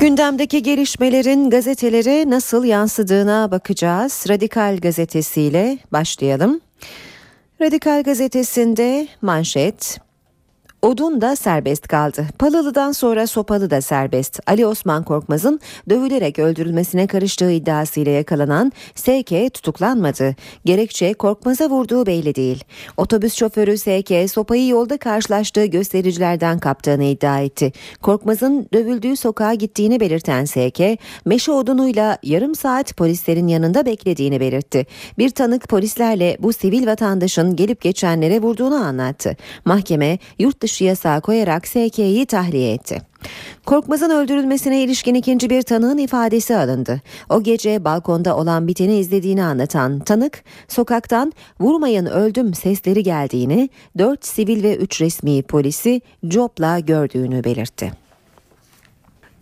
Gündemdeki 0.00 0.62
gelişmelerin 0.62 1.50
gazetelere 1.50 2.30
nasıl 2.30 2.64
yansıdığına 2.64 3.50
bakacağız. 3.50 4.24
Radikal 4.28 4.76
gazetesiyle 4.76 5.78
başlayalım. 5.92 6.60
Radikal 7.60 8.02
gazetesinde 8.02 9.08
manşet 9.22 10.00
Odun 10.82 11.20
da 11.20 11.36
serbest 11.36 11.88
kaldı. 11.88 12.26
Palalı'dan 12.38 12.92
sonra 12.92 13.26
Sopalı 13.26 13.70
da 13.70 13.80
serbest. 13.80 14.40
Ali 14.46 14.66
Osman 14.66 15.04
Korkmaz'ın 15.04 15.60
dövülerek 15.90 16.38
öldürülmesine 16.38 17.06
karıştığı 17.06 17.50
iddiasıyla 17.50 18.12
yakalanan 18.12 18.72
SK 18.94 19.54
tutuklanmadı. 19.54 20.34
Gerekçe 20.64 21.14
Korkmaz'a 21.14 21.70
vurduğu 21.70 22.06
belli 22.06 22.34
değil. 22.34 22.64
Otobüs 22.96 23.34
şoförü 23.34 23.78
SK 23.78 24.32
sopayı 24.32 24.66
yolda 24.66 24.96
karşılaştığı 24.96 25.64
göstericilerden 25.64 26.58
kaptığını 26.58 27.04
iddia 27.04 27.40
etti. 27.40 27.72
Korkmaz'ın 28.02 28.68
dövüldüğü 28.72 29.16
sokağa 29.16 29.54
gittiğini 29.54 30.00
belirten 30.00 30.44
SK, 30.44 30.80
meşe 31.24 31.52
odunuyla 31.52 32.18
yarım 32.22 32.54
saat 32.54 32.96
polislerin 32.96 33.48
yanında 33.48 33.86
beklediğini 33.86 34.40
belirtti. 34.40 34.86
Bir 35.18 35.30
tanık 35.30 35.68
polislerle 35.68 36.36
bu 36.40 36.52
sivil 36.52 36.86
vatandaşın 36.86 37.56
gelip 37.56 37.80
geçenlere 37.80 38.42
vurduğunu 38.42 38.74
anlattı. 38.74 39.36
Mahkeme 39.64 40.18
yurt 40.38 40.62
dışı 40.62 40.69
yasağı 40.80 41.20
koyarak 41.20 41.68
SK'yi 41.68 42.26
tahliye 42.26 42.72
etti. 42.72 43.02
Korkmaz'ın 43.66 44.10
öldürülmesine 44.10 44.82
ilişkin 44.82 45.14
ikinci 45.14 45.50
bir 45.50 45.62
tanığın 45.62 45.98
ifadesi 45.98 46.56
alındı. 46.56 47.00
O 47.28 47.42
gece 47.42 47.84
balkonda 47.84 48.36
olan 48.36 48.68
biteni 48.68 48.98
izlediğini 48.98 49.44
anlatan 49.44 50.00
tanık, 50.00 50.44
sokaktan 50.68 51.32
vurmayın 51.60 52.06
öldüm 52.06 52.54
sesleri 52.54 53.02
geldiğini, 53.02 53.68
4 53.98 54.26
sivil 54.26 54.62
ve 54.62 54.76
3 54.76 55.00
resmi 55.00 55.42
polisi 55.42 56.00
copla 56.28 56.78
gördüğünü 56.78 57.44
belirtti. 57.44 57.92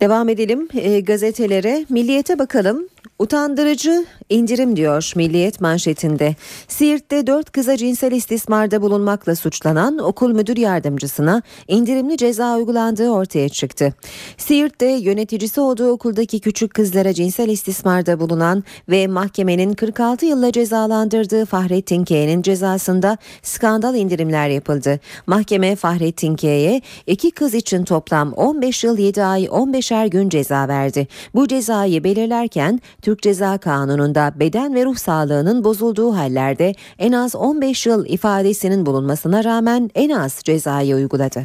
Devam 0.01 0.29
edelim 0.29 0.67
e, 0.73 0.99
gazetelere. 0.99 1.85
Milliyete 1.89 2.39
bakalım. 2.39 2.87
Utandırıcı 3.19 4.05
indirim 4.29 4.75
diyor 4.75 5.11
Milliyet 5.15 5.61
manşetinde. 5.61 6.35
Siirt'te 6.67 7.27
dört 7.27 7.51
kıza 7.51 7.77
cinsel 7.77 8.11
istismarda 8.11 8.81
bulunmakla 8.81 9.35
suçlanan 9.35 9.97
okul 9.97 10.31
müdür 10.31 10.57
yardımcısına 10.57 11.41
indirimli 11.67 12.17
ceza 12.17 12.57
uygulandığı 12.57 13.09
ortaya 13.09 13.49
çıktı. 13.49 13.93
Siirt'te 14.37 14.85
yöneticisi 14.85 15.61
olduğu 15.61 15.89
okuldaki 15.89 16.39
küçük 16.39 16.73
kızlara 16.73 17.13
cinsel 17.13 17.49
istismarda 17.49 18.19
bulunan 18.19 18.63
ve 18.89 19.07
mahkemenin 19.07 19.73
46 19.73 20.25
yılla 20.25 20.51
cezalandırdığı 20.51 21.45
Fahrettin 21.45 22.05
K'nin 22.05 22.41
cezasında 22.41 23.17
skandal 23.41 23.95
indirimler 23.95 24.49
yapıldı. 24.49 24.99
Mahkeme 25.27 25.75
Fahrettin 25.75 26.35
K'ye 26.35 26.81
iki 27.07 27.31
kız 27.31 27.53
için 27.53 27.83
toplam 27.83 28.33
15 28.33 28.83
yıl 28.83 28.97
7 28.97 29.23
ay 29.23 29.43
15'er 29.45 30.07
gün 30.07 30.29
ceza 30.29 30.67
verdi. 30.67 31.07
Bu 31.35 31.47
cezayı 31.47 32.03
belirlerken 32.03 32.79
Türk 33.09 33.21
Ceza 33.21 33.57
Kanunu'nda 33.57 34.33
beden 34.35 34.75
ve 34.75 34.85
ruh 34.85 34.95
sağlığının 34.95 35.63
bozulduğu 35.63 36.15
hallerde 36.15 36.73
en 36.99 37.11
az 37.11 37.35
15 37.35 37.85
yıl 37.85 38.05
ifadesinin 38.05 38.85
bulunmasına 38.85 39.43
rağmen 39.43 39.89
en 39.95 40.09
az 40.09 40.39
cezayı 40.43 40.95
uyguladı. 40.95 41.43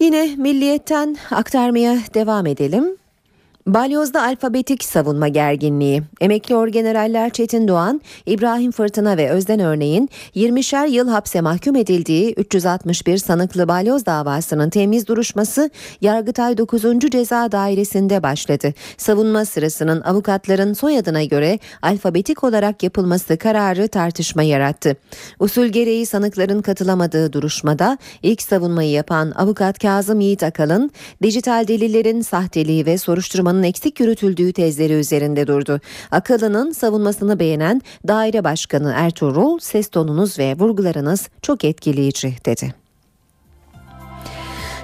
Yine 0.00 0.36
milliyetten 0.36 1.16
aktarmaya 1.30 1.98
devam 2.14 2.46
edelim. 2.46 2.96
Balyoz'da 3.66 4.22
alfabetik 4.22 4.84
savunma 4.84 5.28
gerginliği. 5.28 6.02
Emekli 6.20 6.56
orgeneraller 6.56 7.30
Çetin 7.30 7.68
Doğan, 7.68 8.00
İbrahim 8.26 8.70
Fırtına 8.70 9.16
ve 9.16 9.30
Özden 9.30 9.60
Örneğin 9.60 10.08
20'şer 10.36 10.90
yıl 10.90 11.08
hapse 11.08 11.40
mahkum 11.40 11.76
edildiği 11.76 12.34
361 12.34 13.18
sanıklı 13.18 13.68
balyoz 13.68 14.06
davasının 14.06 14.70
temiz 14.70 15.06
duruşması 15.06 15.70
Yargıtay 16.00 16.58
9. 16.58 16.82
Ceza 17.10 17.52
Dairesi'nde 17.52 18.22
başladı. 18.22 18.74
Savunma 18.96 19.44
sırasının 19.44 20.00
avukatların 20.00 20.72
soyadına 20.72 21.24
göre 21.24 21.58
alfabetik 21.82 22.44
olarak 22.44 22.82
yapılması 22.82 23.36
kararı 23.36 23.88
tartışma 23.88 24.42
yarattı. 24.42 24.96
Usul 25.40 25.66
gereği 25.66 26.06
sanıkların 26.06 26.62
katılamadığı 26.62 27.32
duruşmada 27.32 27.98
ilk 28.22 28.42
savunmayı 28.42 28.90
yapan 28.90 29.30
avukat 29.30 29.78
Kazım 29.78 30.20
Yiğit 30.20 30.42
Akalın, 30.42 30.90
dijital 31.22 31.68
delillerin 31.68 32.20
sahteliği 32.20 32.86
ve 32.86 32.98
soruşturmanın 32.98 33.53
eksik 33.62 34.00
yürütüldüğü 34.00 34.52
tezleri 34.52 34.92
üzerinde 34.92 35.46
durdu. 35.46 35.80
Akalın'ın 36.10 36.72
savunmasını 36.72 37.38
beğenen 37.38 37.82
daire 38.08 38.44
başkanı 38.44 38.92
Ertuğrul, 38.96 39.58
ses 39.58 39.88
tonunuz 39.88 40.38
ve 40.38 40.54
vurgularınız 40.58 41.28
çok 41.42 41.64
etkileyici 41.64 42.36
dedi. 42.46 42.83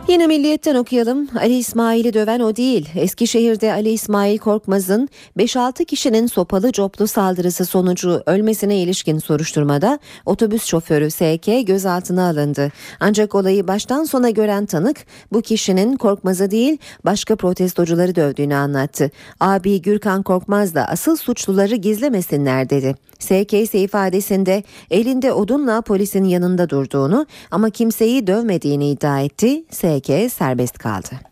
Yine 0.09 0.27
Milliyet'ten 0.27 0.75
okuyalım. 0.75 1.29
Ali 1.41 1.59
İsmail'i 1.59 2.15
döven 2.15 2.41
o 2.41 2.57
değil. 2.57 2.89
Eskişehir'de 2.95 3.73
Ali 3.73 3.91
İsmail 3.91 4.39
Korkmaz'ın 4.39 5.09
5-6 5.39 5.85
kişinin 5.85 6.27
sopalı 6.27 6.73
coplu 6.73 7.07
saldırısı 7.07 7.67
sonucu 7.67 8.23
ölmesine 8.27 8.79
ilişkin 8.79 9.19
soruşturmada 9.19 9.99
otobüs 10.27 10.65
şoförü 10.65 11.11
SK 11.11 11.67
gözaltına 11.67 12.29
alındı. 12.29 12.73
Ancak 13.01 13.35
olayı 13.35 13.69
baştan 13.69 14.05
sona 14.05 14.31
gören 14.31 14.67
tanık 14.67 14.97
bu 15.33 15.43
kişinin 15.43 15.97
Korkmaz'ı 15.97 16.51
değil 16.51 16.79
başka 17.05 17.37
protestocuları 17.37 18.15
dövdüğünü 18.15 18.55
anlattı. 18.55 19.11
Abi 19.41 19.83
Gürkan 19.83 20.23
Korkmaz 20.23 20.75
da 20.75 20.89
asıl 20.89 21.17
suçluları 21.17 21.75
gizlemesinler 21.75 22.71
dedi. 22.71 22.95
SK 23.19 23.53
ise 23.53 23.79
ifadesinde 23.79 24.63
elinde 24.91 25.33
odunla 25.33 25.83
polisin 25.83 26.25
yanında 26.25 26.71
durduğunu 26.71 27.27
ama 27.51 27.71
kimseyi 27.71 28.27
dövmediğini 28.27 28.91
iddia 28.91 29.21
etti. 29.21 29.65
SK 29.99 30.33
serbest 30.33 30.79
kaldı. 30.79 31.30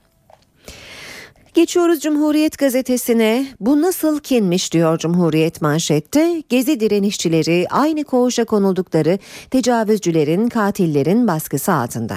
Geçiyoruz 1.55 2.01
Cumhuriyet 2.01 2.59
gazetesine. 2.59 3.47
Bu 3.61 3.83
nasıl 3.83 4.21
kinmiş 4.21 4.73
diyor 4.73 4.99
Cumhuriyet 4.99 5.63
manşette. 5.63 6.43
Gezi 6.49 6.81
direnişçileri 6.81 7.67
aynı 7.71 8.05
koğuşa 8.05 8.45
konuldukları 8.45 9.19
tecavüzcülerin, 9.51 10.49
katillerin 10.49 11.29
baskısı 11.29 11.73
altında. 11.73 12.17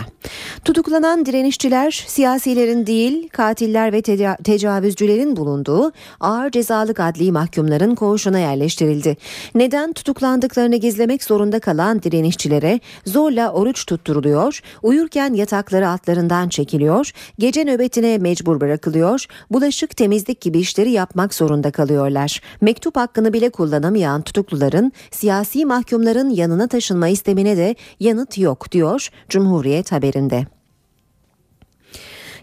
Tutuklanan 0.65 1.25
direnişçiler 1.25 2.03
siyasilerin 2.07 2.87
değil, 2.87 3.29
katiller 3.29 3.93
ve 3.93 3.99
teca- 3.99 4.43
tecavüzcülerin 4.43 5.35
bulunduğu 5.35 5.91
ağır 6.19 6.51
cezalık 6.51 6.99
adli 6.99 7.31
mahkumların 7.31 7.95
koğuşuna 7.95 8.39
yerleştirildi. 8.39 9.17
Neden 9.55 9.93
tutuklandıklarını 9.93 10.75
gizlemek 10.75 11.23
zorunda 11.23 11.59
kalan 11.59 12.03
direnişçilere 12.03 12.79
zorla 13.05 13.51
oruç 13.51 13.85
tutturuluyor, 13.85 14.61
uyurken 14.83 15.33
yatakları 15.33 15.89
altlarından 15.89 16.49
çekiliyor, 16.49 17.11
gece 17.39 17.63
nöbetine 17.63 18.17
mecbur 18.17 18.61
bırakılıyor, 18.61 19.20
bulaşık 19.51 19.97
temizlik 19.97 20.41
gibi 20.41 20.59
işleri 20.59 20.91
yapmak 20.91 21.33
zorunda 21.33 21.71
kalıyorlar. 21.71 22.41
Mektup 22.61 22.95
hakkını 22.95 23.33
bile 23.33 23.49
kullanamayan 23.49 24.21
tutukluların 24.21 24.91
siyasi 25.11 25.65
mahkumların 25.65 26.29
yanına 26.29 26.67
taşınma 26.67 27.07
istemine 27.07 27.57
de 27.57 27.75
yanıt 27.99 28.37
yok 28.37 28.71
diyor 28.71 29.09
Cumhuriyet 29.29 29.91
haberinde. 29.91 30.60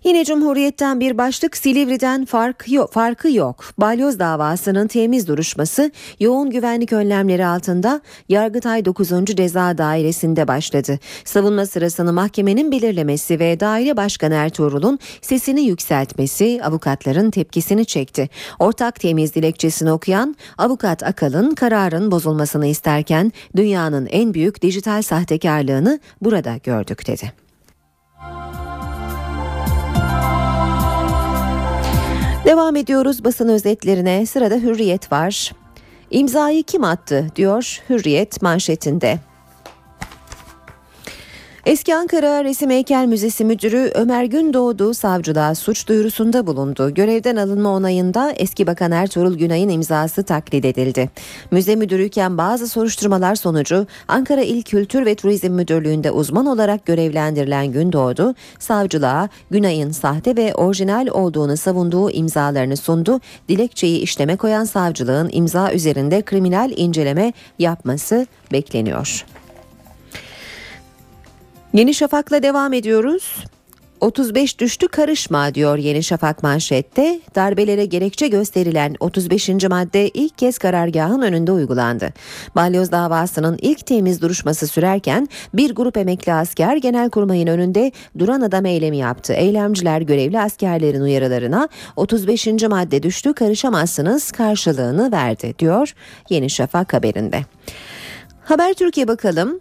Yine 0.08 0.24
Cumhuriyet'ten 0.24 1.00
bir 1.00 1.18
başlık 1.18 1.56
Silivri'den 1.56 2.24
fark 2.24 2.72
yok, 2.72 2.92
farkı 2.92 3.30
yok. 3.30 3.64
Balyoz 3.78 4.18
davasının 4.18 4.86
temiz 4.86 5.28
duruşması 5.28 5.90
yoğun 6.20 6.50
güvenlik 6.50 6.92
önlemleri 6.92 7.46
altında 7.46 8.00
Yargıtay 8.28 8.84
9. 8.84 9.08
Ceza 9.24 9.78
Dairesi'nde 9.78 10.48
başladı. 10.48 10.98
Savunma 11.24 11.66
sırasını 11.66 12.12
mahkemenin 12.12 12.72
belirlemesi 12.72 13.38
ve 13.38 13.60
daire 13.60 13.96
başkanı 13.96 14.34
Ertuğrul'un 14.34 14.98
sesini 15.20 15.60
yükseltmesi 15.60 16.60
avukatların 16.64 17.30
tepkisini 17.30 17.86
çekti. 17.86 18.28
Ortak 18.58 19.00
temiz 19.00 19.34
dilekçesini 19.34 19.92
okuyan 19.92 20.36
avukat 20.58 21.02
Akalın 21.02 21.54
kararın 21.54 22.10
bozulmasını 22.10 22.66
isterken 22.66 23.32
dünyanın 23.56 24.06
en 24.06 24.34
büyük 24.34 24.62
dijital 24.62 25.02
sahtekarlığını 25.02 26.00
burada 26.22 26.56
gördük 26.56 27.06
dedi. 27.06 27.32
Devam 32.44 32.76
ediyoruz 32.76 33.24
basın 33.24 33.48
özetlerine. 33.48 34.26
Sırada 34.26 34.54
Hürriyet 34.54 35.12
var. 35.12 35.52
İmzayı 36.10 36.62
kim 36.62 36.84
attı 36.84 37.26
diyor 37.36 37.82
Hürriyet 37.90 38.42
manşetinde. 38.42 39.18
Eski 41.66 41.94
Ankara 41.94 42.44
Resim 42.44 42.70
Heykel 42.70 43.06
Müzesi 43.06 43.44
Müdürü 43.44 43.90
Ömer 43.94 44.24
Gündoğdu 44.24 44.94
savcılığa 44.94 45.54
suç 45.54 45.88
duyurusunda 45.88 46.46
bulundu. 46.46 46.94
Görevden 46.94 47.36
alınma 47.36 47.70
onayında 47.74 48.32
eski 48.32 48.66
Bakan 48.66 48.92
Ertuğrul 48.92 49.38
Günay'ın 49.38 49.68
imzası 49.68 50.22
taklit 50.22 50.64
edildi. 50.64 51.10
Müze 51.50 51.76
müdürüyken 51.76 52.38
bazı 52.38 52.68
soruşturmalar 52.68 53.34
sonucu 53.34 53.86
Ankara 54.08 54.40
İl 54.42 54.62
Kültür 54.62 55.06
ve 55.06 55.14
Turizm 55.14 55.52
Müdürlüğü'nde 55.52 56.10
uzman 56.10 56.46
olarak 56.46 56.86
görevlendirilen 56.86 57.72
Gündoğdu, 57.72 58.34
savcılığa 58.58 59.28
Günay'ın 59.50 59.90
sahte 59.90 60.36
ve 60.36 60.54
orijinal 60.54 61.06
olduğunu 61.06 61.56
savunduğu 61.56 62.10
imzalarını 62.10 62.76
sundu. 62.76 63.20
Dilekçeyi 63.48 64.00
işleme 64.00 64.36
koyan 64.36 64.64
savcılığın 64.64 65.28
imza 65.32 65.72
üzerinde 65.72 66.22
kriminal 66.22 66.70
inceleme 66.76 67.32
yapması 67.58 68.26
bekleniyor. 68.52 69.24
Yeni 71.72 71.94
Şafak'la 71.94 72.42
devam 72.42 72.72
ediyoruz. 72.72 73.44
35 74.00 74.58
düştü 74.58 74.88
karışma 74.88 75.54
diyor 75.54 75.78
Yeni 75.78 76.02
Şafak 76.02 76.42
manşette. 76.42 77.20
Darbelere 77.34 77.84
gerekçe 77.84 78.28
gösterilen 78.28 78.96
35. 79.00 79.48
madde 79.48 80.08
ilk 80.08 80.38
kez 80.38 80.58
karargahın 80.58 81.22
önünde 81.22 81.52
uygulandı. 81.52 82.12
Balyoz 82.56 82.92
davasının 82.92 83.58
ilk 83.62 83.86
temiz 83.86 84.22
duruşması 84.22 84.66
sürerken 84.66 85.28
bir 85.54 85.74
grup 85.74 85.96
emekli 85.96 86.32
asker 86.32 86.76
Genelkurmay'ın 86.76 87.46
önünde 87.46 87.92
duran 88.18 88.40
adam 88.40 88.66
eylemi 88.66 88.96
yaptı. 88.96 89.32
Eylemciler 89.32 90.00
görevli 90.00 90.40
askerlerin 90.40 91.00
uyarılarına 91.00 91.68
35. 91.96 92.46
madde 92.46 93.02
düştü 93.02 93.32
karışamazsınız 93.32 94.32
karşılığını 94.32 95.12
verdi 95.12 95.54
diyor 95.58 95.94
Yeni 96.30 96.50
Şafak 96.50 96.94
haberinde. 96.94 97.40
Haber 98.44 98.74
Türkiye 98.74 99.08
bakalım. 99.08 99.60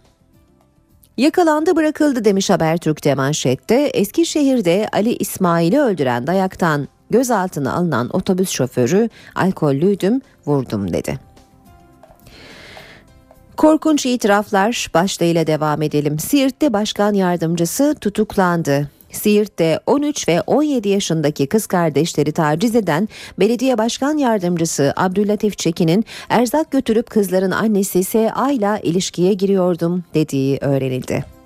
Yakalandı 1.18 1.76
bırakıldı 1.76 2.24
demiş 2.24 2.50
Habertürk'te 2.50 3.14
manşette. 3.14 3.74
Eskişehir'de 3.74 4.88
Ali 4.92 5.16
İsmail'i 5.16 5.80
öldüren 5.80 6.26
dayaktan 6.26 6.88
gözaltına 7.10 7.72
alınan 7.72 8.10
otobüs 8.12 8.50
şoförü 8.50 9.08
alkollüydüm 9.34 10.20
vurdum 10.46 10.92
dedi. 10.92 11.18
Korkunç 13.56 14.06
itiraflar 14.06 14.88
başlığıyla 14.94 15.46
devam 15.46 15.82
edelim. 15.82 16.18
Siirt'te 16.18 16.72
başkan 16.72 17.14
yardımcısı 17.14 17.96
tutuklandı. 18.00 18.90
Siirt'te 19.12 19.80
13 19.86 20.28
ve 20.28 20.40
17 20.40 20.88
yaşındaki 20.88 21.46
kız 21.46 21.66
kardeşleri 21.66 22.32
taciz 22.32 22.76
eden 22.76 23.08
belediye 23.38 23.78
başkan 23.78 24.18
yardımcısı 24.18 24.92
Abdüllatif 24.96 25.58
Çekin'in 25.58 26.04
erzak 26.28 26.70
götürüp 26.70 27.10
kızların 27.10 27.50
annesi 27.50 28.04
S.A. 28.04 28.50
ile 28.50 28.80
ilişkiye 28.82 29.32
giriyordum 29.32 30.04
dediği 30.14 30.58
öğrenildi. 30.60 31.37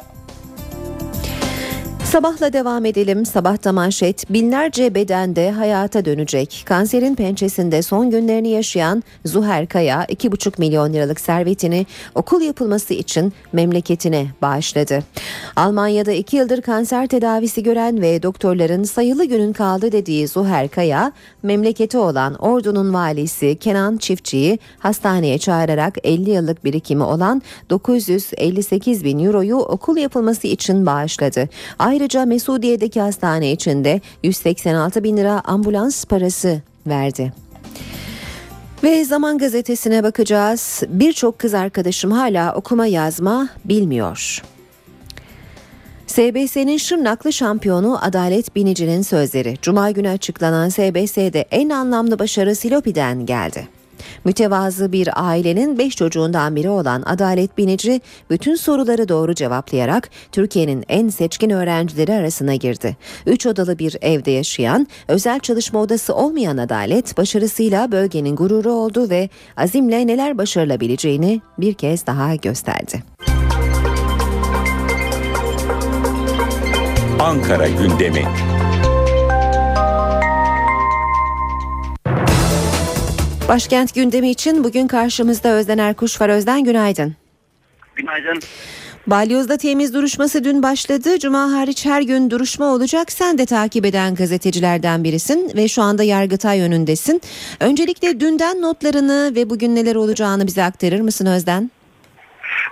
Sabahla 2.12 2.52
devam 2.52 2.84
edelim. 2.84 3.26
Sabahta 3.26 3.72
manşet 3.72 4.30
binlerce 4.30 4.94
bedende 4.94 5.50
hayata 5.50 6.04
dönecek. 6.04 6.62
Kanserin 6.66 7.14
pençesinde 7.14 7.82
son 7.82 8.10
günlerini 8.10 8.48
yaşayan 8.48 9.02
Zuher 9.24 9.66
Kaya 9.66 10.04
2,5 10.04 10.52
milyon 10.58 10.92
liralık 10.92 11.20
servetini 11.20 11.86
okul 12.14 12.40
yapılması 12.40 12.94
için 12.94 13.32
memleketine 13.52 14.26
bağışladı. 14.42 15.02
Almanya'da 15.56 16.12
2 16.12 16.36
yıldır 16.36 16.62
kanser 16.62 17.06
tedavisi 17.06 17.62
gören 17.62 18.02
ve 18.02 18.22
doktorların 18.22 18.82
sayılı 18.82 19.24
günün 19.24 19.52
kaldı 19.52 19.92
dediği 19.92 20.28
Zuher 20.28 20.68
Kaya, 20.68 21.12
memleketi 21.42 21.98
olan 21.98 22.34
Ordu'nun 22.34 22.94
valisi 22.94 23.56
Kenan 23.56 23.96
Çiftçi'yi 23.96 24.58
hastaneye 24.78 25.38
çağırarak 25.38 25.94
50 26.04 26.30
yıllık 26.30 26.64
birikimi 26.64 27.02
olan 27.02 27.42
958 27.70 29.04
bin 29.04 29.24
euroyu 29.24 29.56
okul 29.56 29.96
yapılması 29.96 30.46
için 30.46 30.86
bağışladı. 30.86 31.48
Ayrıca 31.78 32.01
Mesudiye'deki 32.26 33.00
hastane 33.00 33.52
içinde 33.52 34.00
186 34.22 35.04
bin 35.04 35.16
lira 35.16 35.40
ambulans 35.44 36.04
parası 36.04 36.60
verdi. 36.86 37.32
Ve 38.82 39.04
Zaman 39.04 39.38
Gazetesi'ne 39.38 40.02
bakacağız. 40.02 40.82
Birçok 40.88 41.38
kız 41.38 41.54
arkadaşım 41.54 42.10
hala 42.10 42.54
okuma 42.54 42.86
yazma 42.86 43.48
bilmiyor. 43.64 44.42
SBS'nin 46.06 46.76
Şırnaklı 46.76 47.32
şampiyonu 47.32 47.98
Adalet 48.04 48.56
Binici'nin 48.56 49.02
sözleri. 49.02 49.56
Cuma 49.62 49.90
günü 49.90 50.08
açıklanan 50.08 50.68
SBS'de 50.68 51.44
en 51.50 51.70
anlamlı 51.70 52.18
başarı 52.18 52.56
Silopi'den 52.56 53.26
geldi. 53.26 53.68
Mütevazı 54.24 54.92
bir 54.92 55.08
ailenin 55.28 55.78
5 55.78 55.96
çocuğundan 55.96 56.56
biri 56.56 56.70
olan 56.70 57.02
Adalet 57.06 57.58
Binici 57.58 58.00
bütün 58.30 58.54
soruları 58.54 59.08
doğru 59.08 59.34
cevaplayarak 59.34 60.10
Türkiye'nin 60.32 60.84
en 60.88 61.08
seçkin 61.08 61.50
öğrencileri 61.50 62.12
arasına 62.12 62.54
girdi. 62.54 62.96
3 63.26 63.46
odalı 63.46 63.78
bir 63.78 63.96
evde 64.02 64.30
yaşayan, 64.30 64.86
özel 65.08 65.40
çalışma 65.40 65.80
odası 65.80 66.14
olmayan 66.14 66.56
Adalet 66.56 67.16
başarısıyla 67.16 67.92
bölgenin 67.92 68.36
gururu 68.36 68.72
oldu 68.72 69.10
ve 69.10 69.28
azimle 69.56 70.06
neler 70.06 70.38
başarılabileceğini 70.38 71.40
bir 71.58 71.74
kez 71.74 72.06
daha 72.06 72.34
gösterdi. 72.34 73.02
Ankara 77.20 77.68
gündemi. 77.68 78.51
Başkent 83.48 83.94
gündemi 83.94 84.30
için 84.30 84.64
bugün 84.64 84.86
karşımızda 84.86 85.48
Özden 85.48 85.78
Erkuş 85.78 86.20
var. 86.20 86.28
Özden 86.28 86.64
günaydın. 86.64 87.16
Günaydın. 87.96 88.40
Balyoz'da 89.06 89.56
temiz 89.56 89.94
duruşması 89.94 90.44
dün 90.44 90.62
başladı. 90.62 91.18
Cuma 91.18 91.52
hariç 91.52 91.86
her 91.86 92.02
gün 92.02 92.30
duruşma 92.30 92.66
olacak. 92.66 93.12
Sen 93.12 93.38
de 93.38 93.46
takip 93.46 93.84
eden 93.84 94.14
gazetecilerden 94.14 95.04
birisin 95.04 95.52
ve 95.56 95.68
şu 95.68 95.82
anda 95.82 96.02
Yargıtay 96.02 96.60
önündesin. 96.60 97.22
Öncelikle 97.60 98.20
dünden 98.20 98.62
notlarını 98.62 99.32
ve 99.36 99.50
bugün 99.50 99.76
neler 99.76 99.94
olacağını 99.94 100.46
bize 100.46 100.62
aktarır 100.64 101.00
mısın 101.00 101.26
Özden? 101.26 101.70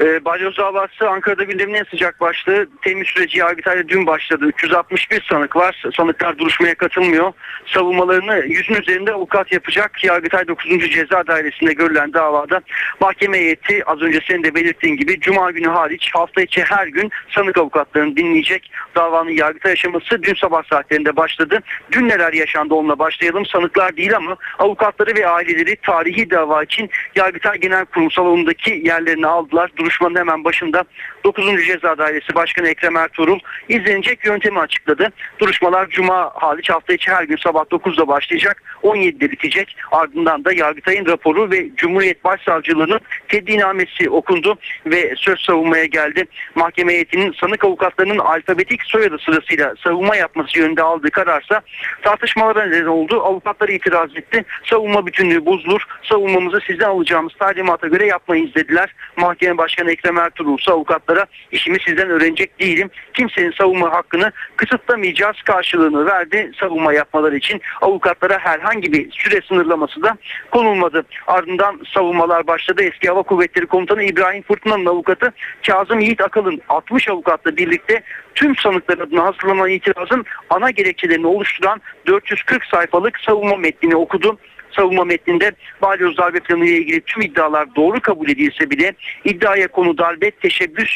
E, 0.01 0.25
Balyoz 0.25 0.57
davası 0.59 1.09
Ankara'da 1.09 1.45
gündemin 1.45 1.75
en 1.75 1.85
sıcak 1.85 2.21
başlığı. 2.21 2.67
Temiz 2.83 3.09
süreci 3.09 3.39
Yargıtay'da 3.39 3.89
dün 3.89 4.07
başladı. 4.07 4.47
361 4.47 5.27
sanık 5.29 5.57
var. 5.57 5.83
Sanıklar 5.97 6.39
duruşmaya 6.39 6.75
katılmıyor. 6.75 7.33
Savunmalarını 7.67 8.45
yüzün 8.47 8.75
üzerinde 8.75 9.13
avukat 9.13 9.53
yapacak. 9.53 10.05
Yargıtay 10.05 10.49
9. 10.49 10.91
Ceza 10.91 11.27
Dairesi'nde 11.27 11.73
görülen 11.73 12.13
davada 12.13 12.61
mahkeme 13.01 13.39
heyeti 13.39 13.85
az 13.85 14.03
önce 14.03 14.19
senin 14.29 14.43
de 14.43 14.55
belirttiğin 14.55 14.97
gibi 14.97 15.21
Cuma 15.21 15.51
günü 15.51 15.69
hariç 15.69 16.11
hafta 16.15 16.43
içi 16.43 16.65
her 16.65 16.87
gün 16.87 17.11
sanık 17.31 17.59
avukatlarını 17.59 18.17
dinleyecek. 18.17 18.73
Davanın 18.97 19.31
Yargıtay 19.31 19.73
aşaması 19.73 20.23
dün 20.23 20.35
sabah 20.35 20.63
saatlerinde 20.71 21.17
başladı. 21.17 21.61
Dün 21.93 22.09
neler 22.09 22.33
yaşandı 22.33 22.75
onunla 22.75 22.99
başlayalım. 22.99 23.47
Sanıklar 23.47 23.97
değil 23.97 24.17
ama 24.17 24.37
avukatları 24.59 25.15
ve 25.17 25.29
aileleri 25.29 25.77
tarihi 25.77 26.31
dava 26.31 26.63
için 26.63 26.91
Yargıtay 27.15 27.59
Genel 27.59 27.85
Kurulu 27.85 28.11
salonundaki 28.11 28.83
yerlerini 28.85 29.27
aldılar 29.27 29.71
duruşmanın 29.81 30.17
hemen 30.17 30.45
başında 30.45 30.85
9. 31.25 31.67
Ceza 31.67 31.99
Dairesi 31.99 32.35
Başkanı 32.35 32.69
Ekrem 32.69 32.97
Ertuğrul 32.97 33.39
izlenecek 33.69 34.25
yöntemi 34.25 34.61
açıkladı. 34.61 35.09
Duruşmalar 35.39 35.89
Cuma 35.89 36.31
hariç 36.35 36.71
hafta 36.71 36.93
içi 36.93 37.11
her 37.11 37.25
gün 37.25 37.37
sabah 37.37 37.63
9'da 37.63 38.09
başlayacak. 38.09 38.63
17'de 38.83 39.31
bitecek. 39.31 39.77
Ardından 39.93 40.45
da 40.45 40.53
Yargıtay'ın 40.53 41.07
raporu 41.07 41.51
ve 41.51 41.69
Cumhuriyet 41.77 42.25
Başsavcılığı'nın 42.25 43.01
teddinamesi 43.29 44.11
okundu 44.11 44.59
ve 44.87 45.15
söz 45.17 45.41
savunmaya 45.41 45.85
geldi. 45.85 46.25
Mahkeme 46.55 46.93
heyetinin 46.93 47.35
sanık 47.41 47.65
avukatlarının 47.65 48.19
alfabetik 48.19 48.83
soyadı 48.83 49.19
sırasıyla 49.19 49.75
savunma 49.85 50.17
yapması 50.17 50.59
yönünde 50.59 50.83
aldığı 50.83 51.11
kararsa 51.11 51.61
tartışmalara 52.03 52.67
neden 52.67 52.87
oldu. 52.87 53.21
Avukatlar 53.23 53.69
itiraz 53.69 54.17
etti. 54.17 54.45
Savunma 54.71 55.07
bütünlüğü 55.07 55.47
bozulur. 55.47 55.83
Savunmamızı 56.03 56.61
sizden 56.67 56.89
alacağımız 56.89 57.33
talimata 57.39 57.87
göre 57.87 58.07
yapmayız 58.07 58.55
dediler. 58.55 58.95
Mahkeme 59.17 59.59
Başkanı 59.59 59.91
Ekrem 59.93 60.19
Ertuğrul 60.19 60.59
ise 60.59 60.73
avukatlara 61.11 61.27
işimi 61.53 61.79
sizden 61.87 62.11
öğrenecek 62.11 62.61
değilim. 62.61 62.91
Kimsenin 63.15 63.53
savunma 63.53 63.93
hakkını 63.93 64.33
kısıtlamayacağız 64.57 65.43
karşılığını 65.43 66.07
verdi 66.07 66.53
savunma 66.61 66.93
yapmaları 66.93 67.37
için. 67.37 67.61
Avukatlara 67.81 68.39
herhangi 68.39 68.93
bir 68.93 69.11
süre 69.11 69.41
sınırlaması 69.49 70.03
da 70.03 70.17
konulmadı. 70.51 71.05
Ardından 71.27 71.81
savunmalar 71.95 72.47
başladı. 72.47 72.83
Eski 72.83 73.09
Hava 73.09 73.23
Kuvvetleri 73.23 73.67
Komutanı 73.67 74.03
İbrahim 74.03 74.43
Fırtına'nın 74.43 74.87
avukatı 74.87 75.33
Kazım 75.67 76.01
Yiğit 76.01 76.21
Akalın 76.21 76.61
60 76.69 77.09
avukatla 77.09 77.57
birlikte 77.57 78.03
tüm 78.35 78.57
sanıklar 78.57 78.99
adına 78.99 79.25
hazırlanan 79.25 79.71
itirazın 79.71 80.25
ana 80.51 80.71
gerekçelerini 80.71 81.27
oluşturan 81.27 81.81
440 82.07 82.65
sayfalık 82.65 83.21
savunma 83.21 83.57
metnini 83.57 83.97
okudu 83.97 84.39
savunma 84.73 85.05
metninde 85.05 85.53
balyoz 85.83 86.17
darbe 86.17 86.41
planı 86.41 86.65
ile 86.65 86.77
ilgili 86.77 87.01
tüm 87.01 87.23
iddialar 87.23 87.75
doğru 87.77 88.01
kabul 88.01 88.29
edilse 88.29 88.71
bile 88.71 88.93
iddiaya 89.25 89.69
konu 89.69 89.99
darbe, 89.99 90.31
teşebbüs, 90.31 90.91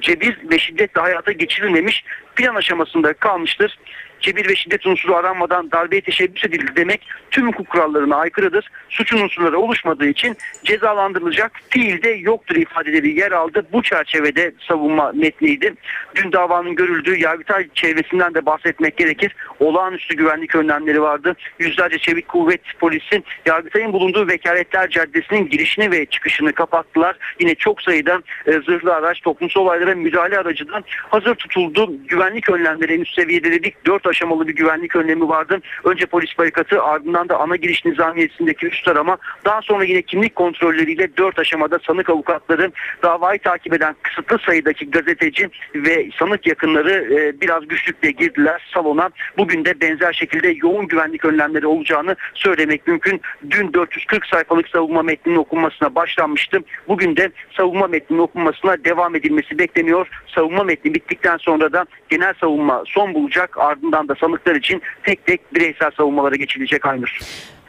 cebir 0.00 0.38
ve 0.50 0.58
şiddetle 0.58 1.00
hayata 1.00 1.32
geçirilmemiş 1.32 2.04
plan 2.36 2.54
aşamasında 2.54 3.12
kalmıştır. 3.12 3.78
Cebir 4.26 4.48
ve 4.48 4.56
şiddet 4.56 4.86
unsuru 4.86 5.16
aranmadan 5.16 5.70
darbeye 5.70 6.00
teşebbüs 6.00 6.44
edildi 6.44 6.72
demek 6.76 7.00
tüm 7.30 7.48
hukuk 7.48 7.68
kurallarına 7.68 8.16
aykırıdır. 8.16 8.70
Suçun 8.88 9.20
unsurları 9.20 9.58
oluşmadığı 9.58 10.06
için 10.06 10.36
cezalandırılacak 10.64 11.52
fiilde 11.70 12.10
yoktur 12.10 12.56
ifadeleri 12.56 13.18
yer 13.18 13.32
aldı. 13.32 13.66
Bu 13.72 13.82
çerçevede 13.82 14.52
savunma 14.68 15.12
metniydi. 15.12 15.74
Dün 16.14 16.32
davanın 16.32 16.74
görüldüğü 16.74 17.20
Yargıtay 17.20 17.68
çevresinden 17.74 18.34
de 18.34 18.46
bahsetmek 18.46 18.96
gerekir. 18.96 19.36
Olağanüstü 19.60 20.16
güvenlik 20.16 20.54
önlemleri 20.54 21.02
vardı. 21.02 21.36
Yüzlerce 21.58 21.98
çevik 21.98 22.28
kuvvet 22.28 22.60
polisi 22.80 23.22
Yargıtay'ın 23.46 23.92
bulunduğu 23.92 24.28
Vekaletler 24.28 24.90
Caddesi'nin 24.90 25.48
girişini 25.48 25.90
ve 25.90 26.06
çıkışını 26.06 26.52
kapattılar. 26.52 27.16
Yine 27.40 27.54
çok 27.54 27.82
sayıda 27.82 28.22
e, 28.46 28.52
zırhlı 28.52 28.94
araç, 28.94 29.20
toplumsal 29.20 29.60
olaylara 29.60 29.94
müdahale 29.94 30.38
aracından 30.38 30.84
hazır 31.10 31.34
tutuldu. 31.34 31.92
Güvenlik 32.08 32.50
önlemleri 32.50 32.94
en 32.94 33.00
üst 33.00 33.14
seviyede 33.14 33.52
dedik. 33.52 33.86
Dört 33.86 34.06
aşamalı 34.16 34.48
bir 34.48 34.54
güvenlik 34.54 34.96
önlemi 34.96 35.28
vardı. 35.28 35.60
Önce 35.84 36.06
polis 36.06 36.38
barikatı 36.38 36.82
ardından 36.82 37.28
da 37.28 37.38
ana 37.38 37.56
giriş 37.56 37.84
nizamiyesindeki 37.84 38.66
üst 38.66 38.88
arama. 38.88 39.16
Daha 39.44 39.62
sonra 39.62 39.84
yine 39.84 40.02
kimlik 40.02 40.36
kontrolleriyle 40.36 41.16
dört 41.16 41.38
aşamada 41.38 41.78
sanık 41.86 42.10
avukatları 42.10 42.72
davayı 43.02 43.38
takip 43.38 43.72
eden 43.74 43.96
kısıtlı 44.02 44.38
sayıdaki 44.46 44.90
gazeteci 44.90 45.48
ve 45.74 46.10
sanık 46.18 46.46
yakınları 46.46 46.92
e, 47.14 47.40
biraz 47.40 47.68
güçlükle 47.68 48.10
girdiler 48.10 48.70
salona. 48.74 49.10
Bugün 49.38 49.64
de 49.64 49.80
benzer 49.80 50.12
şekilde 50.12 50.54
yoğun 50.62 50.88
güvenlik 50.88 51.24
önlemleri 51.24 51.66
olacağını 51.66 52.16
söylemek 52.34 52.86
mümkün. 52.86 53.20
Dün 53.50 53.72
440 53.72 54.26
sayfalık 54.26 54.68
savunma 54.68 55.02
metninin 55.02 55.36
okunmasına 55.36 55.94
başlanmıştı. 55.94 56.60
Bugün 56.88 57.16
de 57.16 57.30
savunma 57.56 57.86
metninin 57.86 58.20
okunmasına 58.20 58.84
devam 58.84 59.14
edilmesi 59.14 59.58
bekleniyor. 59.58 60.08
Savunma 60.34 60.64
metni 60.64 60.94
bittikten 60.94 61.36
sonra 61.36 61.72
da 61.72 61.86
genel 62.08 62.34
savunma 62.40 62.82
son 62.86 63.14
bulacak. 63.14 63.58
Ardından 63.58 63.95
da 64.08 64.14
sanıklar 64.20 64.54
için 64.54 64.82
tek 65.04 65.26
tek 65.26 65.54
bireysel 65.54 65.90
savunmalara 65.96 66.36
geçilecek 66.36 66.86
Aynur. 66.86 67.18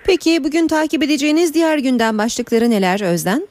Peki 0.03 0.43
bugün 0.43 0.67
takip 0.67 1.03
edeceğiniz 1.03 1.53
diğer 1.53 1.77
gündem 1.77 2.17
başlıkları 2.17 2.69
neler 2.69 3.01
Özden? 3.01 3.47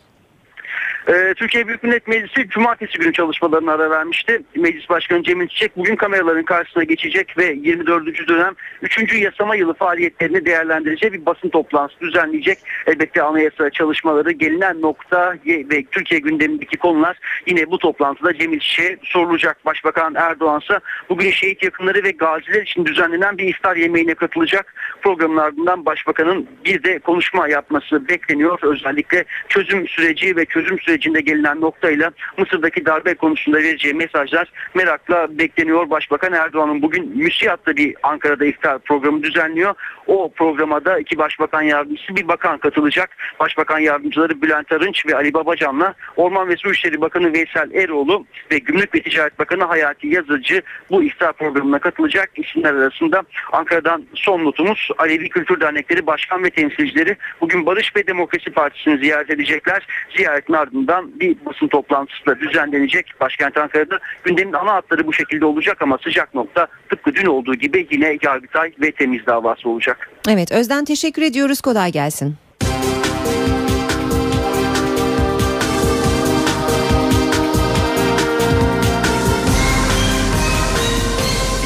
Ee, 1.08 1.34
Türkiye 1.36 1.68
Büyük 1.68 1.82
Millet 1.82 2.08
Meclisi 2.08 2.48
cumartesi 2.48 2.98
günü 2.98 3.12
çalışmalarına 3.12 3.72
ara 3.72 3.90
vermişti. 3.90 4.42
Meclis 4.56 4.88
Başkanı 4.88 5.22
Cemil 5.22 5.48
Çiçek 5.48 5.76
bugün 5.76 5.96
kameraların 5.96 6.44
karşısına 6.44 6.84
geçecek 6.84 7.38
ve 7.38 7.56
24. 7.62 8.28
dönem 8.28 8.54
3. 8.82 9.14
yasama 9.14 9.56
yılı 9.56 9.74
faaliyetlerini 9.74 10.46
değerlendirecek 10.46 11.12
bir 11.12 11.26
basın 11.26 11.48
toplantısı 11.48 12.00
düzenleyecek. 12.00 12.58
Elbette 12.86 13.22
anayasa 13.22 13.70
çalışmaları 13.70 14.30
gelinen 14.30 14.82
nokta 14.82 15.34
ve 15.46 15.84
Türkiye 15.90 16.20
gündemindeki 16.20 16.76
konular 16.76 17.18
yine 17.46 17.70
bu 17.70 17.78
toplantıda 17.78 18.38
Cemil 18.38 18.60
Çiçek'e 18.60 18.98
sorulacak. 19.02 19.66
Başbakan 19.66 20.14
Erdoğan 20.14 20.60
ise 20.60 20.80
bugün 21.08 21.30
şehit 21.30 21.62
yakınları 21.62 22.04
ve 22.04 22.10
gaziler 22.10 22.62
için 22.62 22.84
düzenlenen 22.84 23.38
bir 23.38 23.48
iftar 23.48 23.76
yemeğine 23.76 24.14
katılacak. 24.14 24.74
Programın 25.02 25.36
ardından 25.36 25.86
Başbakanın 25.86 26.46
bir 26.64 26.82
de 26.82 26.98
konuşma 26.98 27.48
yapması 27.48 28.08
bekleniyor. 28.08 28.58
Özellikle 28.62 29.24
çözüm 29.48 29.88
süreci 29.88 30.36
ve 30.36 30.44
çözüm 30.44 30.78
süreci 30.80 30.95
sürecinde 30.96 31.20
gelinen 31.20 31.60
noktayla 31.60 32.10
Mısır'daki 32.38 32.86
darbe 32.86 33.14
konusunda 33.14 33.58
vereceği 33.58 33.94
mesajlar 33.94 34.52
merakla 34.74 35.38
bekleniyor. 35.38 35.90
Başbakan 35.90 36.32
Erdoğan'ın 36.32 36.82
bugün 36.82 37.16
müsiyatlı 37.16 37.76
bir 37.76 37.94
Ankara'da 38.02 38.44
iftar 38.44 38.78
programı 38.78 39.22
düzenliyor. 39.22 39.74
O 40.06 40.32
programa 40.32 40.84
da 40.84 40.98
iki 40.98 41.18
başbakan 41.18 41.62
yardımcısı 41.62 42.16
bir 42.16 42.28
bakan 42.28 42.58
katılacak. 42.58 43.10
Başbakan 43.40 43.78
yardımcıları 43.78 44.42
Bülent 44.42 44.72
Arınç 44.72 45.06
ve 45.06 45.16
Ali 45.16 45.34
Babacan'la 45.34 45.94
Orman 46.16 46.48
ve 46.48 46.56
Su 46.56 46.70
İşleri 46.70 47.00
Bakanı 47.00 47.32
Veysel 47.32 47.70
Eroğlu 47.72 48.26
ve 48.50 48.58
Gümrük 48.58 48.94
ve 48.94 49.02
Ticaret 49.02 49.38
Bakanı 49.38 49.64
Hayati 49.64 50.08
Yazıcı 50.08 50.62
bu 50.90 51.02
iftar 51.02 51.32
programına 51.32 51.78
katılacak 51.78 52.30
isimler 52.36 52.74
arasında 52.74 53.22
Ankara'dan 53.52 54.04
son 54.14 54.44
notumuz 54.44 54.88
Alevi 54.98 55.28
Kültür 55.28 55.60
Dernekleri 55.60 56.06
Başkan 56.06 56.44
ve 56.44 56.50
temsilcileri 56.50 57.16
bugün 57.40 57.66
Barış 57.66 57.96
ve 57.96 58.06
Demokrasi 58.06 58.50
Partisi'ni 58.50 58.98
ziyaret 58.98 59.30
edecekler. 59.30 59.86
Ziyaretin 60.16 60.52
ardından 60.52 60.85
bir 61.20 61.36
basın 61.46 61.68
toplantısı 61.68 62.26
da 62.26 62.40
düzenlenecek 62.40 63.06
başkent 63.20 63.56
Ankara'da. 63.56 63.98
Gündemin 64.24 64.52
ana 64.52 64.74
hatları 64.74 65.06
bu 65.06 65.12
şekilde 65.12 65.44
olacak 65.44 65.82
ama 65.82 65.98
sıcak 65.98 66.34
nokta 66.34 66.66
tıpkı 66.90 67.14
dün 67.14 67.26
olduğu 67.26 67.54
gibi 67.54 67.86
yine 67.90 68.18
Yargıtay 68.22 68.72
ve 68.80 68.92
temiz 68.92 69.26
davası 69.26 69.68
olacak. 69.68 70.10
Evet 70.28 70.52
Özden 70.52 70.84
teşekkür 70.84 71.22
ediyoruz 71.22 71.60
kolay 71.60 71.92
gelsin. 71.92 72.36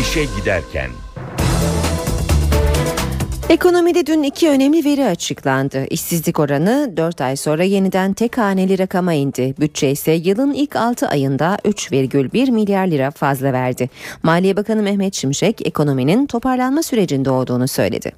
İşe 0.00 0.24
giderken 0.24 0.90
Ekonomide 3.50 4.06
dün 4.06 4.22
iki 4.22 4.48
önemli 4.48 4.84
veri 4.84 5.04
açıklandı. 5.04 5.86
İşsizlik 5.90 6.38
oranı 6.38 6.94
4 6.96 7.20
ay 7.20 7.36
sonra 7.36 7.64
yeniden 7.64 8.12
tek 8.12 8.38
haneli 8.38 8.78
rakama 8.78 9.12
indi. 9.12 9.54
Bütçe 9.60 9.90
ise 9.90 10.12
yılın 10.12 10.52
ilk 10.52 10.76
6 10.76 11.08
ayında 11.08 11.58
3,1 11.64 12.50
milyar 12.50 12.86
lira 12.86 13.10
fazla 13.10 13.52
verdi. 13.52 13.90
Maliye 14.22 14.56
Bakanı 14.56 14.82
Mehmet 14.82 15.14
Şimşek 15.14 15.66
ekonominin 15.66 16.26
toparlanma 16.26 16.82
sürecinde 16.82 17.30
olduğunu 17.30 17.68
söyledi. 17.68 18.12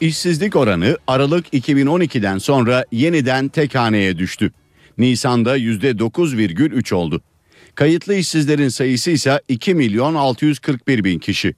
İşsizlik 0.00 0.56
oranı 0.56 0.98
Aralık 1.06 1.54
2012'den 1.54 2.38
sonra 2.38 2.84
yeniden 2.92 3.48
tek 3.48 3.74
haneye 3.74 4.18
düştü. 4.18 4.52
Nisan'da 4.98 5.58
%9,3 5.58 6.94
oldu. 6.94 7.20
Kayıtlı 7.74 8.14
işsizlerin 8.14 8.68
sayısı 8.68 9.10
ise 9.10 9.40
2 9.48 9.74
milyon 9.74 10.14
641 10.14 11.04
bin 11.04 11.18
kişi. 11.18 11.54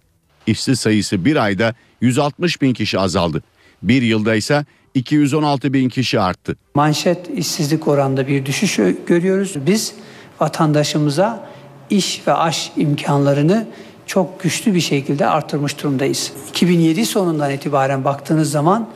İşsiz 0.46 0.80
sayısı 0.80 1.24
bir 1.24 1.36
ayda 1.36 1.74
160 2.06 2.62
bin 2.62 2.72
kişi 2.72 2.98
azaldı. 2.98 3.42
Bir 3.82 4.02
yılda 4.02 4.34
ise 4.34 4.64
216 4.94 5.72
bin 5.72 5.88
kişi 5.88 6.20
arttı. 6.20 6.56
Manşet 6.74 7.30
işsizlik 7.36 7.88
oranında 7.88 8.28
bir 8.28 8.46
düşüş 8.46 8.80
görüyoruz. 9.06 9.54
Biz 9.66 9.94
vatandaşımıza 10.40 11.48
iş 11.90 12.22
ve 12.26 12.32
aş 12.32 12.72
imkanlarını 12.76 13.66
çok 14.06 14.42
güçlü 14.42 14.74
bir 14.74 14.80
şekilde 14.80 15.26
artırmış 15.26 15.82
durumdayız. 15.82 16.32
2007 16.50 17.06
sonundan 17.06 17.50
itibaren 17.50 18.04
baktığınız 18.04 18.50
zaman 18.50 18.88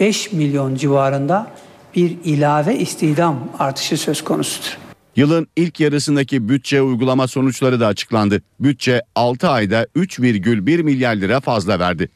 5 0.00 0.32
milyon 0.32 0.74
civarında 0.74 1.50
bir 1.96 2.16
ilave 2.24 2.78
istihdam 2.78 3.48
artışı 3.58 3.96
söz 3.96 4.24
konusudur. 4.24 4.78
Yılın 5.16 5.46
ilk 5.56 5.80
yarısındaki 5.80 6.48
bütçe 6.48 6.82
uygulama 6.82 7.28
sonuçları 7.28 7.80
da 7.80 7.86
açıklandı. 7.86 8.42
Bütçe 8.60 9.02
6 9.14 9.48
ayda 9.48 9.86
3,1 9.96 10.82
milyar 10.82 11.16
lira 11.16 11.40
fazla 11.40 11.78
verdi. 11.78 12.08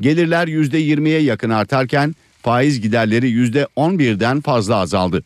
Gelirler 0.00 0.48
%20'ye 0.48 1.20
yakın 1.20 1.50
artarken 1.50 2.14
faiz 2.42 2.80
giderleri 2.80 3.26
%11'den 3.26 4.40
fazla 4.40 4.76
azaldı. 4.76 5.22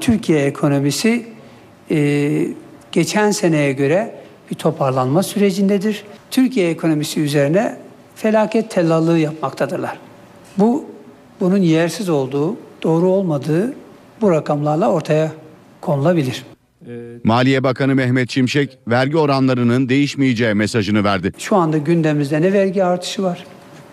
Türkiye 0.00 0.44
ekonomisi 0.44 1.26
e, 1.90 2.48
geçen 2.92 3.30
seneye 3.30 3.72
göre 3.72 4.14
bir 4.50 4.54
toparlanma 4.54 5.22
sürecindedir. 5.22 6.04
Türkiye 6.30 6.70
ekonomisi 6.70 7.20
üzerine 7.20 7.76
felaket 8.14 8.70
tellallığı 8.70 9.18
yapmaktadırlar. 9.18 9.98
Bu 10.58 10.84
bunun 11.40 11.62
yersiz 11.62 12.08
olduğu, 12.08 12.56
doğru 12.82 13.08
olmadığı 13.08 13.74
bu 14.20 14.30
rakamlarla 14.30 14.92
ortaya 14.92 15.32
konulabilir. 15.80 16.44
Maliye 17.24 17.64
Bakanı 17.64 17.94
Mehmet 17.94 18.30
Şimşek 18.30 18.78
vergi 18.88 19.16
oranlarının 19.16 19.88
değişmeyeceği 19.88 20.54
mesajını 20.54 21.04
verdi. 21.04 21.32
Şu 21.38 21.56
anda 21.56 21.78
gündemimizde 21.78 22.42
ne 22.42 22.52
vergi 22.52 22.84
artışı 22.84 23.22
var 23.22 23.44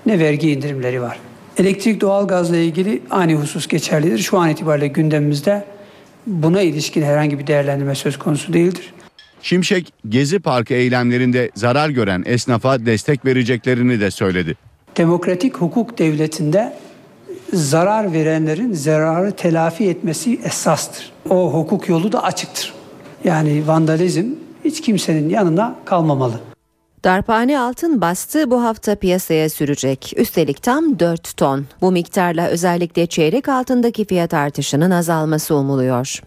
ne 0.06 0.20
vergi 0.20 0.51
indirimleri 0.51 1.01
var. 1.01 1.20
Elektrik 1.58 2.01
doğalgazla 2.01 2.58
ilgili 2.58 3.01
aynı 3.10 3.34
husus 3.34 3.68
geçerlidir. 3.68 4.20
Şu 4.20 4.38
an 4.38 4.49
itibariyle 4.49 4.88
gündemimizde 4.88 5.66
buna 6.28 6.62
ilişkin 6.62 7.01
herhangi 7.01 7.39
bir 7.39 7.47
değerlendirme 7.47 7.95
söz 7.95 8.20
konusu 8.20 8.53
değildir. 8.53 8.93
Şimşek 9.41 9.93
Gezi 10.10 10.39
Parkı 10.39 10.74
eylemlerinde 10.74 11.51
zarar 11.56 11.89
gören 11.89 12.24
esnafa 12.26 12.86
destek 12.86 13.26
vereceklerini 13.26 13.99
de 13.99 14.12
söyledi. 14.12 14.56
Demokratik 14.97 15.58
hukuk 15.58 15.97
devletinde 15.97 16.74
zarar 17.53 18.14
verenlerin 18.14 18.74
zararı 18.74 19.32
telafi 19.32 19.89
etmesi 19.89 20.39
esastır. 20.43 21.12
O 21.30 21.53
hukuk 21.53 21.89
yolu 21.89 22.12
da 22.12 22.24
açıktır. 22.24 22.74
Yani 23.24 23.68
vandalizm 23.68 24.26
hiç 24.66 24.82
kimsenin 24.82 25.30
yanına 25.30 25.76
kalmamalı. 25.86 26.39
Darphane 27.06 27.60
altın 27.60 28.01
bastı 28.01 28.51
bu 28.51 28.64
hafta 28.64 28.95
piyasaya 28.95 29.49
sürecek. 29.49 30.14
Üstelik 30.18 30.64
tam 30.64 30.99
4 30.99 31.38
ton. 31.38 31.66
Bu 31.82 31.91
miktarla 31.91 32.47
özellikle 32.47 33.08
çeyrek 33.08 33.49
altındaki 33.49 34.06
fiyat 34.06 34.34
artışının 34.34 34.91
azalması 34.91 35.56
umuluyor. 35.56 36.22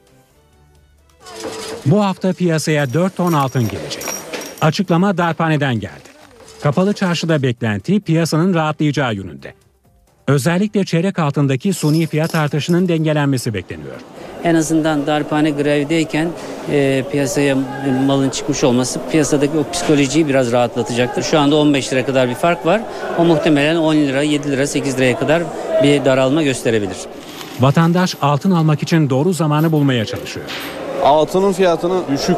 Bu 1.87 2.05
hafta 2.05 2.33
piyasaya 2.33 2.95
4 2.95 3.16
ton 3.16 3.33
altın 3.33 3.68
gelecek. 3.68 4.05
Açıklama 4.61 5.18
darphaneden 5.18 5.81
geldi. 5.81 6.09
Kapalı 6.62 6.93
çarşıda 6.93 7.43
beklenti 7.43 8.01
piyasanın 8.01 8.55
rahatlayacağı 8.55 9.14
yönünde. 9.14 9.55
Özellikle 10.29 10.85
çeyrek 10.85 11.18
altındaki 11.18 11.72
suni 11.72 12.07
fiyat 12.07 12.35
artışının 12.35 12.89
dengelenmesi 12.89 13.55
bekleniyor. 13.55 14.01
En 14.45 14.55
azından 14.55 15.07
darphane 15.07 15.51
grevdeyken 15.51 16.28
e, 16.72 17.05
piyasaya 17.11 17.57
malın 18.07 18.30
çıkmış 18.30 18.64
olması 18.64 19.01
piyasadaki 19.11 19.53
o 19.59 19.72
psikolojiyi 19.72 20.28
biraz 20.28 20.53
rahatlatacaktır. 20.53 21.22
Şu 21.22 21.39
anda 21.39 21.57
15 21.57 21.93
lira 21.93 22.07
kadar 22.07 22.28
bir 22.28 22.34
fark 22.34 22.66
var. 22.66 22.80
O 23.18 23.24
muhtemelen 23.24 23.76
10 23.76 23.95
lira, 23.95 24.22
7 24.22 24.51
lira, 24.53 24.66
8 24.66 24.99
liraya 24.99 25.18
kadar 25.18 25.43
bir 25.82 26.05
daralma 26.05 26.43
gösterebilir. 26.43 26.97
Vatandaş 27.61 28.16
altın 28.22 28.51
almak 28.51 28.82
için 28.82 29.11
doğru 29.11 29.32
zamanı 29.32 29.72
bulmaya 29.72 30.05
çalışıyor. 30.05 30.47
Altının 31.05 31.53
fiyatını 31.53 32.01
düşük 32.12 32.36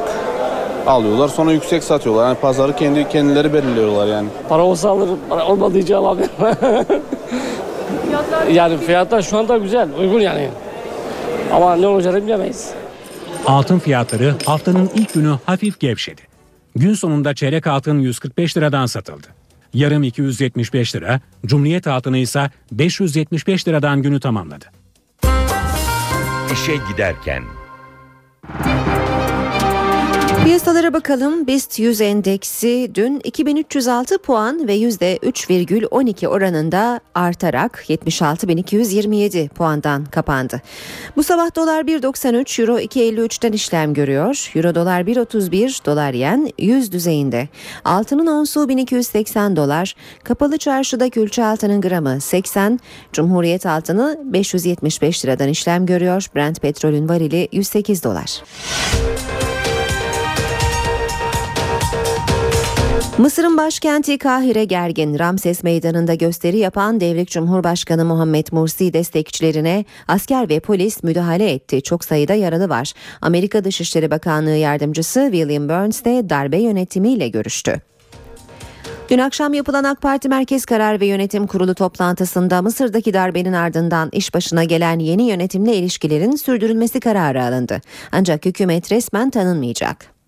alıyorlar 0.86 1.28
sonra 1.28 1.53
yüksek 1.53 1.84
satıyorlar. 1.84 2.26
Yani 2.26 2.36
pazarı 2.38 2.76
kendi 2.76 3.09
kendileri 3.09 3.53
belirliyorlar 3.53 4.07
yani. 4.07 4.28
Para 4.48 4.62
olsa 4.62 4.90
alırım, 4.90 5.18
para 5.28 5.46
olmadığı 5.46 5.78
için 5.78 5.94
alamıyorum. 5.94 6.34
yani 8.53 8.78
fiyatlar 8.78 9.22
şu 9.22 9.38
anda 9.38 9.59
güzel, 9.59 9.88
uygun 10.01 10.20
yani. 10.20 10.48
Ama 11.53 11.76
ne 11.76 11.86
olacağını 11.86 12.26
bilemeyiz. 12.26 12.70
Altın 13.46 13.78
fiyatları 13.78 14.34
haftanın 14.46 14.90
ilk 14.94 15.14
günü 15.14 15.38
hafif 15.46 15.80
gevşedi. 15.80 16.22
Gün 16.76 16.94
sonunda 16.94 17.34
çeyrek 17.34 17.66
altın 17.66 17.98
145 17.98 18.57
liradan 18.57 18.86
satıldı. 18.86 19.26
Yarım 19.74 20.03
275 20.03 20.96
lira, 20.96 21.20
Cumhuriyet 21.46 21.86
altını 21.86 22.18
ise 22.18 22.51
575 22.72 23.68
liradan 23.68 24.03
günü 24.03 24.20
tamamladı. 24.20 24.64
İşe 26.53 26.76
giderken 26.92 27.42
Piyasalara 30.51 30.92
bakalım. 30.92 31.46
BIST 31.46 31.78
100 31.78 32.01
endeksi 32.01 32.90
dün 32.94 33.20
2306 33.24 34.18
puan 34.18 34.68
ve 34.68 34.76
%3,12 34.76 36.26
oranında 36.26 37.01
artarak 37.14 37.84
76.227 37.88 39.48
puandan 39.48 40.05
kapandı. 40.05 40.61
Bu 41.16 41.22
sabah 41.22 41.57
dolar 41.57 41.84
1.93, 41.84 42.62
euro 42.62 42.78
2.53'ten 42.78 43.53
işlem 43.53 43.94
görüyor. 43.94 44.51
Euro 44.55 44.74
dolar 44.74 45.01
1.31, 45.01 45.86
dolar 45.86 46.12
yen 46.12 46.51
100 46.59 46.92
düzeyinde. 46.92 47.48
Altının 47.84 48.26
onsu 48.26 48.68
1280 48.68 49.57
dolar. 49.57 49.94
Kapalı 50.24 50.59
çarşıda 50.59 51.11
külçe 51.11 51.44
altının 51.44 51.80
gramı 51.80 52.20
80, 52.20 52.80
Cumhuriyet 53.12 53.66
altını 53.66 54.20
575 54.24 55.24
liradan 55.24 55.48
işlem 55.48 55.86
görüyor. 55.86 56.26
Brent 56.34 56.61
petrolün 56.61 57.09
varili 57.09 57.48
108 57.53 58.05
dolar. 58.05 58.42
Mısır'ın 63.21 63.57
başkenti 63.57 64.18
Kahire 64.18 64.64
gergin. 64.64 65.18
Ramses 65.18 65.62
Meydanı'nda 65.62 66.14
gösteri 66.14 66.59
yapan 66.59 67.01
devrik 67.01 67.31
Cumhurbaşkanı 67.31 68.05
Muhammed 68.05 68.47
Mursi 68.53 68.93
destekçilerine 68.93 69.85
asker 70.09 70.49
ve 70.49 70.61
polis 70.61 71.03
müdahale 71.03 71.53
etti. 71.53 71.83
Çok 71.83 72.05
sayıda 72.05 72.35
yaralı 72.35 72.68
var. 72.68 72.93
Amerika 73.23 73.64
Dışişleri 73.64 74.11
Bakanlığı 74.11 74.57
Yardımcısı 74.57 75.29
William 75.33 75.68
Burns 75.68 76.05
de 76.05 76.31
darbe 76.31 76.59
yönetimiyle 76.59 77.29
görüştü. 77.29 77.81
Dün 79.11 79.18
akşam 79.18 79.55
yapılan 79.55 79.85
AK 79.85 80.01
Parti 80.01 80.29
Merkez 80.29 80.64
Karar 80.64 81.01
ve 81.01 81.07
Yönetim 81.07 81.47
Kurulu 81.47 81.75
toplantısında 81.75 82.62
Mısır'daki 82.62 83.14
darbenin 83.14 83.53
ardından 83.53 84.09
iş 84.12 84.35
başına 84.35 84.64
gelen 84.64 84.99
yeni 84.99 85.23
yönetimle 85.23 85.77
ilişkilerin 85.77 86.37
sürdürülmesi 86.37 87.01
kararı 87.01 87.45
alındı. 87.45 87.81
Ancak 88.12 88.47
hükümet 88.47 88.93
resmen 88.93 89.31
tanınmayacak. 89.31 90.20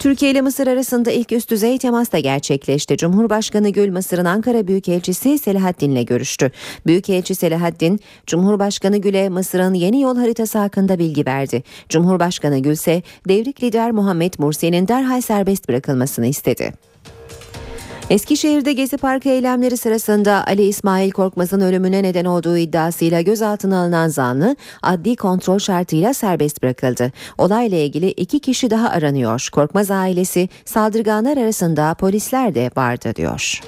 Türkiye 0.00 0.30
ile 0.30 0.40
Mısır 0.40 0.66
arasında 0.66 1.10
ilk 1.10 1.32
üst 1.32 1.50
düzey 1.50 1.78
temas 1.78 2.12
da 2.12 2.18
gerçekleşti. 2.18 2.96
Cumhurbaşkanı 2.96 3.68
Gül 3.68 3.92
Mısır'ın 3.92 4.24
Ankara 4.24 4.66
Büyükelçisi 4.66 5.38
Selahattin'le 5.38 6.06
görüştü. 6.06 6.50
Büyükelçi 6.86 7.34
Selahattin, 7.34 8.00
Cumhurbaşkanı 8.26 8.96
Gül'e 8.96 9.28
Mısır'ın 9.28 9.74
yeni 9.74 10.00
yol 10.00 10.16
haritası 10.16 10.58
hakkında 10.58 10.98
bilgi 10.98 11.26
verdi. 11.26 11.62
Cumhurbaşkanı 11.88 12.58
Gül 12.58 12.70
ise 12.70 13.02
devrik 13.28 13.62
lider 13.62 13.90
Muhammed 13.90 14.34
Mursi'nin 14.38 14.88
derhal 14.88 15.20
serbest 15.20 15.68
bırakılmasını 15.68 16.26
istedi. 16.26 16.72
Eskişehir'de 18.10 18.72
Gezi 18.72 18.96
Parkı 18.96 19.28
eylemleri 19.28 19.76
sırasında 19.76 20.44
Ali 20.46 20.62
İsmail 20.62 21.10
Korkmaz'ın 21.10 21.60
ölümüne 21.60 22.02
neden 22.02 22.24
olduğu 22.24 22.56
iddiasıyla 22.56 23.20
gözaltına 23.20 23.80
alınan 23.80 24.08
zanlı 24.08 24.56
adli 24.82 25.16
kontrol 25.16 25.58
şartıyla 25.58 26.14
serbest 26.14 26.62
bırakıldı. 26.62 27.12
Olayla 27.38 27.78
ilgili 27.78 28.10
iki 28.10 28.40
kişi 28.40 28.70
daha 28.70 28.90
aranıyor. 28.90 29.48
Korkmaz 29.52 29.90
ailesi 29.90 30.48
saldırganlar 30.64 31.36
arasında 31.36 31.94
polisler 31.94 32.54
de 32.54 32.70
vardı 32.76 33.12
diyor. 33.16 33.60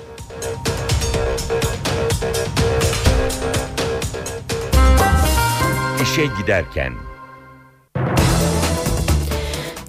İşe 6.02 6.24
giderken 6.40 6.92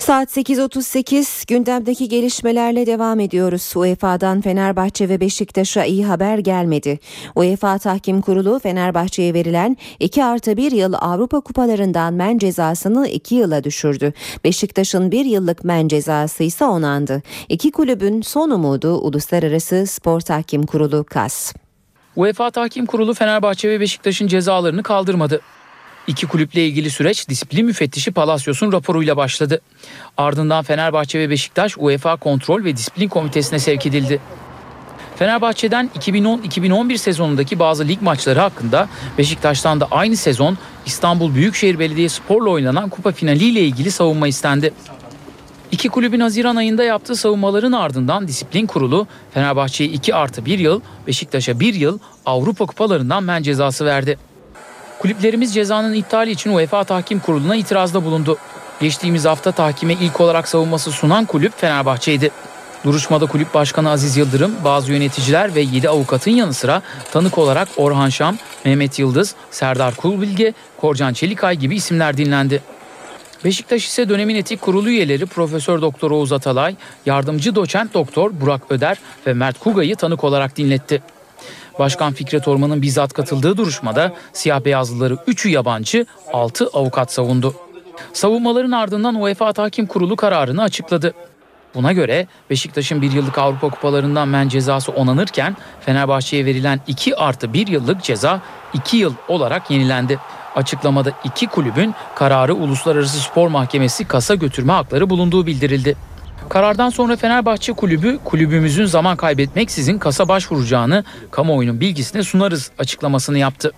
Saat 0.03 0.37
8.38 0.37 1.47
gündemdeki 1.47 2.09
gelişmelerle 2.09 2.85
devam 2.85 3.19
ediyoruz. 3.19 3.73
UEFA'dan 3.75 4.41
Fenerbahçe 4.41 5.09
ve 5.09 5.19
Beşiktaş'a 5.19 5.85
iyi 5.85 6.05
haber 6.05 6.37
gelmedi. 6.37 6.99
UEFA 7.35 7.77
Tahkim 7.77 8.21
Kurulu 8.21 8.59
Fenerbahçe'ye 8.59 9.33
verilen 9.33 9.77
2 9.99 10.23
artı 10.23 10.57
1 10.57 10.71
yıl 10.71 10.93
Avrupa 10.93 11.39
Kupalarından 11.41 12.13
men 12.13 12.37
cezasını 12.37 13.07
2 13.07 13.35
yıla 13.35 13.63
düşürdü. 13.63 14.13
Beşiktaş'ın 14.43 15.11
1 15.11 15.25
yıllık 15.25 15.63
men 15.63 15.87
cezası 15.87 16.43
ise 16.43 16.65
onandı. 16.65 17.21
İki 17.49 17.71
kulübün 17.71 18.21
son 18.21 18.49
umudu 18.49 18.97
Uluslararası 18.97 19.85
Spor 19.87 20.19
Tahkim 20.19 20.65
Kurulu 20.65 21.03
KAS. 21.03 21.53
UEFA 22.15 22.51
Tahkim 22.51 22.85
Kurulu 22.85 23.13
Fenerbahçe 23.13 23.69
ve 23.69 23.79
Beşiktaş'ın 23.79 24.27
cezalarını 24.27 24.83
kaldırmadı. 24.83 25.41
İki 26.07 26.27
kulüple 26.27 26.65
ilgili 26.65 26.89
süreç 26.89 27.29
disiplin 27.29 27.65
müfettişi 27.65 28.11
Palacios'un 28.11 28.71
raporuyla 28.71 29.17
başladı. 29.17 29.61
Ardından 30.17 30.63
Fenerbahçe 30.63 31.19
ve 31.19 31.29
Beşiktaş 31.29 31.77
UEFA 31.77 32.15
Kontrol 32.15 32.63
ve 32.63 32.77
Disiplin 32.77 33.07
Komitesi'ne 33.07 33.59
sevk 33.59 33.85
edildi. 33.85 34.19
Fenerbahçe'den 35.15 35.89
2010-2011 35.99 36.97
sezonundaki 36.97 37.59
bazı 37.59 37.87
lig 37.87 38.01
maçları 38.01 38.39
hakkında 38.39 38.89
Beşiktaş'tan 39.17 39.79
da 39.79 39.87
aynı 39.91 40.17
sezon 40.17 40.57
İstanbul 40.85 41.35
Büyükşehir 41.35 41.79
Belediyespor'la 41.79 42.49
oynanan 42.49 42.89
kupa 42.89 43.11
finaliyle 43.11 43.61
ilgili 43.61 43.91
savunma 43.91 44.27
istendi. 44.27 44.73
İki 45.71 45.89
kulübün 45.89 46.19
Haziran 46.19 46.55
ayında 46.55 46.83
yaptığı 46.83 47.15
savunmaların 47.15 47.71
ardından 47.71 48.27
disiplin 48.27 48.65
kurulu 48.65 49.07
Fenerbahçe'ye 49.33 49.89
2 49.89 50.15
artı 50.15 50.45
1 50.45 50.59
yıl, 50.59 50.81
Beşiktaş'a 51.07 51.59
1 51.59 51.73
yıl 51.73 51.99
Avrupa 52.25 52.65
kupalarından 52.65 53.23
men 53.23 53.43
cezası 53.43 53.85
verdi. 53.85 54.17
Kulüplerimiz 54.99 55.53
cezanın 55.53 55.93
iptali 55.93 56.31
için 56.31 56.49
UEFA 56.53 56.83
Tahkim 56.83 57.19
Kurulu'na 57.19 57.55
itirazda 57.55 58.05
bulundu. 58.05 58.37
Geçtiğimiz 58.81 59.25
hafta 59.25 59.51
tahkime 59.51 59.93
ilk 59.93 60.21
olarak 60.21 60.47
savunması 60.47 60.91
sunan 60.91 61.25
kulüp 61.25 61.59
Fenerbahçe'ydi. 61.59 62.31
Duruşmada 62.85 63.25
kulüp 63.25 63.53
başkanı 63.53 63.89
Aziz 63.89 64.17
Yıldırım, 64.17 64.55
bazı 64.63 64.91
yöneticiler 64.91 65.55
ve 65.55 65.61
7 65.61 65.89
avukatın 65.89 66.31
yanı 66.31 66.53
sıra 66.53 66.81
tanık 67.11 67.37
olarak 67.37 67.67
Orhan 67.77 68.09
Şam, 68.09 68.37
Mehmet 68.65 68.99
Yıldız, 68.99 69.35
Serdar 69.51 69.95
Kulbilge, 69.95 70.53
Korcan 70.77 71.13
Çelikay 71.13 71.55
gibi 71.55 71.75
isimler 71.75 72.17
dinlendi. 72.17 72.61
Beşiktaş 73.45 73.85
ise 73.85 74.09
dönemin 74.09 74.35
etik 74.35 74.61
kurulu 74.61 74.89
üyeleri 74.89 75.25
Profesör 75.25 75.81
Doktor 75.81 76.11
Oğuz 76.11 76.31
Atalay, 76.31 76.75
yardımcı 77.05 77.55
doçent 77.55 77.93
doktor 77.93 78.31
Burak 78.41 78.61
Öder 78.69 78.97
ve 79.27 79.33
Mert 79.33 79.59
Kuga'yı 79.59 79.95
tanık 79.95 80.23
olarak 80.23 80.57
dinletti. 80.57 81.01
Başkan 81.79 82.13
Fikret 82.13 82.47
Orman'ın 82.47 82.81
bizzat 82.81 83.13
katıldığı 83.13 83.57
duruşmada 83.57 84.13
siyah 84.33 84.65
beyazlıları 84.65 85.13
3'ü 85.13 85.49
yabancı, 85.49 86.05
6 86.33 86.67
avukat 86.73 87.11
savundu. 87.11 87.55
Savunmaların 88.13 88.71
ardından 88.71 89.21
UEFA 89.21 89.53
Tahkim 89.53 89.85
Kurulu 89.87 90.15
kararını 90.15 90.63
açıkladı. 90.63 91.13
Buna 91.75 91.93
göre 91.93 92.27
Beşiktaş'ın 92.49 93.01
bir 93.01 93.11
yıllık 93.11 93.37
Avrupa 93.37 93.69
Kupalarından 93.69 94.27
men 94.27 94.49
cezası 94.49 94.91
onanırken 94.91 95.57
Fenerbahçe'ye 95.81 96.45
verilen 96.45 96.79
2 96.87 97.15
artı 97.15 97.53
1 97.53 97.67
yıllık 97.67 98.03
ceza 98.03 98.41
2 98.73 98.97
yıl 98.97 99.13
olarak 99.27 99.71
yenilendi. 99.71 100.19
Açıklamada 100.55 101.11
iki 101.23 101.47
kulübün 101.47 101.95
kararı 102.15 102.53
Uluslararası 102.55 103.19
Spor 103.19 103.47
Mahkemesi 103.47 104.07
kasa 104.07 104.35
götürme 104.35 104.73
hakları 104.73 105.09
bulunduğu 105.09 105.45
bildirildi. 105.45 105.95
Karardan 106.49 106.89
sonra 106.89 107.15
Fenerbahçe 107.15 107.73
kulübü 107.73 108.19
kulübümüzün 108.23 108.85
zaman 108.85 109.17
kaybetmeksizin 109.17 109.97
kasa 109.97 110.27
başvuracağını 110.27 111.03
kamuoyunun 111.31 111.79
bilgisine 111.79 112.23
sunarız 112.23 112.71
açıklamasını 112.79 113.37
yaptı. 113.37 113.71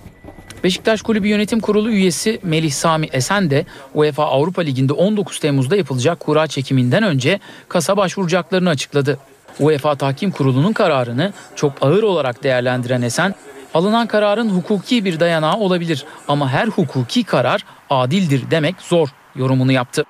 Beşiktaş 0.64 1.02
Kulübü 1.02 1.28
Yönetim 1.28 1.60
Kurulu 1.60 1.92
üyesi 1.92 2.40
Melih 2.44 2.72
Sami 2.72 3.06
Esen 3.06 3.50
de 3.50 3.66
UEFA 3.94 4.24
Avrupa 4.24 4.62
Ligi'nde 4.62 4.94
19 4.94 5.40
Temmuz'da 5.40 5.76
yapılacak 5.76 6.20
kura 6.20 6.48
çekiminden 6.48 7.04
önce 7.04 7.40
kasa 7.70 7.98
başvuracaklarını 7.98 8.70
açıkladı. 8.70 9.20
UEFA 9.60 9.96
Tahkim 9.96 10.32
Kurulu'nun 10.32 10.74
kararını 10.74 11.34
çok 11.56 11.74
ağır 11.82 12.04
olarak 12.04 12.44
değerlendiren 12.44 13.02
Esen, 13.02 13.36
alınan 13.74 14.08
kararın 14.08 14.50
hukuki 14.50 15.06
bir 15.06 15.20
dayanağı 15.20 15.58
olabilir 15.58 16.06
ama 16.28 16.50
her 16.50 16.68
hukuki 16.68 17.24
karar 17.24 17.66
adildir 17.90 18.52
demek 18.52 18.76
zor 18.82 19.10
yorumunu 19.36 19.72
yaptı. 19.72 20.04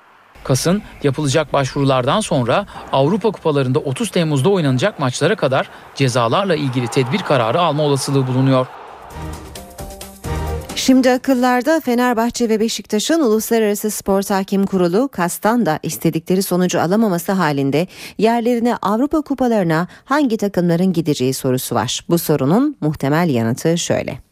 Kas'ın 0.46 0.82
yapılacak 1.02 1.52
başvurulardan 1.52 2.20
sonra 2.20 2.66
Avrupa 2.92 3.30
Kupalarında 3.30 3.78
30 3.78 4.10
Temmuz'da 4.10 4.48
oynanacak 4.48 4.98
maçlara 4.98 5.36
kadar 5.36 5.68
cezalarla 5.94 6.56
ilgili 6.56 6.88
tedbir 6.88 7.18
kararı 7.18 7.60
alma 7.60 7.82
olasılığı 7.82 8.26
bulunuyor. 8.26 8.66
Şimdi 10.74 11.10
akıllarda 11.10 11.80
Fenerbahçe 11.80 12.48
ve 12.48 12.60
Beşiktaş'ın 12.60 13.20
Uluslararası 13.20 13.90
Spor 13.90 14.22
Tahkim 14.22 14.66
Kurulu 14.66 15.08
KAS'tan 15.08 15.66
da 15.66 15.78
istedikleri 15.82 16.42
sonucu 16.42 16.80
alamaması 16.80 17.32
halinde 17.32 17.86
yerlerine 18.18 18.76
Avrupa 18.76 19.20
kupalarına 19.20 19.88
hangi 20.04 20.36
takımların 20.36 20.92
gideceği 20.92 21.34
sorusu 21.34 21.74
var. 21.74 22.04
Bu 22.08 22.18
sorunun 22.18 22.76
muhtemel 22.80 23.28
yanıtı 23.28 23.78
şöyle. 23.78 24.25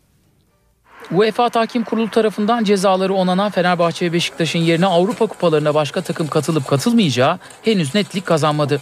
UEFA 1.12 1.48
Tahkim 1.48 1.84
Kurulu 1.84 2.10
tarafından 2.10 2.64
cezaları 2.64 3.14
onanan 3.14 3.50
Fenerbahçe 3.50 4.06
ve 4.06 4.12
Beşiktaş'ın 4.12 4.58
yerine 4.58 4.86
Avrupa 4.86 5.26
kupalarına 5.26 5.74
başka 5.74 6.00
takım 6.00 6.28
katılıp 6.28 6.68
katılmayacağı 6.68 7.38
henüz 7.62 7.94
netlik 7.94 8.26
kazanmadı. 8.26 8.80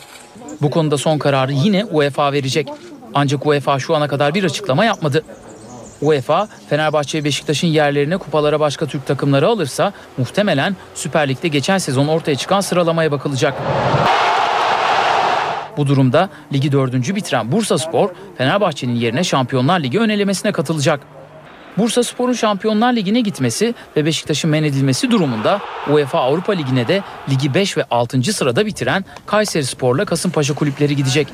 Bu 0.62 0.70
konuda 0.70 0.98
son 0.98 1.18
kararı 1.18 1.52
yine 1.52 1.84
UEFA 1.84 2.32
verecek. 2.32 2.68
Ancak 3.14 3.46
UEFA 3.46 3.78
şu 3.78 3.96
ana 3.96 4.08
kadar 4.08 4.34
bir 4.34 4.44
açıklama 4.44 4.84
yapmadı. 4.84 5.24
UEFA, 6.00 6.48
Fenerbahçe 6.68 7.18
ve 7.18 7.24
Beşiktaş'ın 7.24 7.68
yerlerine 7.68 8.16
kupalara 8.16 8.60
başka 8.60 8.86
Türk 8.86 9.06
takımları 9.06 9.48
alırsa 9.48 9.92
muhtemelen 10.18 10.76
Süper 10.94 11.28
Lig'de 11.28 11.48
geçen 11.48 11.78
sezon 11.78 12.08
ortaya 12.08 12.36
çıkan 12.36 12.60
sıralamaya 12.60 13.12
bakılacak. 13.12 13.54
Bu 15.76 15.86
durumda 15.86 16.28
ligi 16.52 16.72
dördüncü 16.72 17.16
bitiren 17.16 17.52
Bursa 17.52 17.78
Spor, 17.78 18.10
Fenerbahçe'nin 18.38 18.94
yerine 18.94 19.24
Şampiyonlar 19.24 19.80
Ligi 19.80 20.00
ön 20.00 20.08
elemesine 20.08 20.52
katılacak. 20.52 21.00
Bursa 21.78 22.02
Spor'un 22.02 22.32
Şampiyonlar 22.32 22.92
Ligi'ne 22.92 23.20
gitmesi 23.20 23.74
ve 23.96 24.04
Beşiktaş'ın 24.04 24.50
men 24.50 24.64
edilmesi 24.64 25.10
durumunda 25.10 25.60
UEFA 25.90 26.18
Avrupa 26.18 26.52
Ligi'ne 26.52 26.88
de 26.88 27.02
ligi 27.30 27.54
5 27.54 27.76
ve 27.76 27.84
6. 27.90 28.22
sırada 28.22 28.66
bitiren 28.66 29.04
Kayseri 29.26 29.64
Spor'la 29.64 30.04
Kasımpaşa 30.04 30.54
kulüpleri 30.54 30.96
gidecek. 30.96 31.28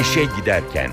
İşe 0.00 0.24
giderken 0.40 0.90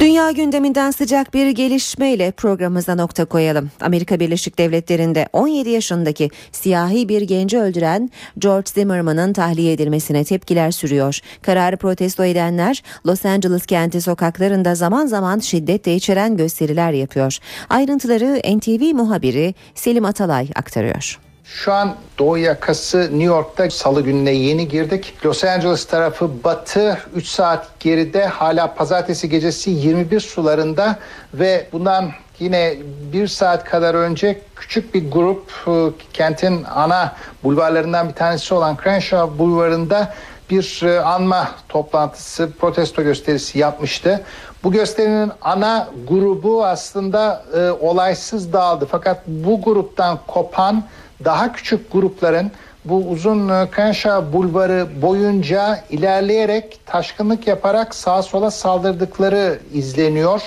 Dünya 0.00 0.30
gündeminden 0.30 0.90
sıcak 0.90 1.34
bir 1.34 1.50
gelişmeyle 1.50 2.30
programımıza 2.30 2.94
nokta 2.94 3.24
koyalım. 3.24 3.70
Amerika 3.80 4.20
Birleşik 4.20 4.58
Devletleri'nde 4.58 5.28
17 5.32 5.70
yaşındaki 5.70 6.30
siyahi 6.52 7.08
bir 7.08 7.22
genci 7.22 7.58
öldüren 7.58 8.10
George 8.38 8.70
Zimmerman'ın 8.74 9.32
tahliye 9.32 9.72
edilmesine 9.72 10.24
tepkiler 10.24 10.70
sürüyor. 10.70 11.20
Kararı 11.42 11.76
protesto 11.76 12.24
edenler 12.24 12.82
Los 13.06 13.24
Angeles 13.24 13.66
kenti 13.66 14.00
sokaklarında 14.00 14.74
zaman 14.74 15.06
zaman 15.06 15.38
şiddetle 15.38 15.94
içeren 15.94 16.36
gösteriler 16.36 16.92
yapıyor. 16.92 17.38
Ayrıntıları 17.70 18.56
NTV 18.56 18.94
muhabiri 18.94 19.54
Selim 19.74 20.04
Atalay 20.04 20.48
aktarıyor. 20.54 21.29
Şu 21.44 21.72
an 21.72 21.96
Doğu 22.18 22.38
yakası 22.38 22.98
New 22.98 23.24
York'ta 23.24 23.70
salı 23.70 24.00
gününe 24.00 24.30
yeni 24.30 24.68
girdik. 24.68 25.14
Los 25.24 25.44
Angeles 25.44 25.84
tarafı 25.84 26.44
batı 26.44 26.98
3 27.14 27.26
saat 27.26 27.80
geride 27.80 28.26
hala 28.26 28.74
pazartesi 28.74 29.28
gecesi 29.28 29.70
21 29.70 30.20
sularında 30.20 30.98
ve 31.34 31.66
bundan 31.72 32.10
yine 32.38 32.74
bir 33.12 33.26
saat 33.28 33.64
kadar 33.64 33.94
önce 33.94 34.40
küçük 34.56 34.94
bir 34.94 35.10
grup 35.10 35.50
e, 35.66 35.70
kentin 36.12 36.64
ana 36.64 37.16
bulvarlarından 37.44 38.08
bir 38.08 38.14
tanesi 38.14 38.54
olan 38.54 38.76
Crenshaw 38.82 39.38
bulvarında 39.38 40.14
bir 40.50 40.82
e, 40.82 41.00
anma 41.00 41.50
toplantısı, 41.68 42.50
protesto 42.60 43.02
gösterisi 43.02 43.58
yapmıştı. 43.58 44.24
Bu 44.64 44.72
gösterinin 44.72 45.32
ana 45.42 45.88
grubu 46.08 46.64
aslında 46.64 47.44
e, 47.56 47.70
olaysız 47.70 48.52
dağıldı. 48.52 48.86
Fakat 48.90 49.26
bu 49.26 49.62
gruptan 49.62 50.18
kopan 50.26 50.84
daha 51.24 51.52
küçük 51.52 51.92
grupların 51.92 52.50
bu 52.84 52.96
uzun 52.96 53.48
e, 53.48 53.68
Crenshaw 53.76 54.32
bulvarı 54.32 54.86
boyunca 55.02 55.84
ilerleyerek 55.90 56.80
taşkınlık 56.86 57.46
yaparak 57.46 57.94
sağa 57.94 58.22
sola 58.22 58.50
saldırdıkları 58.50 59.58
izleniyor. 59.74 60.42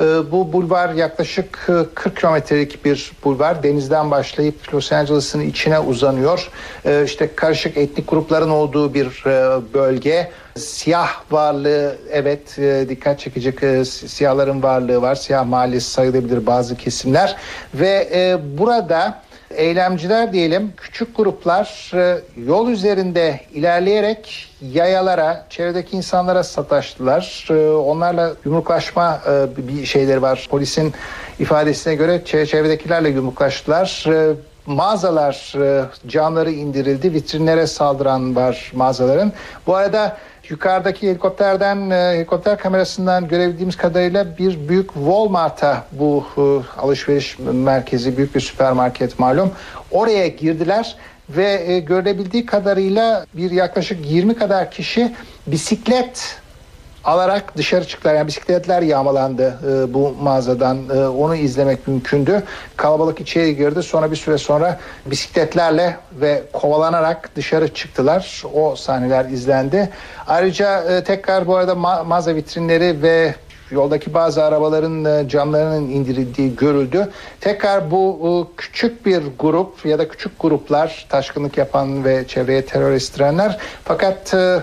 E, 0.00 0.32
bu 0.32 0.52
bulvar 0.52 0.94
yaklaşık 0.94 1.52
40 1.94 2.06
e, 2.06 2.14
kilometrelik 2.14 2.84
bir 2.84 3.12
bulvar. 3.24 3.62
Denizden 3.62 4.10
başlayıp 4.10 4.74
Los 4.74 4.92
Angeles'ın 4.92 5.40
içine 5.40 5.78
uzanıyor. 5.78 6.50
İşte 7.04 7.34
karışık 7.34 7.76
etnik 7.76 8.08
grupların 8.08 8.50
olduğu 8.50 8.94
bir 8.94 9.24
bölge. 9.74 10.30
Siyah 10.56 11.08
varlığı 11.30 11.96
evet 12.10 12.56
dikkat 12.88 13.20
çekici 13.20 13.84
siyahların 13.84 14.62
varlığı 14.62 15.02
var. 15.02 15.14
Siyah 15.14 15.46
mahallesi 15.46 15.90
sayılabilir 15.90 16.46
bazı 16.46 16.76
kesimler. 16.76 17.36
Ve 17.74 18.38
burada 18.58 19.23
eylemciler 19.56 20.32
diyelim 20.32 20.72
küçük 20.76 21.16
gruplar 21.16 21.90
e, 21.94 22.20
yol 22.46 22.68
üzerinde 22.68 23.40
ilerleyerek 23.52 24.48
yayalara, 24.72 25.46
çevredeki 25.50 25.96
insanlara 25.96 26.42
sataştılar. 26.42 27.46
E, 27.50 27.70
onlarla 27.70 28.32
yumruklaşma 28.44 29.20
e, 29.28 29.46
bir 29.56 29.86
şeyleri 29.86 30.22
var. 30.22 30.46
Polisin 30.50 30.94
ifadesine 31.38 31.94
göre 31.94 32.24
çevredekilerle 32.24 33.08
yumruklaştılar. 33.08 34.06
Mağazalar 34.66 35.54
camları 36.06 36.50
indirildi. 36.50 37.12
Vitrinlere 37.12 37.66
saldıran 37.66 38.36
var 38.36 38.72
mağazaların. 38.74 39.32
Bu 39.66 39.74
arada 39.74 40.16
Yukarıdaki 40.48 41.08
helikopterden, 41.08 41.90
e, 41.90 41.94
helikopter 41.94 42.58
kamerasından 42.58 43.28
görebildiğimiz 43.28 43.76
kadarıyla 43.76 44.38
bir 44.38 44.68
büyük 44.68 44.94
Walmart'a 44.94 45.84
bu 45.92 46.24
e, 46.36 46.40
alışveriş 46.80 47.38
merkezi, 47.38 48.16
büyük 48.16 48.34
bir 48.34 48.40
süpermarket 48.40 49.18
malum. 49.18 49.52
Oraya 49.90 50.26
girdiler 50.26 50.96
ve 51.28 51.62
e, 51.66 51.78
görebildiği 51.78 52.46
kadarıyla 52.46 53.26
bir 53.34 53.50
yaklaşık 53.50 54.10
20 54.10 54.34
kadar 54.34 54.70
kişi 54.70 55.14
bisiklet 55.46 56.36
alarak 57.04 57.56
dışarı 57.56 57.86
çıktılar. 57.86 58.14
Yani 58.14 58.26
bisikletler 58.26 58.82
yağmalandı 58.82 59.58
e, 59.68 59.94
bu 59.94 60.14
mağazadan. 60.22 60.78
E, 60.94 61.06
onu 61.06 61.36
izlemek 61.36 61.88
mümkündü. 61.88 62.42
Kalabalık 62.76 63.20
içeri 63.20 63.56
girdi. 63.56 63.82
Sonra 63.82 64.10
bir 64.10 64.16
süre 64.16 64.38
sonra 64.38 64.78
bisikletlerle 65.06 65.96
ve 66.12 66.42
kovalanarak 66.52 67.36
dışarı 67.36 67.74
çıktılar. 67.74 68.42
O 68.54 68.76
sahneler 68.76 69.24
izlendi. 69.24 69.90
Ayrıca 70.26 70.82
e, 70.82 71.04
tekrar 71.04 71.46
bu 71.46 71.56
arada 71.56 71.72
ma- 71.72 72.04
mağaza 72.04 72.34
vitrinleri 72.34 73.02
ve 73.02 73.34
yoldaki 73.70 74.14
bazı 74.14 74.44
arabaların 74.44 75.04
e, 75.04 75.28
camlarının 75.28 75.90
indirildiği 75.90 76.56
görüldü. 76.56 77.10
Tekrar 77.40 77.90
bu 77.90 78.18
e, 78.24 78.56
küçük 78.56 79.06
bir 79.06 79.22
grup 79.38 79.86
ya 79.86 79.98
da 79.98 80.08
küçük 80.08 80.40
gruplar 80.40 81.06
taşkınlık 81.08 81.58
yapan 81.58 82.04
ve 82.04 82.26
çevreye 82.26 82.64
terör 82.64 82.92
estirenler 82.92 83.58
fakat 83.84 84.34
e, 84.34 84.62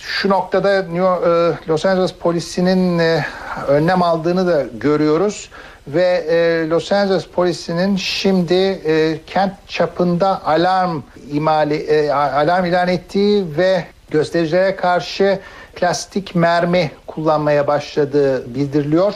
şu 0.00 0.28
noktada 0.28 0.82
New 0.82 1.04
e, 1.04 1.68
Los 1.68 1.86
Angeles 1.86 2.12
polisinin 2.12 2.98
e, 2.98 3.24
önlem 3.68 4.02
aldığını 4.02 4.46
da 4.46 4.64
görüyoruz 4.74 5.50
ve 5.86 6.24
e, 6.28 6.68
Los 6.68 6.92
Angeles 6.92 7.26
polisinin 7.26 7.96
şimdi 7.96 8.54
e, 8.54 9.20
kent 9.26 9.52
çapında 9.68 10.46
alarm 10.46 11.02
imali 11.32 11.74
e, 11.74 12.12
alarm 12.12 12.64
ilan 12.64 12.88
ettiği 12.88 13.56
ve 13.56 13.84
göstericilere 14.10 14.76
karşı 14.76 15.38
plastik 15.74 16.34
mermi 16.34 16.90
kullanmaya 17.06 17.66
başladığı 17.66 18.54
bildiriliyor. 18.54 19.14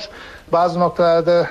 Bazı 0.53 0.80
noktalarda 0.80 1.47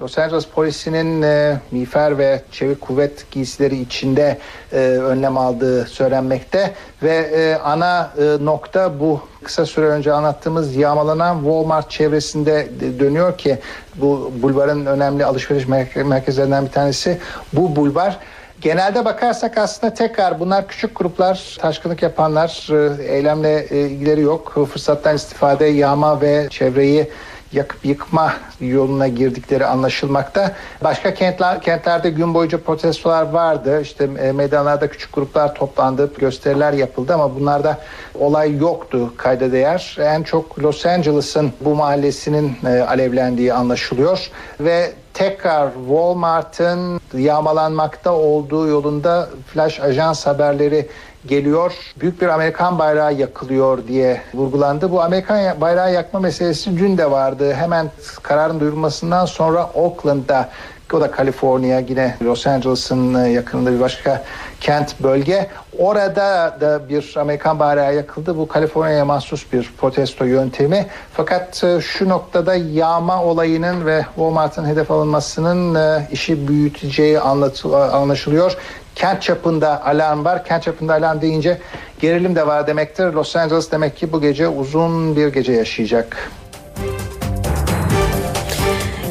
Los 0.00 0.18
Angeles 0.18 0.44
polisinin 0.46 1.22
e, 1.22 1.56
miğfer 1.70 2.18
ve 2.18 2.42
çevik 2.52 2.80
kuvvet 2.80 3.30
giysileri 3.30 3.80
içinde 3.80 4.38
e, 4.72 4.76
önlem 4.78 5.38
aldığı 5.38 5.84
söylenmekte 5.84 6.74
ve 7.02 7.16
e, 7.16 7.54
ana 7.54 8.10
e, 8.18 8.44
nokta 8.44 9.00
bu 9.00 9.20
kısa 9.44 9.66
süre 9.66 9.86
önce 9.86 10.12
anlattığımız 10.12 10.76
yağmalanan 10.76 11.36
Walmart 11.38 11.90
çevresinde 11.90 12.68
de- 12.80 13.00
dönüyor 13.00 13.38
ki 13.38 13.58
bu 13.94 14.32
bulvarın 14.42 14.86
önemli 14.86 15.24
alışveriş 15.24 15.64
merke- 15.64 16.04
merkezlerinden 16.04 16.64
bir 16.66 16.70
tanesi 16.70 17.18
bu 17.52 17.76
bulvar. 17.76 18.18
Genelde 18.60 19.04
bakarsak 19.04 19.58
aslında 19.58 19.94
tekrar 19.94 20.40
bunlar 20.40 20.68
küçük 20.68 20.96
gruplar, 20.98 21.56
taşkınlık 21.60 22.02
yapanlar, 22.02 22.68
e, 22.72 23.04
eylemle 23.14 23.66
e, 23.70 23.80
ilgileri 23.80 24.20
yok. 24.20 24.68
Fırsattan 24.72 25.16
istifade, 25.16 25.66
yağma 25.66 26.20
ve 26.20 26.46
çevreyi 26.50 27.10
yakıp 27.52 27.84
yıkma 27.84 28.32
yoluna 28.60 29.08
girdikleri 29.08 29.66
anlaşılmakta. 29.66 30.52
Başka 30.84 31.14
kentler 31.14 31.62
kentlerde 31.62 32.10
gün 32.10 32.34
boyunca 32.34 32.58
protestolar 32.58 33.22
vardı. 33.22 33.80
İşte 33.80 34.04
e, 34.04 34.32
meydanlarda 34.32 34.90
küçük 34.90 35.12
gruplar 35.12 35.54
toplandı, 35.54 36.12
gösteriler 36.18 36.72
yapıldı 36.72 37.14
ama 37.14 37.34
bunlarda 37.34 37.78
olay 38.18 38.56
yoktu 38.56 39.12
kayda 39.16 39.52
değer. 39.52 39.96
En 40.00 40.22
çok 40.22 40.62
Los 40.62 40.86
Angeles'ın 40.86 41.52
bu 41.60 41.74
mahallesinin 41.74 42.56
e, 42.66 42.80
alevlendiği 42.80 43.54
anlaşılıyor 43.54 44.30
ve 44.60 44.92
tekrar 45.14 45.70
Walmart'ın 45.74 47.00
yağmalanmakta 47.14 48.12
olduğu 48.12 48.68
yolunda 48.68 49.28
flash 49.46 49.80
ajans 49.80 50.26
haberleri 50.26 50.88
geliyor. 51.26 51.72
Büyük 52.00 52.22
bir 52.22 52.28
Amerikan 52.28 52.78
bayrağı 52.78 53.14
yakılıyor 53.14 53.86
diye 53.88 54.20
vurgulandı. 54.34 54.90
Bu 54.90 55.02
Amerikan 55.02 55.60
bayrağı 55.60 55.92
yakma 55.92 56.20
meselesi 56.20 56.78
dün 56.78 56.98
de 56.98 57.10
vardı. 57.10 57.54
Hemen 57.54 57.90
kararın 58.22 58.60
duyurulmasından 58.60 59.24
sonra 59.24 59.70
Oakland'da 59.74 60.48
o 60.92 61.00
da 61.00 61.10
Kaliforniya 61.10 61.78
yine 61.80 62.16
Los 62.22 62.46
Angeles'ın 62.46 63.24
yakınında 63.24 63.72
bir 63.72 63.80
başka 63.80 64.24
kent 64.60 65.02
bölge. 65.02 65.50
Orada 65.78 66.56
da 66.60 66.88
bir 66.88 67.14
Amerikan 67.16 67.58
bayrağı 67.58 67.94
yakıldı. 67.94 68.36
Bu 68.36 68.48
Kaliforniya'ya 68.48 69.04
mahsus 69.04 69.52
bir 69.52 69.72
protesto 69.78 70.24
yöntemi. 70.24 70.86
Fakat 71.12 71.64
e, 71.64 71.80
şu 71.80 72.08
noktada 72.08 72.54
yağma 72.54 73.24
olayının 73.24 73.86
ve 73.86 74.04
Walmart'ın 74.14 74.66
hedef 74.66 74.90
alınmasının 74.90 75.74
e, 75.74 76.08
işi 76.12 76.48
büyüteceği 76.48 77.20
anlaşılıyor. 77.20 78.56
Kent 79.00 79.22
çapında 79.22 79.86
alarm 79.86 80.24
var. 80.24 80.44
Kent 80.44 80.62
çapında 80.62 80.94
alarm 80.94 81.20
deyince 81.20 81.58
gerilim 82.00 82.36
de 82.36 82.46
var 82.46 82.66
demektir. 82.66 83.04
Los 83.04 83.36
Angeles 83.36 83.72
demek 83.72 83.96
ki 83.96 84.12
bu 84.12 84.20
gece 84.20 84.48
uzun 84.48 85.16
bir 85.16 85.28
gece 85.28 85.52
yaşayacak. 85.52 86.30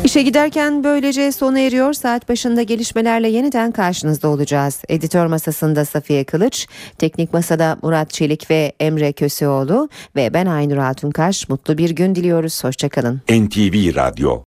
İşe 0.03 0.21
giderken 0.21 0.83
böylece 0.83 1.31
sona 1.31 1.59
eriyor. 1.59 1.93
Saat 1.93 2.29
başında 2.29 2.61
gelişmelerle 2.61 3.27
yeniden 3.27 3.71
karşınızda 3.71 4.27
olacağız. 4.27 4.81
Editör 4.89 5.25
masasında 5.25 5.85
Safiye 5.85 6.23
Kılıç, 6.23 6.67
teknik 6.97 7.33
masada 7.33 7.77
Murat 7.81 8.09
Çelik 8.09 8.51
ve 8.51 8.73
Emre 8.79 9.13
Köseoğlu 9.13 9.89
ve 10.15 10.33
ben 10.33 10.45
Aynur 10.45 10.77
Altunkaş. 10.77 11.49
Mutlu 11.49 11.77
bir 11.77 11.89
gün 11.89 12.15
diliyoruz. 12.15 12.63
Hoşçakalın. 12.63 13.21
NTV 13.29 13.95
Radyo 13.95 14.37